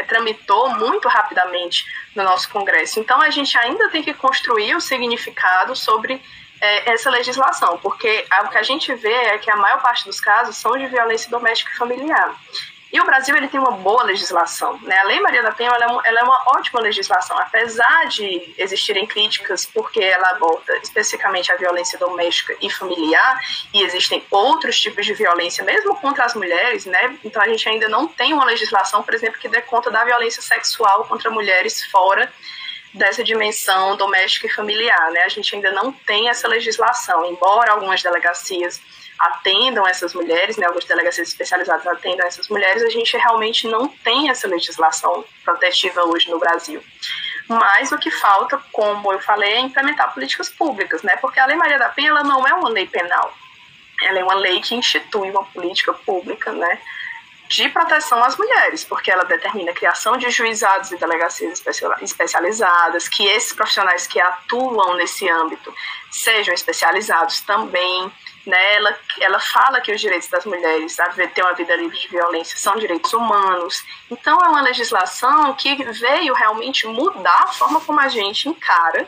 tramitou 0.08 0.70
muito 0.70 1.08
rapidamente 1.08 1.86
no 2.16 2.24
nosso 2.24 2.50
Congresso. 2.50 3.00
Então 3.00 3.22
a 3.22 3.30
gente 3.30 3.58
ainda 3.58 3.90
tem 3.90 4.04
que 4.04 4.14
construir 4.14 4.76
o 4.76 4.82
significado 4.82 5.76
sobre 5.76 6.22
é, 6.64 6.94
essa 6.94 7.10
legislação, 7.10 7.78
porque 7.80 8.26
o 8.46 8.48
que 8.48 8.58
a 8.58 8.64
gente 8.64 8.94
vê 8.96 9.12
é 9.12 9.38
que 9.38 9.52
a 9.52 9.56
maior 9.58 9.82
parte 9.82 10.06
dos 10.06 10.22
casos 10.22 10.56
são 10.56 10.78
de 10.78 10.88
violência 10.88 11.30
doméstica 11.30 11.70
e 11.74 11.78
familiar. 11.78 12.34
E 12.94 13.02
o 13.02 13.06
Brasil 13.06 13.36
ele 13.36 13.48
tem 13.48 13.60
uma 13.60 13.72
boa 13.72 14.04
legislação. 14.04 14.80
Né? 14.84 14.96
A 14.98 15.04
Lei 15.04 15.20
Maria 15.20 15.42
da 15.42 15.52
Penha 15.52 15.72
ela 15.72 15.84
é, 15.84 15.88
uma, 15.88 16.02
ela 16.06 16.20
é, 16.20 16.24
uma, 16.24 16.44
ótima 16.56 16.80
legislação, 16.80 17.38
apesar 17.38 18.08
de 18.08 18.54
existirem 18.58 19.06
críticas 19.06 19.66
porque 19.66 20.00
ela 20.00 20.30
aborda 20.30 20.78
especificamente 20.78 21.52
a 21.52 21.58
violência 21.58 22.00
doméstica 22.00 22.56
e 22.62 22.70
familiar, 22.70 23.40
e 23.74 23.82
existem 23.82 24.24
outros 24.32 24.80
tipos 24.80 25.06
de 25.06 25.14
violência, 25.16 25.66
mesmo 25.66 25.96
contra 25.98 26.24
as 26.24 26.36
mulheres, 26.36 26.86
né? 26.86 27.18
então 27.26 27.42
a 27.42 27.48
gente 27.48 27.68
ainda 27.68 27.90
não 27.90 28.08
tem 28.08 28.32
uma 28.34 28.46
legislação, 28.46 29.04
por 29.04 29.14
exemplo, 29.14 29.40
que 29.40 29.50
dê 29.50 29.60
conta 29.62 29.92
da 29.92 30.06
violência 30.06 30.42
sexual 30.42 31.04
contra 31.06 31.30
mulheres 31.30 31.84
fora 31.88 32.32
dessa 32.94 33.24
dimensão 33.24 33.98
doméstica 33.98 34.48
e 34.48 34.54
familiar. 34.54 35.12
Né? 35.12 35.22
A 35.24 35.30
gente 35.30 35.56
ainda 35.56 35.72
não 35.72 35.92
tem 35.92 36.30
essa 36.30 36.48
legislação, 36.48 37.26
embora 37.26 37.72
algumas 37.72 38.02
delegacias 38.02 38.80
atendam 39.20 39.88
essas 39.88 40.14
mulheres, 40.14 40.58
né, 40.58 40.66
algumas 40.66 40.86
delegacias 40.86 41.30
especializadas 41.30 41.86
atendam 41.88 42.28
essas 42.28 42.50
mulheres, 42.50 42.84
a 42.84 42.90
gente 42.90 43.16
realmente 43.16 43.68
não 43.68 43.88
tem 43.88 44.30
essa 44.30 44.48
legislação 44.48 45.24
protetiva 45.46 46.04
hoje 46.04 46.30
no 46.30 46.40
Brasil. 46.40 46.84
Mas 47.48 47.92
o 47.92 47.98
que 47.98 48.12
falta, 48.12 48.60
como 48.72 49.14
eu 49.14 49.20
falei, 49.22 49.54
é 49.54 49.60
implementar 49.60 50.14
políticas 50.14 50.50
públicas, 50.50 51.04
né? 51.04 51.16
Porque 51.18 51.40
a 51.40 51.46
Lei 51.46 51.56
Maria 51.56 51.78
da 51.78 51.90
Penha 51.90 52.10
ela 52.10 52.24
não 52.24 52.46
é 52.48 52.54
uma 52.54 52.70
lei 52.70 52.88
penal, 52.88 53.34
ela 54.02 54.20
é 54.20 54.24
uma 54.24 54.36
lei 54.36 54.60
que 54.62 54.76
institui 54.76 55.30
uma 55.30 55.44
política 55.46 55.94
pública, 55.94 56.52
né? 56.52 56.80
De 57.54 57.70
proteção 57.70 58.24
às 58.24 58.36
mulheres, 58.36 58.84
porque 58.84 59.12
ela 59.12 59.26
determina 59.26 59.70
a 59.70 59.76
criação 59.76 60.18
de 60.18 60.28
juizados 60.32 60.92
e 60.92 60.98
delegacias 60.98 61.62
especializadas, 62.02 63.08
que 63.08 63.28
esses 63.28 63.54
profissionais 63.54 64.08
que 64.08 64.20
atuam 64.20 64.96
nesse 64.96 65.30
âmbito 65.30 65.72
sejam 66.10 66.52
especializados 66.52 67.42
também, 67.42 68.12
né? 68.44 68.76
Ela, 68.76 69.00
ela 69.22 69.40
fala 69.40 69.82
que 69.82 69.92
os 69.92 70.02
direitos 70.02 70.28
das 70.30 70.46
mulheres 70.46 71.00
a 71.00 71.10
ter 71.10 71.44
uma 71.44 71.54
vida 71.54 71.76
livre 71.76 71.96
de 71.96 72.08
violência 72.08 72.58
são 72.58 72.76
direitos 72.76 73.14
humanos. 73.14 73.84
Então, 74.10 74.36
é 74.44 74.50
uma 74.50 74.62
legislação 74.62 75.54
que 75.54 75.76
veio 75.76 76.34
realmente 76.34 76.88
mudar 76.88 77.44
a 77.44 77.54
forma 77.54 77.80
como 77.82 78.00
a 78.00 78.08
gente 78.08 78.50
encara, 78.50 79.08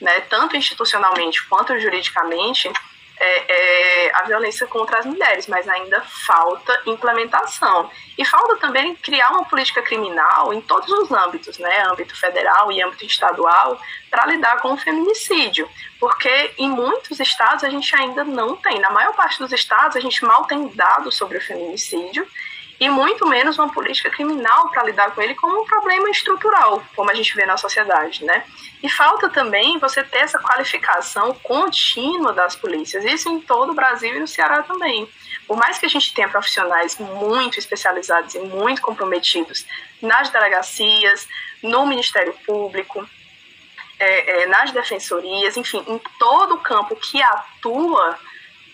né, 0.00 0.20
tanto 0.20 0.56
institucionalmente 0.56 1.46
quanto 1.48 1.78
juridicamente, 1.78 2.72
é, 3.18 4.06
é, 4.06 4.12
a 4.16 4.24
violência 4.24 4.66
contra 4.66 4.98
as 4.98 5.06
mulheres, 5.06 5.46
mas 5.46 5.68
ainda 5.68 6.00
falta 6.26 6.82
implementação. 6.86 7.90
E 8.18 8.24
falta 8.24 8.56
também 8.56 8.94
criar 8.96 9.30
uma 9.30 9.44
política 9.44 9.82
criminal 9.82 10.52
em 10.52 10.60
todos 10.60 10.88
os 10.88 11.12
âmbitos, 11.12 11.58
né, 11.58 11.84
âmbito 11.88 12.18
federal 12.18 12.70
e 12.72 12.82
âmbito 12.82 13.04
estadual, 13.04 13.80
para 14.10 14.26
lidar 14.26 14.60
com 14.60 14.72
o 14.72 14.76
feminicídio. 14.76 15.68
Porque 16.00 16.54
em 16.58 16.68
muitos 16.68 17.20
estados 17.20 17.64
a 17.64 17.70
gente 17.70 17.94
ainda 17.96 18.24
não 18.24 18.56
tem, 18.56 18.78
na 18.80 18.90
maior 18.90 19.14
parte 19.14 19.38
dos 19.38 19.52
estados 19.52 19.96
a 19.96 20.00
gente 20.00 20.24
mal 20.24 20.44
tem 20.44 20.68
dados 20.68 21.16
sobre 21.16 21.38
o 21.38 21.40
feminicídio 21.40 22.26
e 22.84 22.90
muito 22.90 23.26
menos 23.26 23.58
uma 23.58 23.72
política 23.72 24.10
criminal 24.10 24.68
para 24.68 24.84
lidar 24.84 25.14
com 25.14 25.22
ele 25.22 25.34
como 25.34 25.62
um 25.62 25.64
problema 25.64 26.10
estrutural, 26.10 26.84
como 26.94 27.10
a 27.10 27.14
gente 27.14 27.34
vê 27.34 27.46
na 27.46 27.56
sociedade, 27.56 28.22
né? 28.26 28.44
E 28.82 28.90
falta 28.90 29.30
também 29.30 29.78
você 29.78 30.04
ter 30.04 30.18
essa 30.18 30.38
qualificação 30.38 31.32
contínua 31.42 32.34
das 32.34 32.54
polícias, 32.54 33.02
isso 33.06 33.30
em 33.30 33.40
todo 33.40 33.72
o 33.72 33.74
Brasil 33.74 34.14
e 34.14 34.20
no 34.20 34.28
Ceará 34.28 34.62
também. 34.62 35.08
Por 35.46 35.56
mais 35.56 35.78
que 35.78 35.86
a 35.86 35.88
gente 35.88 36.12
tenha 36.12 36.28
profissionais 36.28 36.98
muito 36.98 37.58
especializados 37.58 38.34
e 38.34 38.40
muito 38.40 38.82
comprometidos 38.82 39.64
nas 40.02 40.28
delegacias, 40.28 41.26
no 41.62 41.86
Ministério 41.86 42.34
Público, 42.44 43.08
é, 43.98 44.42
é, 44.42 44.46
nas 44.46 44.72
defensorias, 44.72 45.56
enfim, 45.56 45.82
em 45.88 45.98
todo 46.18 46.56
o 46.56 46.58
campo 46.58 46.94
que 46.96 47.22
atua 47.22 48.18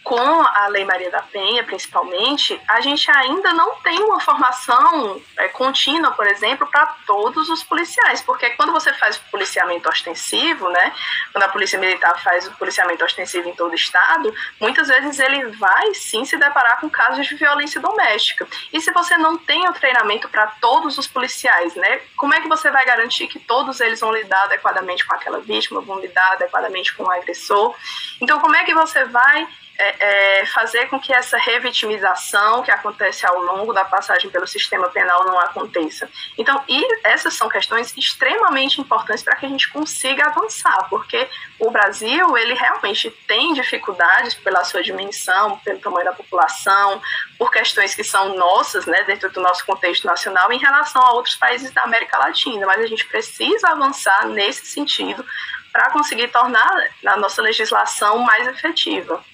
com 0.03 0.19
a 0.19 0.67
Lei 0.69 0.85
Maria 0.85 1.11
da 1.11 1.21
Penha, 1.23 1.63
principalmente, 1.63 2.61
a 2.67 2.81
gente 2.81 3.11
ainda 3.11 3.53
não 3.53 3.77
tem 3.77 4.03
uma 4.03 4.19
formação 4.21 5.21
é, 5.37 5.49
contínua, 5.49 6.11
por 6.13 6.27
exemplo, 6.27 6.67
para 6.67 6.87
todos 7.07 7.49
os 7.49 7.63
policiais, 7.63 8.23
porque 8.23 8.51
quando 8.51 8.73
você 8.73 8.93
faz 8.95 9.17
o 9.17 9.31
policiamento 9.31 9.89
ostensivo, 9.89 10.69
né, 10.71 10.93
quando 11.33 11.45
a 11.45 11.49
Polícia 11.49 11.79
Militar 11.79 12.19
faz 12.23 12.47
o 12.47 12.53
policiamento 12.53 13.05
ostensivo 13.05 13.49
em 13.49 13.55
todo 13.55 13.73
o 13.73 13.75
estado, 13.75 14.35
muitas 14.59 14.89
vezes 14.89 15.19
ele 15.19 15.47
vai 15.57 15.95
sim 15.95 16.25
se 16.25 16.37
deparar 16.37 16.81
com 16.81 16.89
casos 16.89 17.27
de 17.27 17.35
violência 17.35 17.81
doméstica. 17.81 18.47
E 18.73 18.81
se 18.81 18.91
você 18.93 19.17
não 19.19 19.37
tem 19.37 19.69
o 19.69 19.73
treinamento 19.73 20.29
para 20.29 20.47
todos 20.61 20.97
os 20.99 21.07
policiais, 21.07 21.75
né, 21.75 22.01
como 22.17 22.35
é 22.35 22.41
que 22.41 22.49
você 22.49 22.71
vai 22.71 22.85
garantir 22.85 23.29
que 23.29 23.39
todos 23.39 23.81
eles 23.81 24.01
vão 24.01 24.13
lidar 24.13 24.45
adequadamente 24.45 25.07
com 25.07 25.15
aquela 25.15 25.41
vítima, 25.41 25.81
vão 25.81 26.01
lidar 26.01 26.33
adequadamente 26.33 26.95
com 26.95 27.05
o 27.05 27.11
agressor? 27.11 27.75
Então, 28.21 28.41
como 28.41 28.57
é 28.57 28.65
que 28.65 28.75
você 28.75 29.05
vai 29.05 29.47
é, 29.83 30.41
é, 30.41 30.47
fazer 30.47 30.89
com 30.89 31.01
que 31.01 31.11
essa 31.11 31.39
revitimização 31.39 32.63
que 32.63 32.71
acontece 32.71 33.27
ao 33.27 33.41
longo 33.41 33.73
da 33.73 33.83
passagem 33.83 34.31
pelo 34.31 34.47
sistema 34.47 34.91
penal 34.91 35.25
não 35.25 35.41
aconteça. 35.41 36.07
Então, 36.37 36.63
essas 37.03 37.33
são 37.33 37.49
questões 37.49 37.97
extremamente 37.97 38.79
importantes 38.79 39.25
para 39.25 39.37
que 39.37 39.47
a 39.47 39.49
gente 39.49 39.71
consiga 39.71 40.27
avançar, 40.27 40.87
porque 40.91 41.27
o 41.59 41.71
Brasil, 41.71 42.37
ele 42.37 42.53
realmente 42.53 43.11
tem 43.27 43.55
dificuldades 43.55 44.35
pela 44.35 44.65
sua 44.65 44.83
dimensão, 44.83 45.59
pelo 45.61 45.81
tamanho 45.81 46.05
da 46.05 46.13
população, 46.13 47.01
por 47.39 47.51
questões 47.51 47.95
que 47.95 48.05
são 48.05 48.37
nossas, 48.37 48.85
né, 48.85 49.03
dentro 49.05 49.31
do 49.31 49.41
nosso 49.41 49.65
contexto 49.65 50.07
nacional, 50.07 50.53
em 50.53 50.59
relação 50.59 51.01
a 51.01 51.13
outros 51.13 51.37
países 51.37 51.71
da 51.71 51.85
América 51.85 52.19
Latina, 52.19 52.67
mas 52.67 52.83
a 52.83 52.87
gente 52.87 53.07
precisa 53.07 53.69
avançar 53.69 54.27
nesse 54.29 54.67
sentido 54.67 55.25
para 55.73 55.91
conseguir 55.91 56.29
tornar 56.29 56.71
a 57.07 57.17
nossa 57.17 57.41
legislação 57.41 58.19
mais 58.19 58.47
efetiva. 58.47 59.25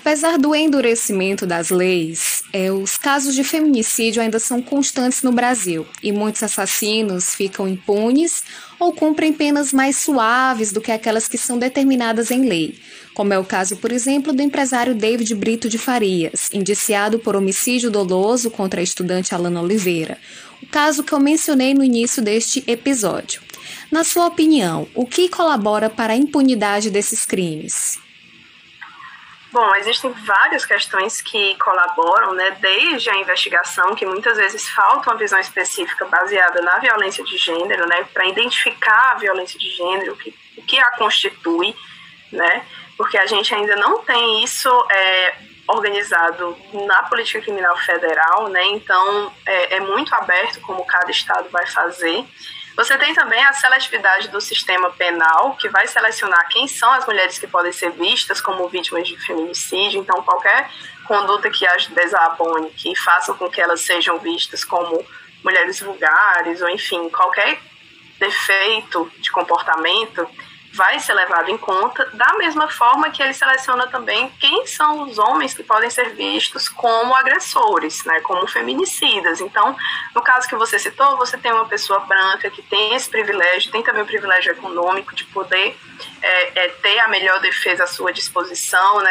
Apesar 0.00 0.38
do 0.38 0.54
endurecimento 0.54 1.46
das 1.46 1.68
leis, 1.68 2.40
É, 2.52 2.72
os 2.72 2.96
casos 2.96 3.34
de 3.36 3.44
feminicídio 3.44 4.20
ainda 4.20 4.40
são 4.40 4.60
constantes 4.60 5.22
no 5.22 5.30
Brasil 5.30 5.86
e 6.02 6.10
muitos 6.10 6.42
assassinos 6.42 7.32
ficam 7.32 7.68
impunes 7.68 8.42
ou 8.76 8.92
cumprem 8.92 9.32
penas 9.32 9.72
mais 9.72 9.96
suaves 9.96 10.72
do 10.72 10.80
que 10.80 10.90
aquelas 10.90 11.28
que 11.28 11.38
são 11.38 11.56
determinadas 11.56 12.32
em 12.32 12.48
lei, 12.48 12.80
como 13.14 13.32
é 13.32 13.38
o 13.38 13.44
caso, 13.44 13.76
por 13.76 13.92
exemplo, 13.92 14.32
do 14.32 14.42
empresário 14.42 14.96
David 14.96 15.32
Brito 15.36 15.68
de 15.68 15.78
Farias, 15.78 16.50
indiciado 16.52 17.20
por 17.20 17.36
homicídio 17.36 17.88
doloso 17.88 18.50
contra 18.50 18.80
a 18.80 18.84
estudante 18.84 19.32
Alana 19.32 19.62
Oliveira, 19.62 20.18
o 20.60 20.66
caso 20.66 21.04
que 21.04 21.12
eu 21.12 21.20
mencionei 21.20 21.72
no 21.72 21.84
início 21.84 22.20
deste 22.20 22.64
episódio. 22.66 23.40
Na 23.92 24.02
sua 24.02 24.26
opinião, 24.26 24.88
o 24.92 25.06
que 25.06 25.28
colabora 25.28 25.88
para 25.88 26.14
a 26.14 26.16
impunidade 26.16 26.90
desses 26.90 27.24
crimes? 27.24 27.96
Bom, 29.52 29.74
existem 29.74 30.12
várias 30.12 30.64
questões 30.64 31.20
que 31.20 31.56
colaboram, 31.56 32.34
né, 32.34 32.52
desde 32.60 33.10
a 33.10 33.16
investigação, 33.16 33.96
que 33.96 34.06
muitas 34.06 34.36
vezes 34.36 34.68
falta 34.68 35.10
uma 35.10 35.18
visão 35.18 35.40
específica 35.40 36.04
baseada 36.04 36.62
na 36.62 36.78
violência 36.78 37.24
de 37.24 37.36
gênero, 37.36 37.84
né, 37.88 38.06
para 38.14 38.26
identificar 38.26 39.12
a 39.12 39.14
violência 39.18 39.58
de 39.58 39.68
gênero, 39.70 40.12
o 40.12 40.16
que, 40.16 40.32
o 40.56 40.62
que 40.62 40.78
a 40.78 40.92
constitui, 40.92 41.74
né, 42.30 42.64
porque 42.96 43.18
a 43.18 43.26
gente 43.26 43.52
ainda 43.52 43.74
não 43.74 44.02
tem 44.04 44.44
isso 44.44 44.68
é, 44.88 45.34
organizado 45.66 46.56
na 46.86 47.02
política 47.04 47.40
criminal 47.40 47.76
federal, 47.78 48.48
né, 48.48 48.64
então 48.66 49.32
é, 49.44 49.76
é 49.76 49.80
muito 49.80 50.14
aberto 50.14 50.60
como 50.60 50.86
cada 50.86 51.10
estado 51.10 51.48
vai 51.50 51.66
fazer. 51.66 52.24
Você 52.80 52.96
tem 52.96 53.12
também 53.12 53.44
a 53.44 53.52
seletividade 53.52 54.28
do 54.28 54.40
sistema 54.40 54.88
penal, 54.92 55.54
que 55.56 55.68
vai 55.68 55.86
selecionar 55.86 56.48
quem 56.48 56.66
são 56.66 56.90
as 56.90 57.04
mulheres 57.04 57.38
que 57.38 57.46
podem 57.46 57.70
ser 57.70 57.90
vistas 57.90 58.40
como 58.40 58.66
vítimas 58.70 59.06
de 59.06 59.18
feminicídio. 59.18 60.00
Então, 60.00 60.22
qualquer 60.22 60.70
conduta 61.04 61.50
que 61.50 61.66
as 61.66 61.88
desabone, 61.88 62.70
que 62.70 62.96
faça 62.96 63.34
com 63.34 63.50
que 63.50 63.60
elas 63.60 63.82
sejam 63.82 64.18
vistas 64.18 64.64
como 64.64 65.04
mulheres 65.44 65.78
vulgares, 65.80 66.62
ou 66.62 66.70
enfim, 66.70 67.10
qualquer 67.10 67.60
defeito 68.18 69.12
de 69.18 69.30
comportamento, 69.30 70.26
vai 70.72 71.00
ser 71.00 71.14
levado 71.14 71.50
em 71.50 71.58
conta, 71.58 72.08
da 72.12 72.34
mesma 72.34 72.68
forma 72.68 73.10
que 73.10 73.22
ele 73.22 73.34
seleciona 73.34 73.88
também 73.88 74.30
quem 74.38 74.66
são 74.66 75.02
os 75.02 75.18
homens 75.18 75.52
que 75.52 75.64
podem 75.64 75.90
ser 75.90 76.10
vistos 76.10 76.68
como 76.68 77.14
agressores, 77.14 78.04
né, 78.04 78.20
como 78.20 78.46
feminicidas. 78.46 79.40
Então, 79.40 79.76
no 80.14 80.22
caso 80.22 80.48
que 80.48 80.54
você 80.54 80.78
citou, 80.78 81.16
você 81.16 81.36
tem 81.36 81.52
uma 81.52 81.66
pessoa 81.66 82.00
branca 82.00 82.50
que 82.50 82.62
tem 82.62 82.94
esse 82.94 83.10
privilégio, 83.10 83.72
tem 83.72 83.82
também 83.82 84.02
o 84.02 84.06
privilégio 84.06 84.52
econômico 84.52 85.14
de 85.14 85.24
poder 85.24 85.76
é, 86.22 86.64
é, 86.64 86.68
ter 86.68 86.98
a 87.00 87.08
melhor 87.08 87.40
defesa 87.40 87.84
à 87.84 87.86
sua 87.88 88.12
disposição. 88.12 89.00
Né. 89.00 89.10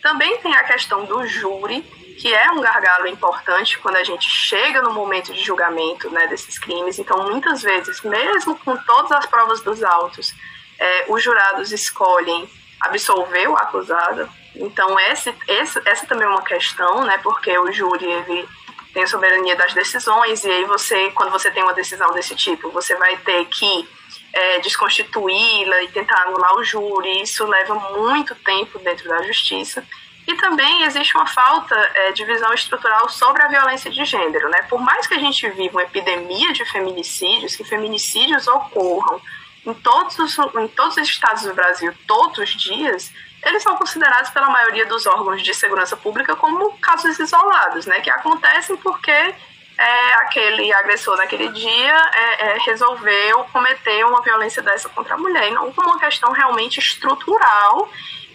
Também 0.00 0.38
tem 0.38 0.54
a 0.54 0.64
questão 0.64 1.04
do 1.04 1.26
júri, 1.26 1.82
que 2.20 2.32
é 2.32 2.52
um 2.52 2.60
gargalo 2.60 3.06
importante 3.08 3.78
quando 3.78 3.96
a 3.96 4.04
gente 4.04 4.28
chega 4.28 4.82
no 4.82 4.92
momento 4.92 5.32
de 5.32 5.42
julgamento 5.42 6.10
né, 6.10 6.26
desses 6.28 6.58
crimes. 6.58 6.98
Então, 6.98 7.30
muitas 7.30 7.62
vezes, 7.62 8.00
mesmo 8.02 8.56
com 8.58 8.76
todas 8.76 9.10
as 9.12 9.26
provas 9.26 9.62
dos 9.62 9.82
autos, 9.82 10.34
é, 10.80 11.04
os 11.08 11.22
jurados 11.22 11.70
escolhem 11.70 12.48
absolver 12.80 13.48
o 13.48 13.56
acusado. 13.56 14.28
Então, 14.56 14.98
esse, 14.98 15.32
esse, 15.46 15.80
essa 15.84 16.06
também 16.06 16.26
é 16.26 16.30
uma 16.30 16.42
questão, 16.42 17.04
né? 17.04 17.18
Porque 17.18 17.56
o 17.58 17.70
júri 17.70 18.06
ele 18.06 18.48
tem 18.92 19.06
soberania 19.06 19.54
das 19.54 19.72
decisões, 19.72 20.42
e 20.44 20.50
aí 20.50 20.64
você, 20.64 21.10
quando 21.10 21.30
você 21.30 21.50
tem 21.50 21.62
uma 21.62 21.74
decisão 21.74 22.12
desse 22.12 22.34
tipo, 22.34 22.70
você 22.70 22.96
vai 22.96 23.16
ter 23.18 23.44
que 23.44 23.88
é, 24.32 24.58
desconstituí-la 24.60 25.82
e 25.82 25.88
tentar 25.88 26.22
anular 26.22 26.56
o 26.56 26.64
júri. 26.64 27.22
Isso 27.22 27.46
leva 27.46 27.74
muito 27.74 28.34
tempo 28.34 28.78
dentro 28.78 29.08
da 29.08 29.22
justiça. 29.22 29.84
E 30.26 30.34
também 30.34 30.84
existe 30.84 31.16
uma 31.16 31.26
falta 31.26 31.74
é, 31.74 32.12
de 32.12 32.24
visão 32.24 32.52
estrutural 32.52 33.08
sobre 33.08 33.42
a 33.42 33.48
violência 33.48 33.90
de 33.90 34.04
gênero. 34.04 34.48
Né? 34.48 34.62
Por 34.68 34.80
mais 34.80 35.06
que 35.06 35.14
a 35.14 35.18
gente 35.18 35.48
viva 35.50 35.76
uma 35.76 35.82
epidemia 35.82 36.52
de 36.52 36.64
feminicídios, 36.64 37.56
que 37.56 37.64
feminicídios 37.64 38.46
ocorram 38.48 39.20
em 39.66 39.74
todos, 39.74 40.18
os, 40.18 40.38
em 40.38 40.68
todos 40.68 40.96
os 40.96 41.08
estados 41.08 41.42
do 41.42 41.54
Brasil, 41.54 41.92
todos 42.06 42.38
os 42.38 42.50
dias, 42.50 43.12
eles 43.44 43.62
são 43.62 43.76
considerados 43.76 44.30
pela 44.30 44.48
maioria 44.48 44.86
dos 44.86 45.06
órgãos 45.06 45.42
de 45.42 45.54
segurança 45.54 45.96
pública 45.96 46.36
como 46.36 46.76
casos 46.78 47.18
isolados, 47.18 47.86
né, 47.86 48.00
que 48.00 48.10
acontecem 48.10 48.76
porque 48.76 49.10
é, 49.10 50.12
aquele 50.16 50.70
agressor 50.74 51.16
naquele 51.16 51.48
dia 51.48 52.10
é, 52.12 52.46
é, 52.46 52.58
resolveu 52.66 53.44
cometer 53.44 54.04
uma 54.04 54.20
violência 54.20 54.62
dessa 54.62 54.88
contra 54.90 55.14
a 55.14 55.18
mulher, 55.18 55.48
e 55.48 55.52
não 55.52 55.72
como 55.72 55.88
uma 55.88 55.98
questão 55.98 56.32
realmente 56.32 56.78
estrutural 56.78 57.90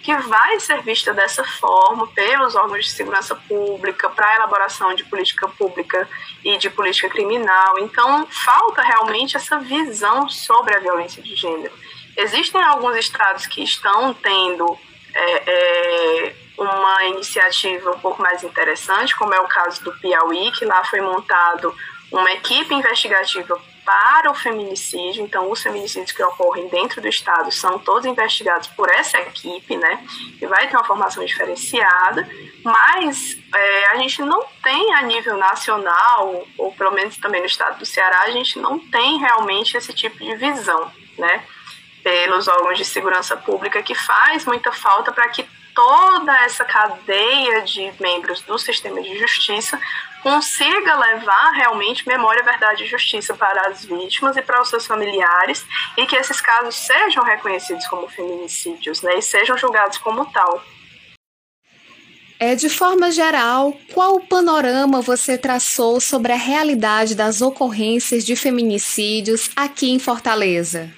que 0.05 0.15
vai 0.17 0.59
ser 0.59 0.83
vista 0.83 1.11
dessa 1.15 1.43
forma 1.43 2.05
pelos 2.05 2.53
órgãos 2.53 2.85
de 2.85 2.91
segurança 2.91 3.33
pública 3.35 4.07
para 4.07 4.35
elaboração 4.35 4.93
de 4.93 5.03
política 5.03 5.47
pública 5.47 6.07
e 6.43 6.59
de 6.59 6.69
política 6.69 7.09
criminal. 7.09 7.79
Então, 7.79 8.27
falta 8.27 8.83
realmente 8.83 9.35
essa 9.35 9.57
visão 9.57 10.29
sobre 10.29 10.75
a 10.75 10.79
violência 10.79 11.23
de 11.23 11.35
gênero. 11.35 11.73
Existem 12.15 12.61
alguns 12.61 12.95
estados 12.97 13.47
que 13.47 13.63
estão 13.63 14.13
tendo 14.13 14.77
é, 15.11 15.43
é, 15.51 16.35
uma 16.55 17.05
iniciativa 17.05 17.89
um 17.89 17.99
pouco 17.99 18.21
mais 18.21 18.43
interessante, 18.43 19.15
como 19.15 19.33
é 19.33 19.39
o 19.39 19.47
caso 19.47 19.83
do 19.83 19.91
Piauí, 19.93 20.51
que 20.51 20.65
lá 20.65 20.83
foi 20.83 21.01
montado 21.01 21.75
uma 22.11 22.31
equipe 22.31 22.75
investigativa 22.75 23.59
para 23.86 24.31
o 24.31 24.33
feminicídio, 24.33 25.23
então 25.23 25.51
os 25.51 25.61
feminicídios 25.61 26.11
que 26.11 26.23
ocorrem 26.23 26.67
dentro 26.67 26.99
do 26.99 27.07
estado 27.07 27.51
são 27.51 27.77
todos 27.77 28.05
investigados 28.05 28.67
por 28.69 28.89
essa 28.89 29.19
equipe, 29.19 29.77
né, 29.77 30.03
que 30.39 30.47
vai 30.47 30.67
ter 30.67 30.75
uma 30.75 30.83
formação 30.83 31.23
diferenciada, 31.23 32.27
mas 32.63 33.38
é, 33.53 33.89
a 33.89 33.97
gente 33.97 34.21
não 34.23 34.43
tem 34.63 34.93
a 34.95 35.03
nível 35.03 35.38
nacional, 35.38 36.43
ou 36.57 36.71
pelo 36.73 36.91
menos 36.91 37.17
também 37.17 37.41
no 37.41 37.47
estado 37.47 37.77
do 37.77 37.86
Ceará, 37.86 38.23
a 38.23 38.31
gente 38.31 38.57
não 38.57 38.79
tem 38.79 39.19
realmente 39.19 39.77
esse 39.77 39.93
tipo 39.93 40.17
de 40.17 40.36
visão, 40.36 40.91
né, 41.17 41.43
pelos 42.03 42.47
órgãos 42.47 42.77
de 42.77 42.86
segurança 42.86 43.38
pública, 43.38 43.83
que 43.83 43.93
faz 43.93 44.45
muita 44.45 44.71
falta 44.71 45.11
para 45.11 45.29
que 45.29 45.45
toda 45.75 46.36
essa 46.43 46.63
cadeia 46.63 47.61
de 47.61 47.91
membros 47.99 48.41
do 48.41 48.57
sistema 48.57 49.01
de 49.01 49.19
justiça 49.19 49.79
consiga 50.26 50.95
levar 50.95 51.51
realmente 51.51 52.07
memória, 52.07 52.41
verdade 52.41 52.84
e 52.84 52.88
justiça 52.88 53.36
para 53.36 53.67
as 53.67 53.86
vítimas 53.86 54.36
e 54.36 54.41
para 54.41 54.59
os 54.59 54.69
seus 54.69 54.88
familiares 54.88 55.63
e 55.95 56.07
que 56.07 56.15
esses 56.15 56.41
casos 56.41 56.73
sejam 56.76 57.23
reconhecidos 57.23 57.88
como 57.88 58.09
feminicídios 58.09 59.03
né, 59.03 59.19
e 59.19 59.21
sejam 59.21 59.55
julgados 59.55 59.99
como 59.99 60.26
tal. 60.32 60.63
É, 62.39 62.55
de 62.55 62.69
forma 62.71 63.11
geral, 63.11 63.78
qual 63.93 64.19
panorama 64.19 64.99
você 64.99 65.38
traçou 65.38 66.01
sobre 66.01 66.32
a 66.32 66.38
realidade 66.38 67.13
das 67.13 67.43
ocorrências 67.43 68.26
de 68.26 68.36
feminicídios 68.36 69.51
aqui 69.55 69.91
em 69.91 69.99
Fortaleza? 69.99 70.91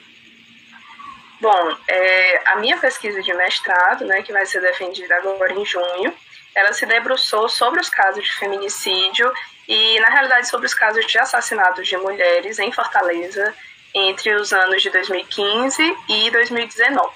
Bom, 1.42 1.78
é, 1.90 2.50
a 2.54 2.56
minha 2.56 2.78
pesquisa 2.78 3.22
de 3.22 3.34
mestrado, 3.34 4.06
né, 4.06 4.22
que 4.22 4.32
vai 4.32 4.46
ser 4.46 4.62
defendida 4.62 5.18
agora 5.18 5.52
em 5.52 5.66
junho, 5.66 6.14
ela 6.58 6.74
se 6.74 6.88
debruçou 6.88 7.48
sobre 7.48 7.80
os 7.80 7.88
casos 7.88 8.24
de 8.24 8.34
feminicídio 8.34 9.32
e, 9.68 10.00
na 10.00 10.10
realidade, 10.10 10.50
sobre 10.50 10.66
os 10.66 10.74
casos 10.74 11.06
de 11.06 11.20
assassinatos 11.20 11.88
de 11.88 11.96
mulheres 11.98 12.58
em 12.58 12.72
Fortaleza 12.72 13.54
entre 13.94 14.34
os 14.34 14.52
anos 14.52 14.82
de 14.82 14.90
2015 14.90 15.98
e 16.10 16.32
2019. 16.32 17.14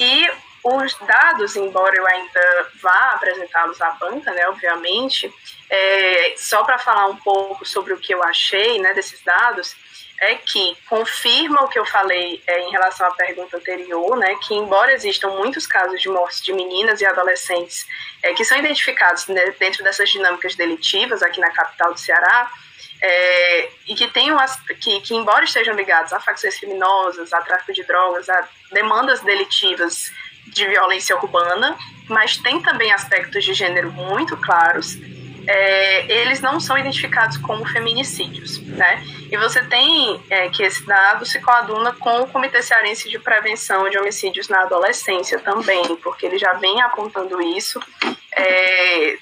E 0.00 0.28
os 0.64 0.98
dados, 0.98 1.54
embora 1.54 1.96
eu 1.96 2.04
ainda 2.08 2.70
vá 2.82 3.12
apresentá-los 3.12 3.80
à 3.80 3.90
banca, 3.90 4.32
né, 4.32 4.48
obviamente, 4.48 5.32
é, 5.70 6.34
só 6.36 6.64
para 6.64 6.76
falar 6.76 7.06
um 7.06 7.16
pouco 7.18 7.64
sobre 7.64 7.92
o 7.92 7.98
que 7.98 8.12
eu 8.12 8.20
achei 8.24 8.80
né, 8.80 8.92
desses 8.94 9.22
dados, 9.22 9.76
é 10.20 10.34
que 10.36 10.76
confirma 10.88 11.62
o 11.62 11.68
que 11.68 11.78
eu 11.78 11.84
falei 11.84 12.42
é, 12.46 12.60
em 12.60 12.70
relação 12.70 13.06
à 13.06 13.10
pergunta 13.10 13.56
anterior, 13.56 14.16
né, 14.16 14.34
que 14.46 14.54
embora 14.54 14.92
existam 14.92 15.28
muitos 15.30 15.66
casos 15.66 16.00
de 16.00 16.08
mortes 16.08 16.40
de 16.40 16.52
meninas 16.52 17.00
e 17.00 17.06
adolescentes 17.06 17.86
é, 18.22 18.32
que 18.32 18.44
são 18.44 18.58
identificados 18.58 19.26
né, 19.28 19.54
dentro 19.58 19.84
dessas 19.84 20.08
dinâmicas 20.10 20.54
delitivas 20.54 21.22
aqui 21.22 21.40
na 21.40 21.50
capital 21.50 21.92
do 21.92 22.00
Ceará, 22.00 22.50
é, 23.00 23.68
e 23.86 23.94
que 23.94 24.08
tenham 24.08 24.38
que, 24.80 25.00
que 25.00 25.14
embora 25.14 25.44
estejam 25.44 25.74
ligados 25.74 26.12
a 26.12 26.20
facções 26.20 26.58
criminosas, 26.58 27.32
a 27.32 27.42
tráfico 27.42 27.72
de 27.74 27.84
drogas, 27.84 28.28
a 28.28 28.48
demandas 28.72 29.20
delitivas 29.20 30.10
de 30.46 30.66
violência 30.66 31.14
urbana, 31.16 31.76
mas 32.08 32.38
tem 32.38 32.62
também 32.62 32.92
aspectos 32.92 33.44
de 33.44 33.52
gênero 33.52 33.92
muito 33.92 34.36
claros 34.38 34.96
é, 35.46 36.10
eles 36.10 36.40
não 36.40 36.58
são 36.58 36.76
identificados 36.76 37.36
como 37.38 37.66
feminicídios, 37.66 38.58
né? 38.60 39.02
E 39.30 39.36
você 39.36 39.62
tem 39.62 40.20
é, 40.28 40.48
que 40.48 40.62
esse 40.62 40.84
dado 40.84 41.24
se 41.24 41.40
coaduna 41.40 41.92
com 41.92 42.22
o 42.22 42.26
Comitê 42.26 42.62
Cearense 42.62 43.08
de 43.08 43.18
Prevenção 43.18 43.88
de 43.88 43.98
Homicídios 43.98 44.48
na 44.48 44.62
Adolescência 44.62 45.38
também, 45.38 45.96
porque 45.96 46.26
ele 46.26 46.38
já 46.38 46.52
vem 46.54 46.80
apontando 46.82 47.40
isso 47.40 47.80
é, 48.32 49.18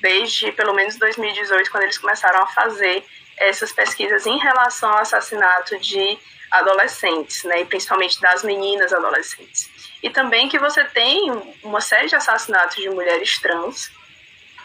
desde 0.00 0.52
pelo 0.52 0.74
menos 0.74 0.96
2018, 0.96 1.70
quando 1.70 1.84
eles 1.84 1.98
começaram 1.98 2.42
a 2.42 2.46
fazer 2.48 3.04
essas 3.38 3.72
pesquisas 3.72 4.26
em 4.26 4.38
relação 4.38 4.90
ao 4.90 4.98
assassinato 4.98 5.78
de 5.78 6.18
adolescentes, 6.50 7.44
né, 7.44 7.62
e 7.62 7.64
principalmente 7.64 8.20
das 8.20 8.42
meninas 8.44 8.92
adolescentes. 8.92 9.70
E 10.02 10.10
também 10.10 10.48
que 10.48 10.58
você 10.58 10.84
tem 10.84 11.32
uma 11.62 11.80
série 11.80 12.08
de 12.08 12.14
assassinatos 12.14 12.76
de 12.76 12.90
mulheres 12.90 13.40
trans, 13.40 13.90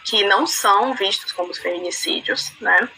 que 0.04 0.24
não 0.24 0.46
são 0.46 0.94
vistos 0.94 1.32
como 1.32 1.54
feminicídios, 1.54 2.52
né? 2.60 2.88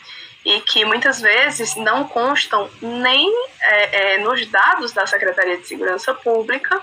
E 0.44 0.61
que 0.61 0.84
muitas 0.84 1.20
vezes 1.20 1.76
não 1.76 2.09
constam 2.09 2.70
nem 2.80 3.30
é, 3.61 4.14
é, 4.14 4.18
nos 4.18 4.46
dados 4.46 4.92
da 4.92 5.07
Secretaria 5.07 5.59
de 5.59 5.66
Segurança 5.66 6.14
Pública 6.14 6.82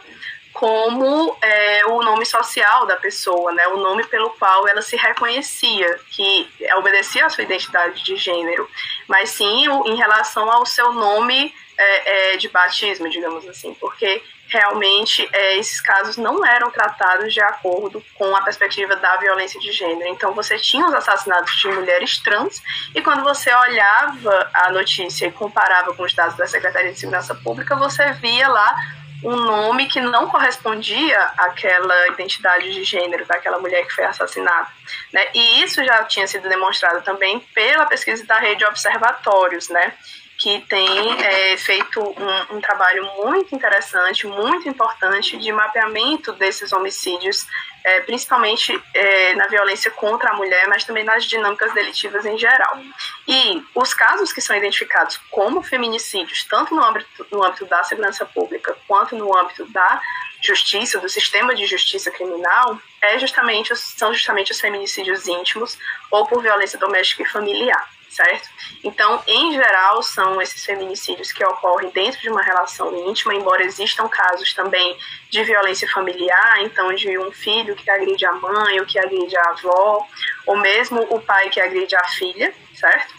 como 0.54 1.38
é, 1.40 1.86
o 1.86 2.02
nome 2.02 2.26
social 2.26 2.88
da 2.88 2.96
pessoa, 2.96 3.52
né? 3.52 3.68
O 3.68 3.78
nome 3.78 4.04
pelo 4.06 4.32
qual 4.32 4.68
ela 4.68 4.82
se 4.82 4.96
reconhecia, 4.96 6.00
que 6.10 6.50
obedecia 6.78 7.28
à 7.28 7.30
sua 7.30 7.44
identidade 7.44 8.04
de 8.04 8.16
gênero, 8.16 8.68
mas 9.08 9.30
sim 9.30 9.66
em 9.86 9.96
relação 9.96 10.52
ao 10.52 10.66
seu 10.66 10.92
nome 10.94 11.54
é, 11.78 12.34
é, 12.34 12.38
de 12.38 12.50
batismo, 12.50 13.08
digamos 13.08 13.48
assim, 13.48 13.76
porque 13.76 14.24
realmente 14.48 15.28
é, 15.34 15.58
esses 15.58 15.82
casos 15.82 16.18
não 16.18 16.46
eram 16.46 16.72
tratados 16.72 17.34
de 17.34 17.42
acordo 17.42 18.04
com 18.16 18.36
a 18.36 18.42
perspectiva 18.42 18.96
da 18.96 19.18
violência 19.18 19.60
de 19.60 19.72
gênero. 19.72 20.10
Então 20.10 20.34
você 20.34 20.58
tinha 20.58 20.86
os 20.86 20.94
assassinatos 20.94 21.56
de 21.58 21.68
mulheres 21.68 22.20
trans 22.20 22.62
e 22.96 23.02
quando 23.02 23.24
você 23.24 23.54
olhava 23.54 24.50
a 24.54 24.72
notícia 24.72 25.28
e 25.28 25.32
comparava 25.32 25.94
com 25.94 26.04
os 26.04 26.14
dados 26.14 26.38
da 26.38 26.48
Secretaria 26.48 26.92
de 26.92 27.00
Segurança 27.00 27.36
Pública, 27.36 27.76
você 27.76 28.12
via 28.14 28.48
lá 28.48 28.76
um 29.24 29.36
nome 29.36 29.88
que 29.88 30.00
não 30.00 30.28
correspondia 30.28 31.20
àquela 31.38 32.08
identidade 32.10 32.72
de 32.72 32.84
gênero 32.84 33.26
daquela 33.26 33.60
mulher 33.60 33.86
que 33.86 33.94
foi 33.94 34.06
assassinada. 34.06 34.68
Né? 35.12 35.26
E 35.34 35.64
isso 35.64 35.84
já 35.84 36.04
tinha 36.04 36.28
sido 36.28 36.48
demonstrado 36.48 37.02
também 37.02 37.40
pela 37.54 37.86
pesquisa 37.86 38.26
da 38.26 38.38
rede 38.38 38.60
de 38.60 38.66
observatórios, 38.66 39.70
né? 39.70 39.94
Que 40.38 40.62
tem 40.70 41.24
é, 41.24 41.58
feito 41.58 42.00
um, 42.00 42.58
um, 42.58 42.62
trabalho 42.62 43.04
muito 43.24 43.56
interessante, 43.56 44.28
muito 44.28 44.70
importante 44.70 45.36
de 45.36 45.52
mapeamento 45.52 46.32
desses 46.34 46.72
homicídios, 46.72 47.48
é, 47.84 48.02
principalmente 48.02 48.80
é, 48.94 49.34
na 49.34 49.48
violência 49.48 49.90
contra 49.90 50.30
a 50.30 50.34
mulher, 50.36 50.68
mas 50.68 50.84
também 50.84 51.04
nas 51.04 51.26
dinâmicas 51.26 51.74
delitivas 51.74 52.24
em 52.26 52.38
geral. 52.38 52.80
E 53.28 53.64
os 53.74 53.94
casos 53.96 54.32
que 54.32 54.40
são 54.40 54.56
identificados 54.56 55.18
como 55.32 55.64
feminicídios, 55.64 56.44
tanto 56.44 56.76
no 56.76 56.84
âmbito, 56.84 57.26
no 57.32 57.44
âmbito 57.44 57.66
da 57.66 57.84
segurança 57.84 58.24
pública 58.26 58.78
quanto 58.88 59.16
no 59.16 59.36
âmbito 59.36 59.66
da 59.72 60.02
justiça, 60.40 61.00
do 61.00 61.10
sistema 61.10 61.56
de 61.56 61.66
justiça 61.66 62.12
criminal, 62.12 62.80
é 63.02 63.18
justamente, 63.18 63.76
são 63.76 64.14
justamente 64.14 64.52
os 64.52 64.60
feminicídios 64.60 65.28
íntimos 65.28 65.80
ou 66.12 66.28
por 66.28 66.44
violência 66.44 66.78
doméstica 66.78 67.24
e 67.24 67.26
familiar 67.26 67.97
certo? 68.18 68.50
Então, 68.84 69.22
em 69.28 69.54
geral, 69.54 70.02
são 70.02 70.42
esses 70.42 70.66
feminicídios 70.66 71.32
que 71.32 71.46
ocorrem 71.46 71.92
dentro 71.92 72.20
de 72.20 72.30
uma 72.30 72.42
relação 72.42 72.96
íntima, 73.08 73.36
embora 73.36 73.64
existam 73.64 74.10
casos 74.10 74.54
também 74.54 74.98
de 75.30 75.44
violência 75.44 75.88
familiar, 75.90 76.64
então 76.64 76.94
de 76.96 77.18
um 77.20 77.32
filho 77.32 77.76
que 77.76 77.90
agride 77.90 78.26
a 78.26 78.32
mãe 78.34 78.80
ou 78.80 78.88
que 78.88 78.98
agride 78.98 79.38
a 79.38 79.50
avó, 79.52 80.06
ou 80.48 80.58
mesmo 80.58 81.00
o 81.12 81.22
pai 81.22 81.50
que 81.50 81.62
agride 81.62 81.96
a 81.96 82.08
filha, 82.08 82.52
certo? 82.74 83.16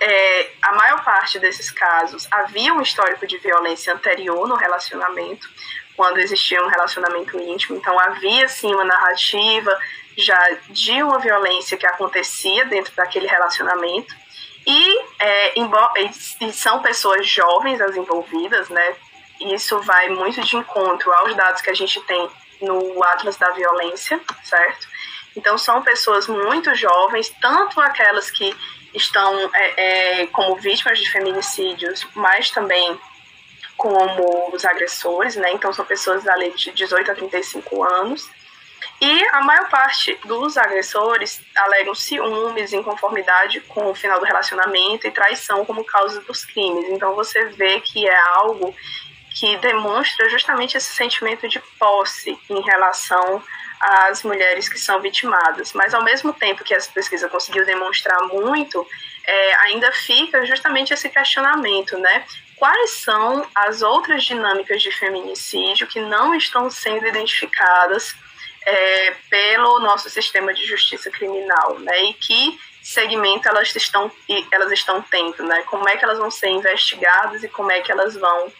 É, 0.00 0.50
a 0.62 0.72
maior 0.72 1.04
parte 1.04 1.38
desses 1.38 1.70
casos 1.70 2.26
havia 2.30 2.72
um 2.74 2.82
histórico 2.82 3.26
de 3.26 3.38
violência 3.38 3.92
anterior 3.94 4.48
no 4.48 4.56
relacionamento, 4.56 5.48
quando 5.96 6.18
existia 6.18 6.62
um 6.62 6.68
relacionamento 6.68 7.38
íntimo, 7.40 7.76
então 7.76 7.98
havia 7.98 8.48
sim 8.48 8.72
uma 8.72 8.84
narrativa 8.84 9.76
já 10.18 10.38
de 10.68 11.00
uma 11.00 11.20
violência 11.20 11.76
que 11.76 11.86
acontecia 11.86 12.64
dentro 12.64 12.92
daquele 12.96 13.28
relacionamento. 13.28 14.12
E, 14.66 15.00
é, 15.20 15.58
embora, 15.58 15.92
e 16.00 16.52
são 16.52 16.82
pessoas 16.82 17.26
jovens 17.26 17.80
as 17.80 17.96
envolvidas, 17.96 18.68
né? 18.68 18.96
Isso 19.40 19.80
vai 19.82 20.08
muito 20.08 20.42
de 20.42 20.56
encontro 20.56 21.12
aos 21.12 21.34
dados 21.36 21.62
que 21.62 21.70
a 21.70 21.74
gente 21.74 22.00
tem 22.00 22.28
no 22.60 23.02
Atlas 23.04 23.36
da 23.36 23.50
Violência, 23.50 24.20
certo? 24.42 24.88
Então, 25.36 25.56
são 25.56 25.80
pessoas 25.82 26.26
muito 26.26 26.74
jovens, 26.74 27.32
tanto 27.40 27.80
aquelas 27.80 28.28
que 28.28 28.52
estão 28.92 29.50
é, 29.54 30.22
é, 30.22 30.26
como 30.26 30.56
vítimas 30.56 30.98
de 30.98 31.08
feminicídios, 31.08 32.04
mas 32.14 32.50
também 32.50 32.98
como 33.76 34.50
os 34.52 34.64
agressores, 34.64 35.36
né? 35.36 35.52
Então, 35.52 35.72
são 35.72 35.84
pessoas 35.84 36.24
da 36.24 36.34
de 36.34 36.72
18 36.72 37.12
a 37.12 37.14
35 37.14 37.84
anos. 37.84 38.28
E 39.00 39.24
a 39.28 39.40
maior 39.42 39.68
parte 39.68 40.18
dos 40.24 40.56
agressores 40.56 41.40
alegam 41.54 41.94
ciúmes, 41.94 42.72
inconformidade 42.72 43.60
com 43.60 43.90
o 43.90 43.94
final 43.94 44.18
do 44.18 44.26
relacionamento 44.26 45.06
e 45.06 45.10
traição 45.10 45.64
como 45.64 45.84
causa 45.84 46.20
dos 46.22 46.44
crimes. 46.44 46.88
Então 46.90 47.14
você 47.14 47.44
vê 47.46 47.80
que 47.80 48.08
é 48.08 48.18
algo 48.34 48.74
que 49.30 49.56
demonstra 49.58 50.28
justamente 50.28 50.76
esse 50.76 50.90
sentimento 50.90 51.48
de 51.48 51.60
posse 51.78 52.36
em 52.50 52.60
relação 52.60 53.42
às 53.80 54.24
mulheres 54.24 54.68
que 54.68 54.78
são 54.80 55.00
vitimadas. 55.00 55.72
Mas 55.72 55.94
ao 55.94 56.02
mesmo 56.02 56.32
tempo 56.32 56.64
que 56.64 56.74
essa 56.74 56.90
pesquisa 56.90 57.28
conseguiu 57.28 57.64
demonstrar 57.64 58.20
muito, 58.24 58.84
é, 59.24 59.54
ainda 59.66 59.92
fica 59.92 60.44
justamente 60.44 60.92
esse 60.92 61.08
questionamento, 61.08 61.96
né? 61.98 62.24
Quais 62.56 62.90
são 62.90 63.46
as 63.54 63.82
outras 63.82 64.24
dinâmicas 64.24 64.82
de 64.82 64.90
feminicídio 64.90 65.86
que 65.86 66.00
não 66.00 66.34
estão 66.34 66.68
sendo 66.68 67.06
identificadas 67.06 68.16
é, 68.68 69.14
pelo 69.30 69.80
nosso 69.80 70.10
sistema 70.10 70.52
de 70.52 70.64
justiça 70.66 71.10
criminal, 71.10 71.78
né? 71.78 72.04
E 72.04 72.14
que 72.14 72.60
segmento 72.82 73.48
elas 73.48 73.74
estão 73.74 74.10
elas 74.52 74.70
estão 74.72 75.00
tendo, 75.02 75.42
né? 75.42 75.62
Como 75.62 75.88
é 75.88 75.96
que 75.96 76.04
elas 76.04 76.18
vão 76.18 76.30
ser 76.30 76.50
investigadas 76.50 77.42
e 77.42 77.48
como 77.48 77.72
é 77.72 77.80
que 77.80 77.90
elas 77.90 78.14
vão 78.14 78.52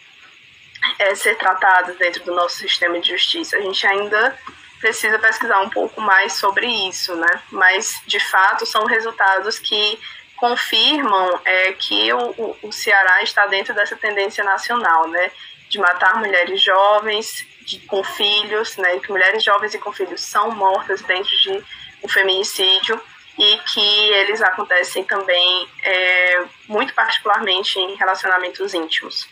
é, 0.97 1.13
ser 1.13 1.37
tratadas 1.37 1.95
dentro 1.97 2.23
do 2.23 2.33
nosso 2.33 2.57
sistema 2.57 2.99
de 2.99 3.09
justiça? 3.09 3.57
A 3.57 3.61
gente 3.61 3.85
ainda 3.85 4.37
precisa 4.79 5.19
pesquisar 5.19 5.59
um 5.59 5.69
pouco 5.69 6.01
mais 6.01 6.33
sobre 6.33 6.65
isso, 6.87 7.15
né? 7.15 7.41
Mas 7.51 8.01
de 8.07 8.19
fato 8.19 8.65
são 8.65 8.85
resultados 8.85 9.59
que 9.59 9.99
confirmam 10.37 11.39
é, 11.45 11.73
que 11.73 12.11
o, 12.13 12.57
o 12.63 12.71
Ceará 12.71 13.21
está 13.21 13.45
dentro 13.45 13.75
dessa 13.75 13.95
tendência 13.95 14.43
nacional, 14.43 15.07
né? 15.07 15.31
De 15.69 15.77
matar 15.77 16.17
mulheres 16.17 16.59
jovens 16.63 17.45
de, 17.69 17.79
com 17.81 18.03
filhos, 18.03 18.75
né, 18.77 18.99
que 18.99 19.11
mulheres 19.11 19.43
jovens 19.43 19.73
e 19.73 19.79
com 19.79 19.93
filhos 19.93 20.21
são 20.21 20.51
mortas 20.51 21.01
dentro 21.03 21.29
de 21.41 21.63
um 22.03 22.09
feminicídio 22.09 22.99
e 23.37 23.57
que 23.71 23.79
eles 24.13 24.41
acontecem 24.41 25.03
também 25.03 25.67
é, 25.83 26.43
muito 26.67 26.93
particularmente 26.93 27.77
em 27.79 27.95
relacionamentos 27.95 28.73
íntimos. 28.73 29.27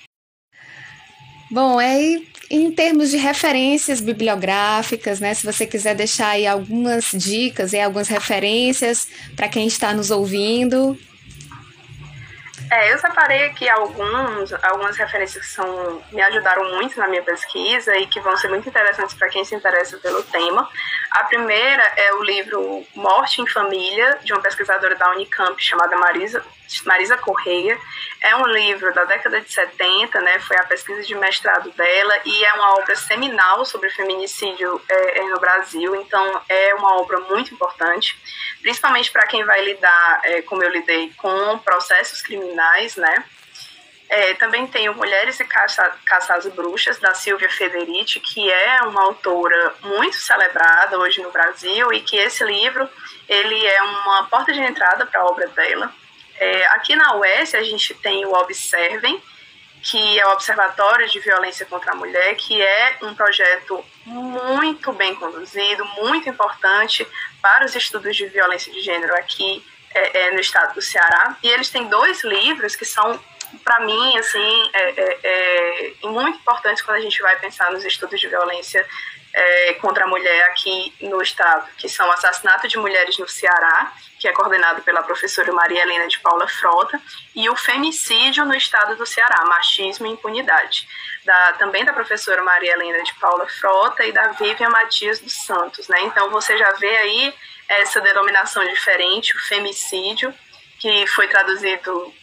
Bom, 1.49 1.79
é 1.79 1.97
em 2.49 2.71
termos 2.71 3.09
de 3.11 3.17
referências 3.17 3.99
bibliográficas, 3.99 5.19
né? 5.19 5.33
Se 5.33 5.45
você 5.45 5.65
quiser 5.65 5.95
deixar 5.95 6.29
aí 6.29 6.45
algumas 6.45 7.11
dicas 7.13 7.73
e 7.73 7.79
algumas 7.79 8.07
referências 8.07 9.07
para 9.35 9.49
quem 9.49 9.67
está 9.67 9.93
nos 9.93 10.11
ouvindo. 10.11 10.97
É, 12.70 12.91
eu 12.91 12.97
separei 12.97 13.45
aqui 13.45 13.70
alguns, 13.70 14.51
algumas 14.63 14.97
referências 14.97 15.45
que 15.45 15.51
são, 15.51 16.03
me 16.11 16.22
ajudaram 16.22 16.76
muito 16.76 16.99
na 16.99 17.07
minha 17.07 17.24
pesquisa 17.24 17.95
e 17.97 18.05
que 18.07 18.20
vão 18.20 18.36
ser 18.36 18.49
muito 18.49 18.68
interessantes 18.68 19.15
para 19.15 19.30
quem 19.30 19.45
se 19.45 19.55
interessa 19.55 19.97
pelo 19.97 20.22
tema. 20.24 20.70
A 21.11 21.24
primeira 21.24 21.84
é 21.95 22.13
o 22.13 22.24
livro 22.24 22.86
Morte 22.93 23.41
em 23.41 23.47
Família, 23.47 24.20
de 24.22 24.34
uma 24.34 24.41
pesquisadora 24.41 24.95
da 24.95 25.11
Unicamp 25.11 25.61
chamada 25.63 25.95
Marisa, 25.95 26.43
Marisa 26.86 27.18
Correia. 27.18 27.78
É 28.22 28.36
um 28.36 28.47
livro 28.47 28.93
da 28.93 29.05
década 29.05 29.39
de 29.39 29.51
70, 29.51 30.20
né, 30.22 30.39
foi 30.39 30.57
a 30.57 30.65
pesquisa 30.65 31.03
de 31.03 31.15
mestrado 31.15 31.72
dela 31.72 32.13
e 32.26 32.43
é 32.43 32.53
uma 32.53 32.76
obra 32.80 32.95
seminal 32.95 33.63
sobre 33.63 33.89
feminicídio 33.91 34.82
é, 34.89 35.20
é 35.20 35.24
no 35.30 35.39
Brasil, 35.39 35.95
então 35.95 36.41
é 36.49 36.74
uma 36.76 36.99
obra 36.99 37.20
muito 37.22 37.53
importante, 37.53 38.20
principalmente 38.61 39.11
para 39.11 39.28
quem 39.28 39.45
vai 39.45 39.63
lidar, 39.63 40.22
é, 40.24 40.41
como 40.41 40.63
eu 40.63 40.70
lidei, 40.70 41.13
com 41.15 41.59
processos 41.59 42.22
criminais, 42.22 42.56
né, 42.95 43.23
é, 44.09 44.33
também 44.35 44.65
tenho 44.67 44.93
Mulheres 44.95 45.39
e 45.39 45.45
Caça, 45.45 46.49
Bruxas, 46.55 46.97
da 46.97 47.13
Silvia 47.13 47.49
Federici, 47.49 48.19
que 48.19 48.49
é 48.49 48.81
uma 48.83 49.03
autora 49.03 49.75
muito 49.81 50.15
celebrada 50.15 50.97
hoje 50.97 51.21
no 51.21 51.31
Brasil 51.31 51.91
e 51.91 51.99
que 51.99 52.15
esse 52.15 52.43
livro 52.43 52.89
ele 53.27 53.65
é 53.65 53.83
uma 53.83 54.23
porta 54.25 54.53
de 54.53 54.61
entrada 54.61 55.05
para 55.05 55.19
a 55.19 55.25
obra 55.25 55.47
dela. 55.49 55.93
É, 56.39 56.67
aqui 56.67 56.95
na 56.95 57.15
UES 57.15 57.53
a 57.55 57.63
gente 57.63 57.93
tem 57.95 58.25
o 58.25 58.31
Observem, 58.31 59.21
que 59.83 60.19
é 60.19 60.25
o 60.25 60.31
Observatório 60.31 61.09
de 61.09 61.19
Violência 61.19 61.65
contra 61.65 61.91
a 61.91 61.95
Mulher, 61.95 62.35
que 62.35 62.61
é 62.61 62.97
um 63.01 63.13
projeto 63.13 63.83
muito 64.05 64.93
bem 64.93 65.15
conduzido, 65.15 65.83
muito 66.01 66.29
importante 66.29 67.05
para 67.41 67.65
os 67.65 67.75
estudos 67.75 68.15
de 68.15 68.25
violência 68.27 68.71
de 68.71 68.81
gênero 68.81 69.13
aqui 69.15 69.65
é, 69.97 70.27
é, 70.27 70.31
no 70.31 70.39
estado 70.39 70.73
do 70.75 70.81
Ceará. 70.81 71.35
E 71.41 71.49
eles 71.49 71.69
têm 71.69 71.87
dois 71.87 72.23
livros 72.23 72.75
que 72.75 72.85
são 72.85 73.19
para 73.63 73.79
mim, 73.79 74.17
assim, 74.17 74.69
é, 74.73 74.89
é, 74.89 75.19
é, 76.03 76.07
muito 76.07 76.37
importante 76.37 76.83
quando 76.83 76.97
a 76.97 77.01
gente 77.01 77.21
vai 77.21 77.37
pensar 77.39 77.71
nos 77.71 77.83
estudos 77.85 78.19
de 78.19 78.27
violência 78.27 78.85
é, 79.33 79.73
contra 79.75 80.03
a 80.03 80.07
mulher 80.07 80.43
aqui 80.49 80.93
no 81.01 81.21
estado, 81.21 81.67
que 81.77 81.87
são 81.87 82.11
Assassinato 82.11 82.67
de 82.67 82.77
Mulheres 82.77 83.17
no 83.17 83.27
Ceará, 83.27 83.93
que 84.19 84.27
é 84.27 84.33
coordenado 84.33 84.81
pela 84.81 85.03
professora 85.03 85.51
Maria 85.53 85.81
Helena 85.81 86.07
de 86.07 86.19
Paula 86.19 86.47
Frota, 86.47 86.99
e 87.35 87.49
o 87.49 87.55
Femicídio 87.55 88.45
no 88.45 88.55
estado 88.55 88.95
do 88.95 89.05
Ceará, 89.05 89.45
Machismo 89.45 90.07
e 90.07 90.11
Impunidade. 90.11 90.87
da, 91.23 91.53
também 91.53 91.85
da 91.85 91.93
professora 91.93 92.41
Maria 92.41 92.73
Helena 92.73 93.03
de 93.03 93.13
Paula 93.15 93.47
Frota 93.47 94.05
e 94.05 94.11
da 94.11 94.29
Vivian 94.29 94.69
Matias 94.69 95.19
dos 95.19 95.33
Santos. 95.33 95.87
Né? 95.87 96.01
Então 96.03 96.29
você 96.29 96.57
já 96.57 96.71
vê 96.73 96.97
aí 96.97 97.33
essa 97.68 97.99
denominação 98.01 98.65
diferente, 98.68 99.36
o 99.36 99.39
femicídio, 99.47 100.34
que 100.80 101.07
foi 101.07 101.28
traduzido 101.28 102.13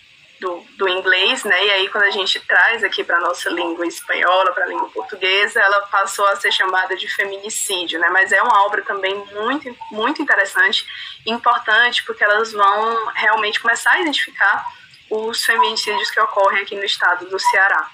do, 0.41 0.63
do 0.77 0.89
inglês, 0.89 1.45
né? 1.45 1.65
E 1.65 1.71
aí 1.71 1.89
quando 1.89 2.05
a 2.05 2.11
gente 2.11 2.41
traz 2.41 2.83
aqui 2.85 3.03
para 3.03 3.21
nossa 3.21 3.49
língua 3.51 3.87
espanhola, 3.87 4.53
para 4.53 4.65
a 4.65 4.69
língua 4.69 4.89
portuguesa, 4.91 5.61
ela 5.61 5.87
passou 5.87 6.27
a 6.27 6.37
ser 6.37 6.53
chamada 6.53 6.97
de 6.97 7.09
feminicídio, 7.09 7.99
né? 7.99 8.09
Mas 8.11 8.33
é 8.33 8.43
uma 8.43 8.65
obra 8.65 8.83
também 8.83 9.15
muito 9.33 9.75
muito 9.91 10.21
interessante, 10.21 10.85
importante 11.27 12.05
porque 12.05 12.25
elas 12.25 12.53
vão 12.53 13.07
realmente 13.15 13.61
começar 13.61 13.93
a 13.93 14.01
identificar 14.01 14.65
os 15.11 15.45
feminicídios 15.45 16.11
que 16.11 16.21
ocorrem 16.21 16.63
aqui 16.63 16.75
no 16.75 16.85
estado 16.85 17.27
do 17.27 17.39
Ceará. 17.39 17.89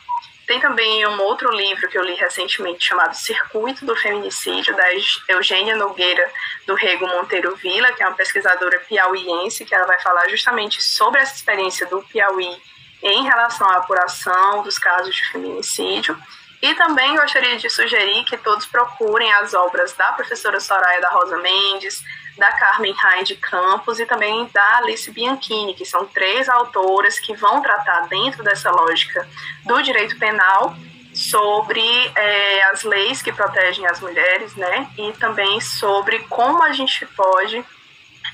Tem 0.50 0.58
também 0.58 1.06
um 1.06 1.22
outro 1.22 1.48
livro 1.52 1.88
que 1.88 1.96
eu 1.96 2.02
li 2.02 2.14
recentemente 2.14 2.84
chamado 2.84 3.14
Circuito 3.14 3.86
do 3.86 3.94
Feminicídio, 3.94 4.74
da 4.74 4.84
Eugênia 5.28 5.76
Nogueira 5.76 6.28
do 6.66 6.74
Rego 6.74 7.06
Monteiro 7.06 7.54
Vila, 7.54 7.92
que 7.92 8.02
é 8.02 8.08
uma 8.08 8.16
pesquisadora 8.16 8.80
piauiense, 8.80 9.64
que 9.64 9.72
ela 9.72 9.86
vai 9.86 10.00
falar 10.00 10.28
justamente 10.28 10.82
sobre 10.82 11.20
essa 11.20 11.36
experiência 11.36 11.86
do 11.86 12.02
Piauí 12.02 12.60
em 13.00 13.22
relação 13.22 13.64
à 13.68 13.76
apuração 13.76 14.64
dos 14.64 14.76
casos 14.76 15.14
de 15.14 15.24
feminicídio. 15.28 16.18
E 16.60 16.74
também 16.74 17.14
gostaria 17.14 17.56
de 17.56 17.70
sugerir 17.70 18.24
que 18.24 18.36
todos 18.36 18.66
procurem 18.66 19.32
as 19.34 19.54
obras 19.54 19.92
da 19.92 20.10
professora 20.14 20.58
Soraya 20.58 21.00
da 21.00 21.10
Rosa 21.10 21.38
Mendes, 21.38 22.02
da 22.40 22.50
Carmen 22.52 22.94
Rain 22.94 23.22
de 23.22 23.36
Campos 23.36 24.00
e 24.00 24.06
também 24.06 24.48
da 24.50 24.78
Alice 24.78 25.10
Bianchini, 25.10 25.74
que 25.74 25.84
são 25.84 26.06
três 26.06 26.48
autoras 26.48 27.20
que 27.20 27.36
vão 27.36 27.60
tratar 27.60 28.08
dentro 28.08 28.42
dessa 28.42 28.70
lógica 28.70 29.28
do 29.66 29.82
direito 29.82 30.18
penal 30.18 30.74
sobre 31.12 31.82
é, 32.16 32.64
as 32.70 32.82
leis 32.82 33.20
que 33.20 33.30
protegem 33.30 33.86
as 33.86 34.00
mulheres, 34.00 34.56
né? 34.56 34.88
E 34.96 35.12
também 35.18 35.60
sobre 35.60 36.20
como 36.30 36.62
a 36.62 36.72
gente 36.72 37.04
pode 37.08 37.62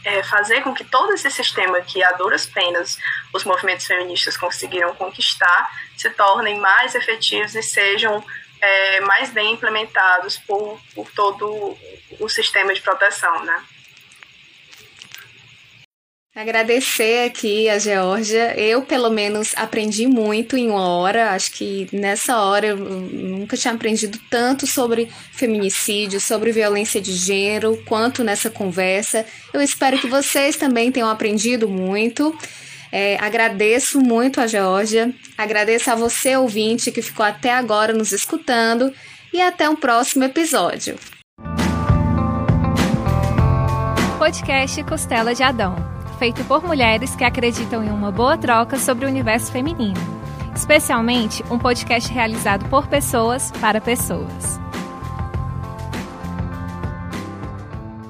é, 0.04 0.22
fazer 0.22 0.62
com 0.62 0.72
que 0.72 0.84
todo 0.84 1.12
esse 1.12 1.28
sistema 1.28 1.80
que 1.80 2.00
a 2.04 2.12
duras 2.12 2.46
penas 2.46 2.96
os 3.34 3.42
movimentos 3.42 3.86
feministas 3.86 4.36
conseguiram 4.36 4.94
conquistar 4.94 5.68
se 5.96 6.08
tornem 6.10 6.60
mais 6.60 6.94
efetivos 6.94 7.56
e 7.56 7.62
sejam 7.62 8.24
é, 8.60 9.00
mais 9.00 9.30
bem 9.30 9.54
implementados 9.54 10.38
por, 10.38 10.80
por 10.94 11.10
todo 11.10 11.76
o 12.20 12.28
sistema 12.28 12.72
de 12.72 12.80
proteção, 12.80 13.42
né? 13.42 13.64
Agradecer 16.36 17.24
aqui 17.24 17.66
a 17.66 17.78
Georgia. 17.78 18.52
Eu, 18.60 18.82
pelo 18.82 19.08
menos, 19.08 19.54
aprendi 19.56 20.06
muito 20.06 20.54
em 20.54 20.68
uma 20.68 20.86
hora. 20.86 21.30
Acho 21.30 21.50
que 21.52 21.88
nessa 21.90 22.38
hora 22.42 22.66
eu 22.66 22.76
nunca 22.76 23.56
tinha 23.56 23.72
aprendido 23.72 24.20
tanto 24.28 24.66
sobre 24.66 25.10
feminicídio, 25.32 26.20
sobre 26.20 26.52
violência 26.52 27.00
de 27.00 27.14
gênero, 27.14 27.82
quanto 27.86 28.22
nessa 28.22 28.50
conversa. 28.50 29.24
Eu 29.50 29.62
espero 29.62 29.98
que 29.98 30.06
vocês 30.06 30.56
também 30.56 30.92
tenham 30.92 31.08
aprendido 31.08 31.70
muito. 31.70 32.38
É, 32.92 33.16
agradeço 33.18 33.98
muito 33.98 34.38
a 34.38 34.46
Georgia. 34.46 35.14
Agradeço 35.38 35.90
a 35.90 35.94
você, 35.94 36.36
ouvinte, 36.36 36.92
que 36.92 37.00
ficou 37.00 37.24
até 37.24 37.50
agora 37.50 37.94
nos 37.94 38.12
escutando. 38.12 38.92
E 39.32 39.40
até 39.40 39.70
um 39.70 39.76
próximo 39.76 40.24
episódio. 40.24 40.98
Podcast 44.18 44.84
Costela 44.84 45.34
de 45.34 45.42
Adão 45.42 45.95
feito 46.18 46.44
por 46.44 46.62
mulheres 46.62 47.14
que 47.14 47.24
acreditam 47.24 47.82
em 47.84 47.90
uma 47.90 48.10
boa 48.10 48.36
troca 48.36 48.78
sobre 48.78 49.06
o 49.06 49.08
universo 49.08 49.52
feminino. 49.52 50.00
Especialmente 50.54 51.44
um 51.50 51.58
podcast 51.58 52.12
realizado 52.12 52.68
por 52.68 52.86
pessoas 52.86 53.50
para 53.60 53.80
pessoas. 53.80 54.65